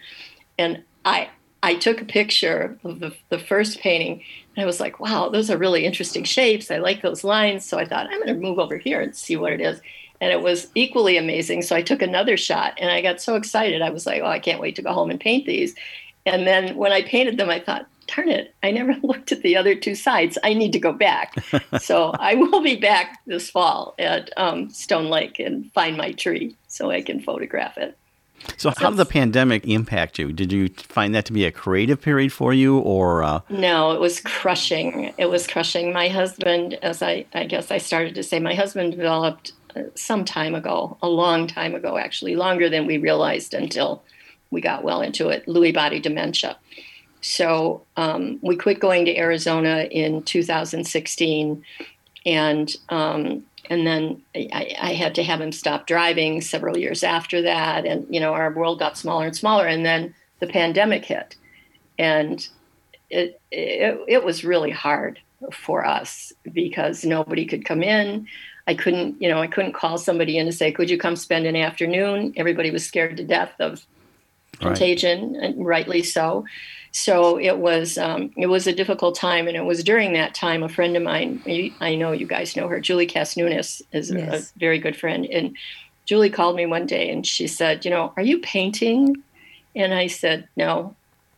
And 0.60 0.84
I 1.06 1.30
I 1.64 1.76
took 1.76 2.02
a 2.02 2.06
picture 2.06 2.78
of 2.84 3.00
the, 3.00 3.14
the 3.30 3.40
first 3.40 3.80
painting 3.80 4.22
and 4.56 4.64
I 4.64 4.66
was 4.66 4.82
like, 4.82 5.00
wow, 5.00 5.30
those 5.30 5.50
are 5.50 5.58
really 5.58 5.86
interesting 5.86 6.26
shapes. 6.26 6.70
I 6.70 6.78
like 6.80 7.02
those 7.02 7.24
lines. 7.24 7.64
So 7.66 7.80
I 7.80 7.86
thought, 7.86 8.08
I'm 8.08 8.20
going 8.22 8.28
to 8.28 8.34
move 8.48 8.60
over 8.60 8.78
here 8.78 9.00
and 9.00 9.16
see 9.16 9.38
what 9.38 9.54
it 9.54 9.62
is. 9.62 9.80
And 10.24 10.32
it 10.32 10.42
was 10.42 10.68
equally 10.74 11.18
amazing. 11.18 11.64
So 11.64 11.76
I 11.76 11.82
took 11.82 12.02
another 12.02 12.38
shot 12.38 12.76
and 12.78 12.90
I 12.90 13.02
got 13.02 13.20
so 13.20 13.36
excited. 13.36 13.82
I 13.82 13.90
was 13.90 14.06
like, 14.06 14.22
oh, 14.22 14.28
I 14.28 14.40
can't 14.40 14.62
wait 14.62 14.78
to 14.78 14.82
go 14.82 14.94
home 14.94 15.10
and 15.10 15.20
paint 15.20 15.46
these. 15.46 15.76
And 16.26 16.48
then 16.48 16.78
when 16.78 16.94
I 16.94 17.02
painted 17.02 17.38
them, 17.38 17.50
I 17.50 17.60
thought, 17.60 17.88
darn 18.08 18.30
it, 18.30 18.56
I 18.64 18.72
never 18.72 18.96
looked 19.04 19.34
at 19.34 19.42
the 19.42 19.58
other 19.58 19.76
two 19.76 19.96
sides. 19.96 20.38
I 20.42 20.54
need 20.54 20.72
to 20.72 20.80
go 20.80 20.94
back. 20.94 21.36
so 21.82 22.12
I 22.18 22.36
will 22.36 22.62
be 22.62 22.78
back 22.78 23.20
this 23.26 23.50
fall 23.50 23.96
at 24.00 24.30
um, 24.38 24.70
Stone 24.70 25.10
Lake 25.10 25.40
and 25.40 25.70
find 25.74 25.98
my 25.98 26.14
tree 26.14 26.56
so 26.70 26.90
I 26.90 27.02
can 27.02 27.20
photograph 27.20 27.78
it. 27.78 27.98
So, 28.56 28.72
how 28.78 28.92
did 28.92 28.98
the 28.98 29.06
pandemic 29.06 29.68
impact 29.68 30.20
you? 30.20 30.32
Did 30.32 30.54
you 30.54 30.70
find 30.70 31.14
that 31.16 31.26
to 31.26 31.34
be 31.34 31.46
a 31.46 31.52
creative 31.52 32.02
period 32.02 32.32
for 32.32 32.54
you, 32.54 32.80
or 32.80 33.24
uh, 33.24 33.40
No, 33.50 33.92
it 33.92 34.00
was 34.02 34.20
crushing. 34.20 35.14
It 35.18 35.30
was 35.30 35.48
crushing. 35.48 35.94
My 35.94 36.10
husband, 36.10 36.74
as 36.82 37.02
I, 37.02 37.26
I 37.34 37.46
guess 37.46 37.72
I 37.72 37.78
started 37.78 38.16
to 38.16 38.24
say, 38.24 38.40
my 38.40 38.54
husband 38.54 38.92
developed 38.92 39.54
some 39.96 40.26
time 40.26 40.56
ago, 40.56 40.98
a 41.02 41.08
long 41.08 41.48
time 41.48 41.76
ago, 41.76 41.98
actually, 41.98 42.36
longer 42.36 42.70
than 42.70 42.86
we 42.86 42.98
realized 42.98 43.54
until 43.54 44.04
we 44.52 44.62
got 44.62 44.84
well 44.84 45.02
into 45.02 45.30
it, 45.30 45.46
Lewy 45.48 45.74
body 45.74 46.00
dementia. 46.00 46.58
So 47.22 47.84
um, 47.96 48.40
we 48.42 48.56
quit 48.56 48.80
going 48.80 49.06
to 49.06 49.18
Arizona 49.18 49.88
in 49.90 50.24
2016, 50.24 51.64
and 52.26 52.76
um, 52.90 53.44
and 53.70 53.88
then 53.88 54.22
I, 54.36 54.76
I 54.82 54.94
had 54.94 55.16
to 55.16 55.24
have 55.24 55.40
him 55.40 55.54
stop 55.54 55.88
driving 55.88 56.42
several 56.42 56.78
years 56.78 57.04
after 57.04 57.42
that, 57.44 57.86
and 57.86 58.06
you 58.10 58.20
know 58.20 58.34
our 58.34 58.52
world 58.52 58.80
got 58.80 58.98
smaller 58.98 59.26
and 59.26 59.36
smaller, 59.36 59.66
and 59.66 59.86
then 59.86 60.14
the 60.40 60.48
pandemic 60.48 61.06
hit, 61.06 61.38
and 61.98 62.48
it, 63.10 63.40
it 63.52 64.00
it 64.08 64.24
was 64.26 64.44
really 64.44 64.72
hard 64.72 65.20
for 65.52 65.86
us 65.86 66.32
because 66.52 67.04
nobody 67.04 67.46
could 67.46 67.66
come 67.66 67.84
in. 67.84 68.28
I 68.68 68.76
couldn't, 68.76 69.22
you 69.22 69.28
know, 69.28 69.42
I 69.42 69.48
couldn't 69.48 69.74
call 69.74 69.98
somebody 69.98 70.38
in 70.38 70.46
to 70.46 70.52
say, 70.52 70.72
"Could 70.72 70.90
you 70.90 70.98
come 70.98 71.16
spend 71.16 71.46
an 71.46 71.56
afternoon?" 71.56 72.34
Everybody 72.38 72.72
was 72.72 72.86
scared 72.86 73.18
to 73.18 73.24
death 73.24 73.54
of 73.60 73.86
Right. 74.62 74.68
contagion, 74.78 75.36
and 75.36 75.66
rightly 75.66 76.04
so. 76.04 76.46
So 76.92 77.40
it 77.40 77.58
was 77.58 77.98
um, 77.98 78.32
it 78.38 78.46
was 78.48 78.68
a 78.68 78.72
difficult 78.74 79.16
time, 79.16 79.48
and 79.48 79.58
it 79.58 79.66
was 79.66 79.84
during 79.84 80.14
that 80.14 80.36
time 80.36 80.62
a 80.62 80.70
friend 80.70 80.96
of 80.96 81.02
mine. 81.04 81.42
I 81.82 81.96
know 81.96 82.12
you 82.12 82.28
guys 82.28 82.56
know 82.56 82.68
her, 82.68 82.80
Julie 82.80 83.08
Casnunis 83.08 83.82
is 83.92 84.12
a- 84.12 84.18
Yes. 84.20 84.52
a 84.56 84.60
very 84.60 84.78
good 84.78 84.96
friend, 84.96 85.26
and 85.26 85.58
Julie 86.06 86.30
called 86.30 86.56
me 86.56 86.66
one 86.68 86.86
day 86.86 87.10
and 87.10 87.26
she 87.26 87.48
said, 87.48 87.84
"You 87.84 87.90
know, 87.92 88.14
are 88.16 88.24
you 88.24 88.38
painting?" 88.40 89.16
And 89.76 89.94
I 89.94 90.06
said, 90.08 90.48
"No." 90.56 90.96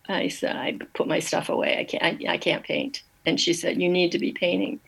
I 0.09 0.27
said, 0.27 0.55
"I 0.57 0.77
put 0.93 1.07
my 1.07 1.19
stuff 1.19 1.47
away. 1.49 1.79
I 1.79 1.85
can't. 1.85 2.03
I, 2.03 2.33
I 2.33 2.37
can't 2.37 2.63
paint." 2.65 3.01
And 3.25 3.39
she 3.39 3.53
said, 3.53 3.81
"You 3.81 3.89
need 3.89 4.11
to 4.11 4.19
be 4.19 4.31
painting." 4.31 4.79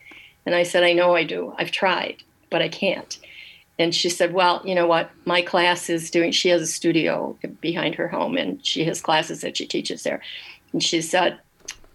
And 0.46 0.54
I 0.54 0.62
said, 0.62 0.84
"I 0.84 0.92
know 0.92 1.14
I 1.14 1.24
do. 1.24 1.54
I've 1.58 1.72
tried, 1.72 2.22
but 2.50 2.62
I 2.62 2.68
can't." 2.68 3.18
And 3.78 3.94
she 3.94 4.10
said, 4.10 4.32
Well, 4.32 4.60
you 4.64 4.74
know 4.74 4.86
what? 4.86 5.10
My 5.24 5.40
class 5.40 5.88
is 5.88 6.10
doing, 6.10 6.32
she 6.32 6.48
has 6.48 6.60
a 6.60 6.66
studio 6.66 7.38
behind 7.60 7.94
her 7.94 8.08
home 8.08 8.36
and 8.36 8.64
she 8.64 8.84
has 8.84 9.00
classes 9.00 9.40
that 9.42 9.56
she 9.56 9.66
teaches 9.66 10.02
there. 10.02 10.20
And 10.72 10.82
she 10.82 11.00
said, 11.00 11.38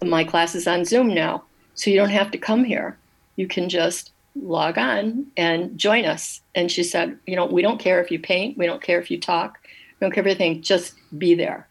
My 0.02 0.24
class 0.24 0.54
is 0.54 0.66
on 0.66 0.84
Zoom 0.84 1.12
now. 1.12 1.44
So 1.74 1.90
you 1.90 1.96
don't 1.96 2.10
have 2.10 2.30
to 2.30 2.38
come 2.38 2.64
here. 2.64 2.96
You 3.36 3.46
can 3.46 3.68
just 3.68 4.12
log 4.34 4.78
on 4.78 5.26
and 5.36 5.76
join 5.78 6.04
us. 6.06 6.40
And 6.54 6.70
she 6.70 6.82
said, 6.82 7.18
You 7.26 7.36
know, 7.36 7.46
we 7.46 7.60
don't 7.60 7.80
care 7.80 8.00
if 8.00 8.10
you 8.10 8.18
paint, 8.18 8.56
we 8.56 8.66
don't 8.66 8.82
care 8.82 9.00
if 9.00 9.10
you 9.10 9.20
talk, 9.20 9.58
we 10.00 10.04
don't 10.04 10.12
care 10.12 10.22
everything, 10.22 10.62
just 10.62 10.94
be 11.18 11.34
there. 11.34 11.68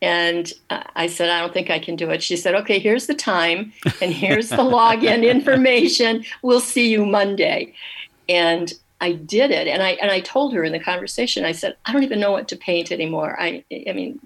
And 0.00 0.52
I 0.70 1.08
said, 1.08 1.28
I 1.28 1.40
don't 1.40 1.52
think 1.52 1.70
I 1.70 1.80
can 1.80 1.96
do 1.96 2.10
it. 2.10 2.22
She 2.22 2.36
said, 2.36 2.54
Okay, 2.54 2.78
here's 2.78 3.06
the 3.06 3.14
time 3.14 3.72
and 4.00 4.12
here's 4.12 4.50
the 4.50 4.56
login 4.58 5.28
information. 5.30 6.24
We'll 6.42 6.60
see 6.60 6.88
you 6.88 7.04
Monday. 7.04 7.74
And 8.28 8.72
I 9.00 9.12
did 9.12 9.50
it, 9.50 9.68
and 9.68 9.82
I 9.82 9.90
and 9.90 10.10
I 10.10 10.20
told 10.20 10.52
her 10.54 10.64
in 10.64 10.72
the 10.72 10.80
conversation. 10.80 11.44
I 11.44 11.52
said, 11.52 11.76
I 11.84 11.92
don't 11.92 12.02
even 12.02 12.20
know 12.20 12.32
what 12.32 12.48
to 12.48 12.56
paint 12.56 12.90
anymore. 12.90 13.36
I 13.40 13.64
I 13.88 13.92
mean, 13.92 14.20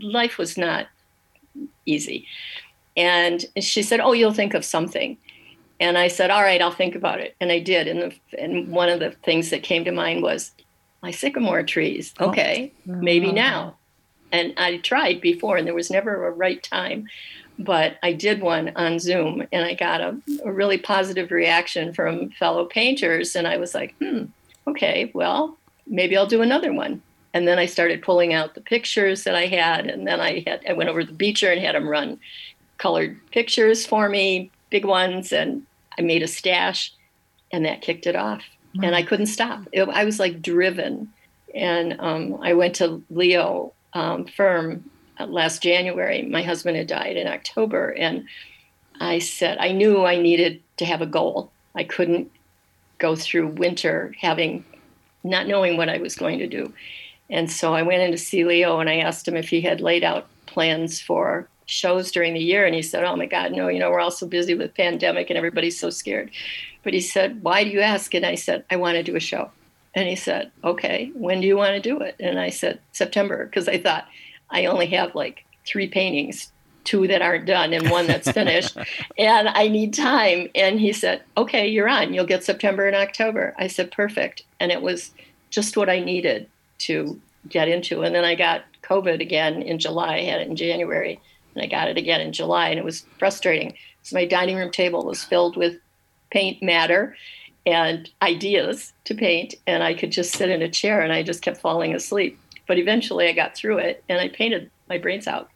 life 0.00 0.38
was 0.38 0.56
not 0.56 0.88
easy. 1.86 2.26
And 2.96 3.44
she 3.60 3.82
said, 3.82 4.00
Oh, 4.00 4.12
you'll 4.12 4.32
think 4.32 4.54
of 4.54 4.64
something. 4.64 5.16
And 5.78 5.96
I 5.96 6.08
said, 6.08 6.30
All 6.30 6.42
right, 6.42 6.60
I'll 6.60 6.72
think 6.72 6.94
about 6.94 7.20
it. 7.20 7.36
And 7.40 7.50
I 7.52 7.60
did. 7.60 7.88
And 7.88 8.12
the 8.12 8.40
and 8.42 8.68
one 8.68 8.88
of 8.88 9.00
the 9.00 9.12
things 9.22 9.50
that 9.50 9.62
came 9.62 9.84
to 9.84 9.92
mind 9.92 10.22
was 10.22 10.52
my 11.02 11.10
sycamore 11.10 11.62
trees. 11.62 12.12
Oh, 12.18 12.30
okay, 12.30 12.72
maybe 12.84 13.32
now. 13.32 13.76
And 14.32 14.54
I 14.56 14.78
tried 14.78 15.20
before, 15.20 15.56
and 15.56 15.66
there 15.66 15.74
was 15.74 15.90
never 15.90 16.26
a 16.26 16.30
right 16.30 16.62
time. 16.62 17.08
But 17.58 17.98
I 18.02 18.14
did 18.14 18.40
one 18.40 18.72
on 18.76 18.98
Zoom, 18.98 19.46
and 19.52 19.64
I 19.64 19.74
got 19.74 20.00
a, 20.00 20.18
a 20.44 20.52
really 20.52 20.78
positive 20.78 21.30
reaction 21.30 21.92
from 21.92 22.30
fellow 22.30 22.64
painters. 22.64 23.36
And 23.36 23.46
I 23.46 23.58
was 23.58 23.74
like, 23.74 23.94
hmm, 23.98 24.24
okay, 24.66 25.10
well, 25.14 25.58
maybe 25.86 26.16
I'll 26.16 26.26
do 26.26 26.42
another 26.42 26.72
one. 26.72 27.02
And 27.34 27.46
then 27.46 27.58
I 27.58 27.66
started 27.66 28.02
pulling 28.02 28.32
out 28.32 28.54
the 28.54 28.60
pictures 28.60 29.24
that 29.24 29.34
I 29.34 29.46
had, 29.46 29.86
and 29.86 30.06
then 30.06 30.20
I 30.20 30.42
had 30.46 30.64
I 30.68 30.72
went 30.72 30.88
over 30.88 31.02
to 31.02 31.06
the 31.06 31.12
Beecher 31.12 31.50
and 31.52 31.60
had 31.60 31.74
them 31.74 31.88
run 31.88 32.18
colored 32.78 33.20
pictures 33.30 33.86
for 33.86 34.08
me, 34.08 34.50
big 34.70 34.84
ones, 34.84 35.32
and 35.32 35.64
I 35.98 36.02
made 36.02 36.22
a 36.22 36.28
stash, 36.28 36.92
and 37.52 37.64
that 37.66 37.82
kicked 37.82 38.06
it 38.06 38.16
off. 38.16 38.42
And 38.82 38.94
I 38.94 39.02
couldn't 39.02 39.26
stop. 39.26 39.66
It, 39.72 39.88
I 39.88 40.04
was 40.04 40.18
like 40.18 40.42
driven, 40.42 41.12
and 41.54 41.96
um, 42.00 42.40
I 42.42 42.54
went 42.54 42.76
to 42.76 43.02
Leo 43.10 43.74
um, 43.92 44.26
Firme 44.26 44.84
uh, 45.18 45.26
last 45.26 45.62
January. 45.62 46.22
My 46.22 46.42
husband 46.42 46.76
had 46.76 46.86
died 46.86 47.16
in 47.16 47.26
October, 47.26 47.90
and 47.90 48.26
I 49.00 49.18
said 49.18 49.58
I 49.58 49.72
knew 49.72 50.04
I 50.04 50.20
needed 50.20 50.62
to 50.78 50.84
have 50.84 51.02
a 51.02 51.06
goal. 51.06 51.50
I 51.74 51.84
couldn't 51.84 52.30
go 52.98 53.16
through 53.16 53.48
winter 53.48 54.14
having 54.20 54.64
not 55.24 55.46
knowing 55.46 55.76
what 55.76 55.88
I 55.88 55.98
was 55.98 56.16
going 56.16 56.38
to 56.38 56.46
do. 56.46 56.72
And 57.28 57.50
so 57.50 57.74
I 57.74 57.82
went 57.82 58.02
in 58.02 58.10
to 58.10 58.18
see 58.18 58.44
Leo 58.44 58.80
and 58.80 58.90
I 58.90 58.96
asked 58.96 59.26
him 59.26 59.36
if 59.36 59.48
he 59.48 59.60
had 59.60 59.80
laid 59.80 60.02
out 60.02 60.26
plans 60.46 61.00
for 61.00 61.48
shows 61.66 62.10
during 62.10 62.34
the 62.34 62.40
year. 62.40 62.66
And 62.66 62.74
he 62.74 62.82
said, 62.82 63.04
Oh 63.04 63.16
my 63.16 63.26
God, 63.26 63.52
no, 63.52 63.68
you 63.68 63.78
know, 63.78 63.90
we're 63.90 64.00
all 64.00 64.10
so 64.10 64.26
busy 64.26 64.54
with 64.54 64.74
pandemic 64.74 65.30
and 65.30 65.36
everybody's 65.36 65.78
so 65.78 65.90
scared. 65.90 66.30
But 66.82 66.94
he 66.94 67.00
said, 67.00 67.42
Why 67.42 67.64
do 67.64 67.70
you 67.70 67.80
ask? 67.80 68.14
And 68.14 68.26
I 68.26 68.34
said, 68.34 68.64
I 68.70 68.76
want 68.76 68.96
to 68.96 69.02
do 69.02 69.16
a 69.16 69.20
show. 69.20 69.50
And 69.94 70.08
he 70.08 70.16
said, 70.16 70.50
Okay, 70.62 71.10
when 71.14 71.40
do 71.40 71.46
you 71.46 71.56
want 71.56 71.74
to 71.74 71.80
do 71.80 72.00
it? 72.00 72.16
And 72.20 72.38
I 72.38 72.50
said, 72.50 72.80
September, 72.92 73.44
because 73.44 73.68
I 73.68 73.78
thought 73.78 74.06
I 74.50 74.66
only 74.66 74.86
have 74.88 75.14
like 75.14 75.44
three 75.66 75.88
paintings, 75.88 76.52
two 76.84 77.06
that 77.08 77.22
aren't 77.22 77.46
done 77.46 77.72
and 77.72 77.90
one 77.90 78.06
that's 78.06 78.30
finished, 78.30 78.76
and 79.18 79.48
I 79.48 79.68
need 79.68 79.94
time. 79.94 80.48
And 80.54 80.80
he 80.80 80.92
said, 80.92 81.22
Okay, 81.36 81.68
you're 81.68 81.88
on. 81.88 82.14
You'll 82.14 82.26
get 82.26 82.44
September 82.44 82.86
and 82.86 82.96
October. 82.96 83.54
I 83.58 83.66
said, 83.66 83.90
Perfect. 83.90 84.42
And 84.58 84.70
it 84.70 84.82
was 84.82 85.10
just 85.50 85.76
what 85.76 85.90
I 85.90 86.00
needed 86.00 86.48
to 86.78 87.20
get 87.48 87.68
into. 87.68 88.02
And 88.02 88.14
then 88.14 88.24
I 88.24 88.34
got 88.34 88.64
COVID 88.82 89.20
again 89.20 89.62
in 89.62 89.78
July. 89.78 90.16
I 90.16 90.24
had 90.24 90.40
it 90.40 90.48
in 90.48 90.56
January, 90.56 91.20
and 91.54 91.64
I 91.64 91.66
got 91.66 91.88
it 91.88 91.96
again 91.96 92.20
in 92.20 92.32
July, 92.32 92.68
and 92.68 92.78
it 92.78 92.84
was 92.84 93.06
frustrating. 93.18 93.74
So 94.02 94.16
my 94.16 94.24
dining 94.24 94.56
room 94.56 94.70
table 94.70 95.04
was 95.04 95.24
filled 95.24 95.56
with 95.56 95.76
paint 96.30 96.62
matter 96.62 97.16
and 97.66 98.10
ideas 98.22 98.92
to 99.04 99.14
paint, 99.14 99.54
and 99.66 99.82
I 99.82 99.94
could 99.94 100.10
just 100.10 100.32
sit 100.32 100.50
in 100.50 100.62
a 100.62 100.68
chair 100.68 101.00
and 101.02 101.12
I 101.12 101.22
just 101.22 101.42
kept 101.42 101.58
falling 101.58 101.94
asleep. 101.94 102.38
But 102.66 102.78
eventually 102.78 103.28
I 103.28 103.32
got 103.32 103.54
through 103.54 103.78
it 103.78 104.04
and 104.08 104.20
I 104.20 104.28
painted 104.28 104.70
my 104.88 104.98
brains 104.98 105.26
out. 105.26 105.50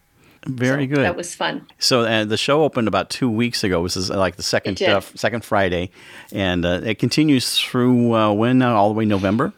Very 0.46 0.84
So 0.84 0.96
good. 0.96 1.04
That 1.04 1.16
was 1.16 1.34
fun. 1.34 1.66
So 1.78 2.02
uh, 2.02 2.24
the 2.24 2.36
show 2.36 2.64
opened 2.64 2.86
about 2.86 3.08
two 3.08 3.30
weeks 3.30 3.64
ago. 3.64 3.82
This 3.82 3.96
is 3.96 4.10
like 4.10 4.36
the 4.36 4.42
second 4.42 4.82
uh, 4.82 5.00
second 5.00 5.44
Friday, 5.44 5.90
and 6.32 6.66
uh, 6.66 6.80
it 6.84 6.98
continues 6.98 7.58
through 7.58 8.14
uh, 8.14 8.32
when 8.32 8.60
uh, 8.60 8.70
all 8.70 8.88
the 8.88 8.94
way 8.94 9.06
November. 9.06 9.54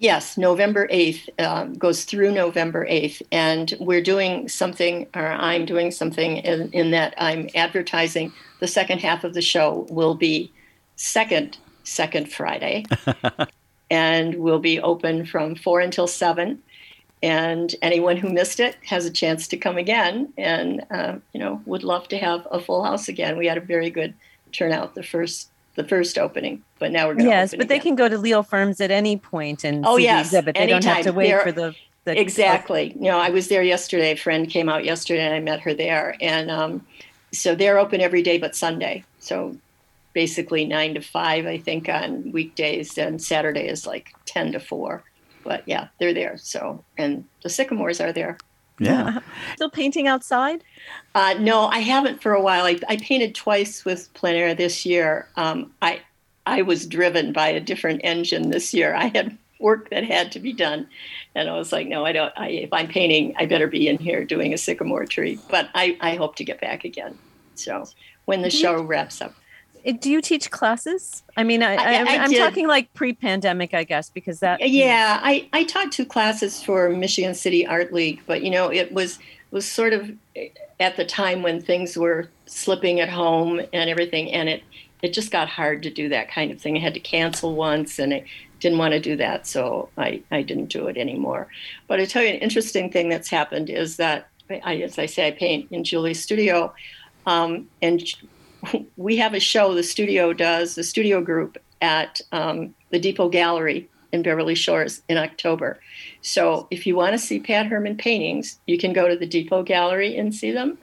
Yes, 0.00 0.38
November 0.38 0.88
8th 0.88 1.28
um, 1.44 1.74
goes 1.74 2.04
through 2.04 2.32
November 2.32 2.86
8th. 2.86 3.20
And 3.30 3.74
we're 3.78 4.00
doing 4.00 4.48
something, 4.48 5.06
or 5.14 5.26
I'm 5.26 5.66
doing 5.66 5.90
something 5.90 6.38
in, 6.38 6.72
in 6.72 6.90
that 6.92 7.12
I'm 7.18 7.50
advertising 7.54 8.32
the 8.60 8.66
second 8.66 9.00
half 9.00 9.24
of 9.24 9.34
the 9.34 9.42
show 9.42 9.86
will 9.90 10.14
be 10.14 10.50
second, 10.96 11.58
second 11.90 12.32
Friday. 12.32 12.84
and 13.90 14.36
we'll 14.36 14.60
be 14.60 14.80
open 14.80 15.26
from 15.26 15.54
4 15.54 15.80
until 15.80 16.06
7. 16.06 16.62
And 17.22 17.74
anyone 17.82 18.16
who 18.16 18.30
missed 18.30 18.60
it 18.60 18.76
has 18.86 19.04
a 19.04 19.10
chance 19.10 19.48
to 19.48 19.56
come 19.56 19.76
again 19.76 20.32
and, 20.38 20.86
uh, 20.90 21.16
you 21.34 21.40
know, 21.40 21.60
would 21.66 21.82
love 21.84 22.08
to 22.08 22.18
have 22.18 22.46
a 22.50 22.60
full 22.60 22.82
house 22.82 23.08
again. 23.08 23.36
We 23.36 23.46
had 23.46 23.58
a 23.58 23.60
very 23.60 23.90
good 23.90 24.14
turnout 24.52 24.94
the 24.94 25.02
first 25.02 25.48
the 25.76 25.84
first 25.84 26.18
opening, 26.18 26.62
but 26.80 26.90
now 26.90 27.06
we're 27.06 27.14
going 27.14 27.26
to 27.26 27.30
Yes, 27.30 27.54
but 27.54 27.68
they 27.68 27.78
can 27.78 27.94
go 27.94 28.08
to 28.08 28.18
Leo 28.18 28.42
Firmes 28.42 28.80
at 28.80 28.90
any 28.90 29.16
point 29.16 29.62
and 29.62 29.86
Oh, 29.86 29.98
see 29.98 30.02
yes, 30.02 30.30
the 30.30 30.38
exhibit. 30.38 30.56
They 30.56 30.66
don't 30.66 30.84
have 30.84 31.04
to 31.04 31.12
wait 31.12 31.28
They're- 31.28 31.42
for 31.42 31.52
the, 31.52 31.74
the 32.04 32.18
exactly 32.20 32.92
you 32.96 33.02
know 33.10 33.18
i 33.18 33.28
was 33.28 33.48
there 33.48 33.62
yesterday 33.62 34.12
a 34.12 34.16
friend 34.16 34.48
came 34.48 34.70
out 34.70 34.84
yesterday 34.86 35.22
and 35.22 35.34
i 35.34 35.38
met 35.38 35.60
her 35.60 35.74
there 35.74 36.16
and 36.20 36.50
um, 36.50 36.86
so 37.30 37.54
they're 37.54 37.78
open 37.78 38.00
every 38.00 38.22
day 38.22 38.38
but 38.38 38.56
sunday 38.56 39.04
so 39.18 39.54
basically 40.12 40.64
nine 40.64 40.94
to 40.94 41.00
five 41.00 41.46
i 41.46 41.58
think 41.58 41.88
on 41.88 42.30
weekdays 42.32 42.98
and 42.98 43.22
saturday 43.22 43.66
is 43.68 43.86
like 43.86 44.12
10 44.26 44.52
to 44.52 44.60
four 44.60 45.02
but 45.44 45.62
yeah 45.66 45.88
they're 45.98 46.14
there 46.14 46.36
so 46.38 46.84
and 46.98 47.24
the 47.42 47.48
sycamores 47.48 48.00
are 48.00 48.12
there 48.12 48.36
Yeah. 48.78 49.18
Still 49.56 49.70
painting 49.70 50.08
outside? 50.08 50.64
uh, 51.14 51.34
no, 51.38 51.66
I 51.66 51.80
haven't 51.80 52.22
for 52.22 52.32
a 52.32 52.40
while. 52.40 52.64
I, 52.64 52.80
I 52.88 52.96
painted 52.96 53.34
twice 53.34 53.84
with 53.84 54.08
plein 54.14 54.36
air 54.36 54.54
this 54.54 54.86
year. 54.86 55.28
Um, 55.36 55.72
I 55.82 56.00
I 56.46 56.62
was 56.62 56.86
driven 56.86 57.32
by 57.34 57.48
a 57.48 57.60
different 57.60 58.00
engine 58.04 58.48
this 58.50 58.72
year. 58.72 58.94
I 58.94 59.08
had 59.14 59.36
work 59.58 59.90
that 59.90 60.04
had 60.04 60.32
to 60.32 60.40
be 60.40 60.54
done, 60.54 60.88
and 61.34 61.50
I 61.50 61.58
was 61.58 61.72
like, 61.72 61.88
no, 61.88 62.06
I 62.06 62.12
don't. 62.12 62.32
I, 62.38 62.48
if 62.48 62.72
I'm 62.72 62.88
painting, 62.88 63.34
I 63.36 63.44
better 63.44 63.66
be 63.66 63.86
in 63.86 63.98
here 63.98 64.24
doing 64.24 64.54
a 64.54 64.58
sycamore 64.58 65.04
tree. 65.04 65.38
But 65.50 65.68
I, 65.74 65.98
I 66.00 66.14
hope 66.16 66.36
to 66.36 66.44
get 66.44 66.58
back 66.62 66.84
again. 66.84 67.18
So 67.56 67.84
when 68.24 68.40
the 68.40 68.48
show 68.50 68.80
wraps 68.80 69.20
up, 69.20 69.34
Do 70.00 70.10
you 70.10 70.20
teach 70.20 70.50
classes? 70.50 71.22
I 71.36 71.44
mean, 71.44 71.62
I, 71.62 71.74
I- 71.76 72.18
I'm 72.18 72.32
talking 72.32 72.68
like 72.68 72.92
pre-pandemic, 72.94 73.74
I 73.74 73.84
guess, 73.84 74.10
because 74.10 74.40
that. 74.40 74.66
yeah, 74.68 75.20
I, 75.22 75.48
I 75.52 75.64
taught 75.64 75.92
two 75.92 76.04
classes 76.04 76.62
for 76.62 76.88
Michigan 76.90 77.34
City 77.34 77.66
Art 77.66 77.92
League, 77.92 78.20
but 78.26 78.42
you 78.42 78.50
know, 78.50 78.70
it 78.70 78.92
was 78.92 79.18
was 79.50 79.66
sort 79.66 79.92
of 79.92 80.10
at 80.78 80.96
the 80.96 81.04
time 81.04 81.42
when 81.42 81.60
things 81.60 81.96
were 81.96 82.28
slipping 82.46 83.00
at 83.00 83.08
home 83.08 83.60
and 83.72 83.90
everything, 83.90 84.32
and 84.32 84.48
it 84.48 84.62
it 85.02 85.12
just 85.12 85.30
got 85.30 85.48
hard 85.48 85.82
to 85.84 85.90
do 85.90 86.08
that 86.10 86.30
kind 86.30 86.50
of 86.50 86.60
thing. 86.60 86.76
I 86.76 86.80
had 86.80 86.94
to 86.94 87.00
cancel 87.00 87.54
once, 87.54 87.98
and 87.98 88.12
I 88.12 88.24
didn't 88.60 88.78
want 88.78 88.92
to 88.92 89.00
do 89.00 89.16
that, 89.16 89.46
so 89.46 89.88
I 89.96 90.22
I 90.30 90.42
didn't 90.42 90.66
do 90.66 90.86
it 90.88 90.96
anymore. 90.96 91.48
But 91.88 92.00
I 92.00 92.04
tell 92.04 92.22
you, 92.22 92.28
an 92.30 92.36
interesting 92.36 92.90
thing 92.90 93.08
that's 93.08 93.28
happened 93.28 93.70
is 93.70 93.96
that 93.96 94.28
I, 94.50 94.76
as 94.76 94.98
I 94.98 95.06
say, 95.06 95.28
I 95.28 95.30
paint 95.30 95.68
in 95.70 95.84
Julie's 95.84 96.22
studio, 96.22 96.72
um, 97.26 97.68
and 97.82 98.02
we 98.96 99.16
have 99.16 99.34
a 99.34 99.40
show. 99.40 99.74
The 99.74 99.82
studio 99.82 100.32
does 100.32 100.74
the 100.74 100.84
studio 100.84 101.20
group 101.20 101.58
at 101.80 102.20
um, 102.32 102.74
the 102.90 102.98
Depot 102.98 103.28
Gallery 103.28 103.88
in 104.12 104.22
Beverly 104.22 104.54
Shores 104.54 105.02
in 105.08 105.16
October. 105.16 105.80
So 106.22 106.66
if 106.70 106.86
you 106.86 106.96
want 106.96 107.12
to 107.12 107.18
see 107.18 107.40
Pat 107.40 107.66
Herman 107.66 107.96
paintings, 107.96 108.58
you 108.66 108.78
can 108.78 108.92
go 108.92 109.08
to 109.08 109.16
the 109.16 109.26
Depot 109.26 109.62
Gallery 109.62 110.16
and 110.16 110.34
see 110.34 110.50
them. 110.50 110.78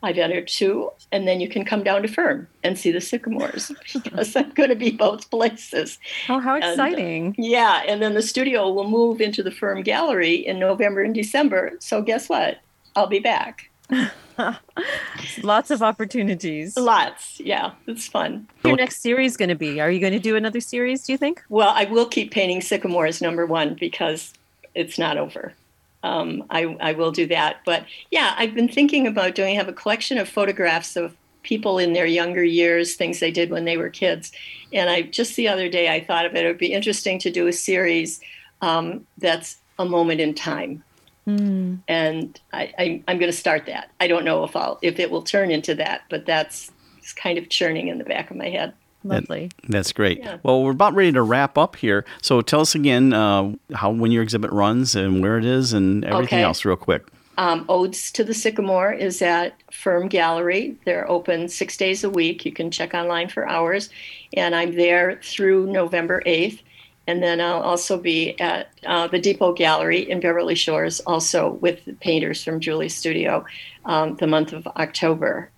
I've 0.00 0.18
entered 0.18 0.46
two, 0.46 0.92
and 1.10 1.26
then 1.26 1.40
you 1.40 1.48
can 1.48 1.64
come 1.64 1.82
down 1.82 2.02
to 2.02 2.08
Firme 2.08 2.46
and 2.62 2.78
see 2.78 2.92
the 2.92 3.00
sycamores 3.00 3.72
because 3.92 4.36
I'm 4.36 4.50
going 4.50 4.68
to 4.68 4.76
be 4.76 4.92
both 4.92 5.28
places. 5.28 5.98
Oh, 6.28 6.38
how 6.38 6.54
And, 6.54 6.64
uh, 6.64 6.68
exciting. 6.68 7.34
Yeah, 7.36 7.82
and 7.86 8.00
then 8.00 8.14
the 8.14 8.22
studio 8.22 8.70
will 8.70 8.88
move 8.88 9.20
into 9.20 9.42
the 9.42 9.50
Firme 9.50 9.82
Gallery 9.82 10.34
in 10.34 10.60
November 10.60 11.02
and 11.02 11.14
December. 11.14 11.72
So 11.80 12.00
guess 12.00 12.28
what? 12.28 12.58
I'll 12.94 13.08
be 13.08 13.18
back. 13.18 13.67
Lots 15.42 15.70
of 15.70 15.82
opportunities. 15.82 16.76
Lots. 16.76 17.40
Yeah, 17.40 17.72
it's 17.86 18.06
fun. 18.06 18.46
Your 18.64 18.76
next 18.76 19.00
series 19.00 19.36
going 19.36 19.48
to 19.48 19.54
be? 19.54 19.80
Are 19.80 19.90
you 19.90 20.00
going 20.00 20.12
to 20.12 20.18
do 20.18 20.36
another 20.36 20.60
series, 20.60 21.06
do 21.06 21.12
you 21.12 21.18
think? 21.18 21.42
Well, 21.48 21.72
I 21.74 21.84
will 21.84 22.06
keep 22.06 22.30
painting 22.30 22.60
sycamores 22.60 23.20
number 23.20 23.46
one 23.46 23.74
because 23.74 24.32
it's 24.74 24.98
not 24.98 25.16
over. 25.16 25.54
Um, 26.02 26.44
I, 26.50 26.76
I 26.80 26.92
will 26.92 27.10
do 27.10 27.26
that. 27.28 27.58
But 27.64 27.84
yeah, 28.10 28.34
I've 28.36 28.54
been 28.54 28.68
thinking 28.68 29.06
about 29.06 29.34
doing, 29.34 29.54
I 29.54 29.58
have 29.58 29.68
a 29.68 29.72
collection 29.72 30.18
of 30.18 30.28
photographs 30.28 30.96
of 30.96 31.16
people 31.42 31.78
in 31.78 31.92
their 31.92 32.06
younger 32.06 32.44
years, 32.44 32.94
things 32.94 33.20
they 33.20 33.30
did 33.30 33.50
when 33.50 33.64
they 33.64 33.76
were 33.76 33.88
kids. 33.88 34.32
And 34.72 34.90
I 34.90 35.02
just 35.02 35.34
the 35.36 35.48
other 35.48 35.68
day, 35.68 35.92
I 35.92 36.04
thought 36.04 36.26
of 36.26 36.34
it. 36.34 36.44
It 36.44 36.48
would 36.48 36.58
be 36.58 36.72
interesting 36.72 37.18
to 37.20 37.30
do 37.30 37.46
a 37.46 37.52
series 37.52 38.20
um, 38.60 39.06
that's 39.16 39.56
a 39.78 39.84
moment 39.84 40.20
in 40.20 40.34
time. 40.34 40.84
And 41.28 42.40
I, 42.52 42.72
I, 42.78 43.02
I'm 43.06 43.18
going 43.18 43.30
to 43.30 43.36
start 43.36 43.66
that. 43.66 43.90
I 44.00 44.06
don't 44.06 44.24
know 44.24 44.44
if 44.44 44.56
I'll 44.56 44.78
if 44.82 44.98
it 44.98 45.10
will 45.10 45.22
turn 45.22 45.50
into 45.50 45.74
that, 45.76 46.02
but 46.08 46.26
that's 46.26 46.70
it's 46.98 47.12
kind 47.12 47.38
of 47.38 47.48
churning 47.48 47.88
in 47.88 47.98
the 47.98 48.04
back 48.04 48.30
of 48.30 48.36
my 48.36 48.48
head. 48.48 48.72
Lovely. 49.04 49.50
That's 49.68 49.92
great. 49.92 50.18
Yeah. 50.18 50.38
Well, 50.42 50.62
we're 50.62 50.72
about 50.72 50.94
ready 50.94 51.12
to 51.12 51.22
wrap 51.22 51.56
up 51.56 51.76
here. 51.76 52.04
So 52.20 52.40
tell 52.40 52.60
us 52.60 52.74
again 52.74 53.12
uh, 53.12 53.52
how 53.74 53.90
when 53.90 54.10
your 54.10 54.22
exhibit 54.22 54.50
runs 54.52 54.96
and 54.96 55.22
where 55.22 55.38
it 55.38 55.44
is 55.44 55.72
and 55.72 56.04
everything 56.04 56.38
Okay. 56.38 56.42
else, 56.42 56.64
real 56.64 56.76
quick. 56.76 57.04
Um, 57.38 57.64
Odes 57.68 58.10
to 58.12 58.24
the 58.24 58.34
Sycamore 58.34 58.92
is 58.92 59.22
at 59.22 59.54
Firme 59.70 60.08
Gallery. 60.08 60.76
They're 60.84 61.08
open 61.08 61.48
six 61.48 61.76
days 61.76 62.02
a 62.02 62.10
week. 62.10 62.44
You 62.44 62.50
can 62.52 62.72
check 62.72 62.92
online 62.94 63.28
for 63.28 63.48
hours. 63.48 63.90
And 64.32 64.56
I'm 64.56 64.74
there 64.74 65.20
through 65.22 65.68
November 65.70 66.20
8th. 66.26 66.60
And 67.08 67.22
then 67.22 67.40
I'll 67.40 67.62
also 67.62 67.96
be 67.96 68.38
at 68.38 68.70
uh, 68.86 69.08
the 69.08 69.18
Depot 69.18 69.54
Gallery 69.54 70.08
in 70.10 70.20
Beverly 70.20 70.54
Shores, 70.54 71.00
also 71.00 71.52
with 71.52 71.82
the 71.86 71.94
painters 71.94 72.44
from 72.44 72.60
Julie's 72.60 72.94
studio, 72.94 73.46
um, 73.86 74.16
the 74.16 74.26
month 74.26 74.52
of 74.52 74.66
October. 74.66 75.50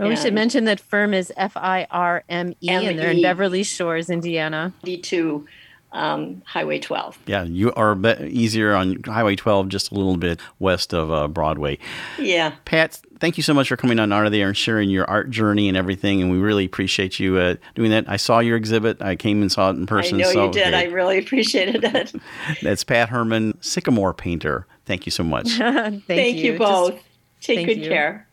Well, 0.00 0.08
we 0.08 0.16
should 0.16 0.34
mention 0.34 0.64
that 0.64 0.80
Firme 0.80 1.14
is 1.14 1.32
F 1.36 1.56
I 1.56 1.86
R 1.92 2.24
M 2.28 2.54
E, 2.60 2.68
and 2.70 2.98
they're 2.98 3.12
in 3.12 3.22
Beverly 3.22 3.62
Shores, 3.62 4.10
Indiana. 4.10 4.72
D2 4.84 5.44
um, 5.92 6.42
Highway 6.46 6.78
12. 6.78 7.18
Yeah, 7.26 7.44
you 7.44 7.72
are 7.74 7.92
a 7.92 7.96
bit 7.96 8.20
easier 8.22 8.74
on 8.74 9.02
Highway 9.04 9.36
12, 9.36 9.68
just 9.68 9.90
a 9.90 9.94
little 9.94 10.16
bit 10.16 10.40
west 10.58 10.94
of 10.94 11.10
uh, 11.10 11.28
Broadway. 11.28 11.78
Yeah. 12.18 12.54
Pat, 12.64 13.00
thank 13.18 13.36
you 13.36 13.42
so 13.42 13.54
much 13.54 13.68
for 13.68 13.76
coming 13.76 13.98
on 13.98 14.12
Art 14.12 14.26
of 14.26 14.32
the 14.32 14.40
Air 14.40 14.48
and 14.48 14.56
sharing 14.56 14.90
your 14.90 15.08
art 15.08 15.30
journey 15.30 15.68
and 15.68 15.76
everything. 15.76 16.22
And 16.22 16.30
we 16.30 16.38
really 16.38 16.64
appreciate 16.64 17.18
you 17.18 17.36
uh, 17.38 17.56
doing 17.74 17.90
that. 17.90 18.04
I 18.08 18.16
saw 18.16 18.38
your 18.40 18.56
exhibit. 18.56 19.00
I 19.02 19.16
came 19.16 19.42
and 19.42 19.50
saw 19.50 19.70
it 19.70 19.74
in 19.76 19.86
person. 19.86 20.16
I 20.16 20.22
know 20.22 20.32
so 20.32 20.44
you 20.46 20.52
did. 20.52 20.74
I 20.74 20.84
really 20.84 21.18
appreciated 21.18 21.84
it. 21.84 22.14
That's 22.62 22.84
Pat 22.84 23.08
Herman, 23.08 23.58
Sycamore 23.60 24.14
Painter. 24.14 24.66
Thank 24.86 25.06
you 25.06 25.12
so 25.12 25.24
much. 25.24 25.48
thank, 25.58 26.04
Thank 26.06 26.36
you, 26.38 26.58
Just- 26.58 26.58
both. 26.58 27.02
Take 27.40 27.66
good 27.66 27.78
you. 27.78 27.88
care. 27.88 28.26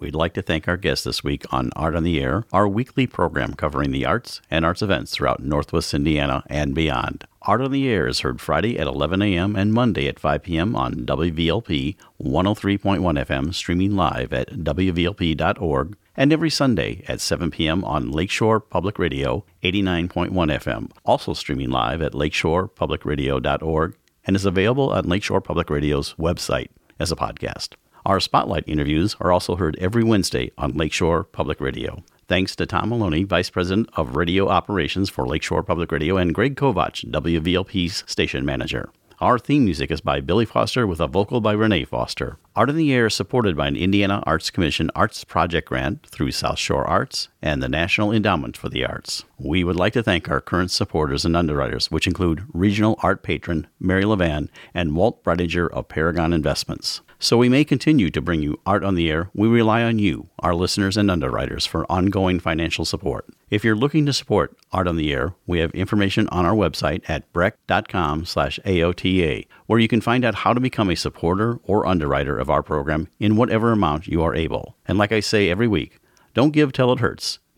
We'd 0.00 0.14
like 0.14 0.32
to 0.34 0.42
thank 0.42 0.66
our 0.66 0.78
guests 0.78 1.04
this 1.04 1.22
week 1.22 1.44
on 1.52 1.70
Art 1.76 1.94
on 1.94 2.04
the 2.04 2.22
Air, 2.22 2.46
our 2.54 2.66
weekly 2.66 3.06
program 3.06 3.52
covering 3.52 3.90
the 3.90 4.06
arts 4.06 4.40
and 4.50 4.64
arts 4.64 4.80
events 4.80 5.12
throughout 5.12 5.42
Northwest 5.42 5.92
Indiana 5.92 6.42
and 6.46 6.74
beyond. 6.74 7.26
Art 7.42 7.60
on 7.60 7.70
the 7.70 7.86
Air 7.86 8.06
is 8.06 8.20
heard 8.20 8.40
Friday 8.40 8.78
at 8.78 8.86
11 8.86 9.20
a.m. 9.20 9.56
and 9.56 9.74
Monday 9.74 10.08
at 10.08 10.18
5 10.18 10.42
p.m. 10.42 10.74
on 10.74 11.04
WVLP 11.04 11.96
103.1 12.18 13.26
FM, 13.26 13.54
streaming 13.54 13.94
live 13.94 14.32
at 14.32 14.48
WVLP.org, 14.48 15.96
and 16.16 16.32
every 16.32 16.50
Sunday 16.50 17.04
at 17.06 17.20
7 17.20 17.50
p.m. 17.50 17.84
on 17.84 18.10
Lakeshore 18.10 18.58
Public 18.58 18.98
Radio 18.98 19.44
89.1 19.62 20.30
FM, 20.30 20.90
also 21.04 21.34
streaming 21.34 21.70
live 21.70 22.00
at 22.00 22.12
lakeshorepublicradio.org 22.12 23.96
and 24.26 24.36
is 24.36 24.46
available 24.46 24.90
on 24.92 25.08
Lakeshore 25.08 25.42
Public 25.42 25.68
Radio's 25.68 26.14
website 26.14 26.68
as 26.98 27.12
a 27.12 27.16
podcast. 27.16 27.74
Our 28.06 28.20
spotlight 28.20 28.64
interviews 28.66 29.14
are 29.20 29.30
also 29.30 29.56
heard 29.56 29.76
every 29.78 30.02
Wednesday 30.02 30.52
on 30.56 30.76
Lakeshore 30.76 31.24
Public 31.24 31.60
Radio. 31.60 32.02
Thanks 32.28 32.56
to 32.56 32.64
Tom 32.64 32.88
Maloney, 32.90 33.24
Vice 33.24 33.50
President 33.50 33.90
of 33.94 34.16
Radio 34.16 34.48
Operations 34.48 35.10
for 35.10 35.26
Lakeshore 35.26 35.62
Public 35.62 35.92
Radio, 35.92 36.16
and 36.16 36.34
Greg 36.34 36.56
Kovach, 36.56 37.04
WVLP's 37.10 38.04
station 38.06 38.46
manager. 38.46 38.90
Our 39.20 39.38
theme 39.38 39.66
music 39.66 39.90
is 39.90 40.00
by 40.00 40.22
Billy 40.22 40.46
Foster 40.46 40.86
with 40.86 40.98
a 40.98 41.06
vocal 41.06 41.42
by 41.42 41.52
Renee 41.52 41.84
Foster. 41.84 42.38
Art 42.56 42.70
in 42.70 42.76
the 42.76 42.90
Air 42.90 43.06
is 43.06 43.14
supported 43.14 43.54
by 43.54 43.68
an 43.68 43.76
Indiana 43.76 44.22
Arts 44.26 44.48
Commission 44.48 44.90
Arts 44.94 45.24
Project 45.24 45.68
Grant 45.68 46.06
through 46.06 46.30
South 46.30 46.58
Shore 46.58 46.86
Arts 46.86 47.28
and 47.42 47.62
the 47.62 47.68
National 47.68 48.12
Endowment 48.12 48.56
for 48.56 48.70
the 48.70 48.86
Arts. 48.86 49.24
We 49.36 49.62
would 49.62 49.76
like 49.76 49.92
to 49.92 50.02
thank 50.02 50.30
our 50.30 50.40
current 50.40 50.70
supporters 50.70 51.26
and 51.26 51.36
underwriters, 51.36 51.90
which 51.90 52.06
include 52.06 52.46
Regional 52.54 52.98
Art 53.02 53.22
Patron 53.22 53.66
Mary 53.78 54.04
Levan 54.04 54.48
and 54.72 54.96
Walt 54.96 55.22
Bredinger 55.22 55.68
of 55.70 55.88
Paragon 55.88 56.32
Investments. 56.32 57.02
So 57.22 57.36
we 57.36 57.50
may 57.50 57.66
continue 57.66 58.08
to 58.12 58.22
bring 58.22 58.40
you 58.40 58.58
Art 58.64 58.82
on 58.82 58.94
the 58.94 59.10
Air. 59.10 59.28
We 59.34 59.46
rely 59.46 59.82
on 59.82 59.98
you, 59.98 60.30
our 60.38 60.54
listeners 60.54 60.96
and 60.96 61.10
underwriters, 61.10 61.66
for 61.66 61.84
ongoing 61.92 62.40
financial 62.40 62.86
support. 62.86 63.26
If 63.50 63.62
you're 63.62 63.76
looking 63.76 64.06
to 64.06 64.14
support 64.14 64.56
Art 64.72 64.88
on 64.88 64.96
the 64.96 65.12
Air, 65.12 65.34
we 65.46 65.58
have 65.58 65.70
information 65.72 66.28
on 66.28 66.46
our 66.46 66.54
website 66.54 67.02
at 67.10 67.30
breck.com 67.34 68.24
slash 68.24 68.58
AOTA, 68.64 69.46
where 69.66 69.78
you 69.78 69.86
can 69.86 70.00
find 70.00 70.24
out 70.24 70.36
how 70.36 70.54
to 70.54 70.60
become 70.60 70.88
a 70.88 70.96
supporter 70.96 71.60
or 71.64 71.86
underwriter 71.86 72.38
of 72.38 72.48
our 72.48 72.62
program 72.62 73.08
in 73.18 73.36
whatever 73.36 73.70
amount 73.70 74.08
you 74.08 74.22
are 74.22 74.34
able. 74.34 74.76
And 74.88 74.96
like 74.96 75.12
I 75.12 75.20
say 75.20 75.50
every 75.50 75.68
week, 75.68 75.98
don't 76.32 76.52
give 76.52 76.72
till 76.72 76.90
it 76.90 77.00
hurts. 77.00 77.38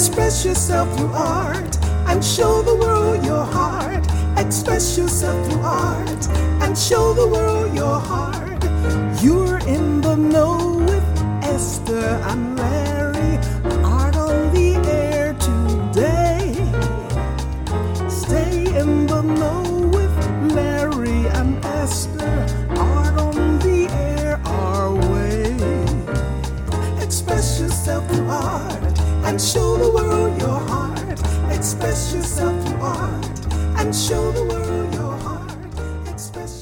Express 0.00 0.46
yourself 0.46 0.88
through 0.96 1.12
art 1.12 1.76
and 2.08 2.24
show 2.24 2.62
the 2.62 2.74
world 2.74 3.22
your 3.22 3.44
heart. 3.44 4.02
Express 4.38 4.96
yourself 4.96 5.36
through 5.46 5.60
art 5.60 6.26
and 6.62 6.76
show 6.76 7.12
the 7.12 7.28
world 7.28 7.74
your 7.74 8.00
heart. 8.00 8.64
You're 9.22 9.58
in 9.68 10.00
the 10.00 10.16
know 10.16 10.78
with 10.78 11.04
Esther 11.44 12.18
and 12.30 12.56
Larry. 12.56 13.36
Art 13.84 14.16
on 14.16 14.50
the 14.54 14.76
air 14.88 15.34
today. 15.34 16.54
Stay 18.08 18.74
in 18.74 19.06
the 19.06 19.20
know 19.20 19.86
with 19.92 20.54
Larry 20.54 21.26
and 21.28 21.62
Esther. 21.62 22.19
and 29.30 29.40
show 29.40 29.76
the 29.76 29.88
world 29.88 30.40
your 30.40 30.58
heart. 30.70 30.98
Express 31.56 32.12
yourself 32.12 32.66
through 32.66 32.80
art 32.80 33.54
and 33.78 33.94
show 33.94 34.32
the 34.32 34.44
world 34.44 34.92
your 34.92 35.16
heart. 35.18 36.08
Express 36.08 36.59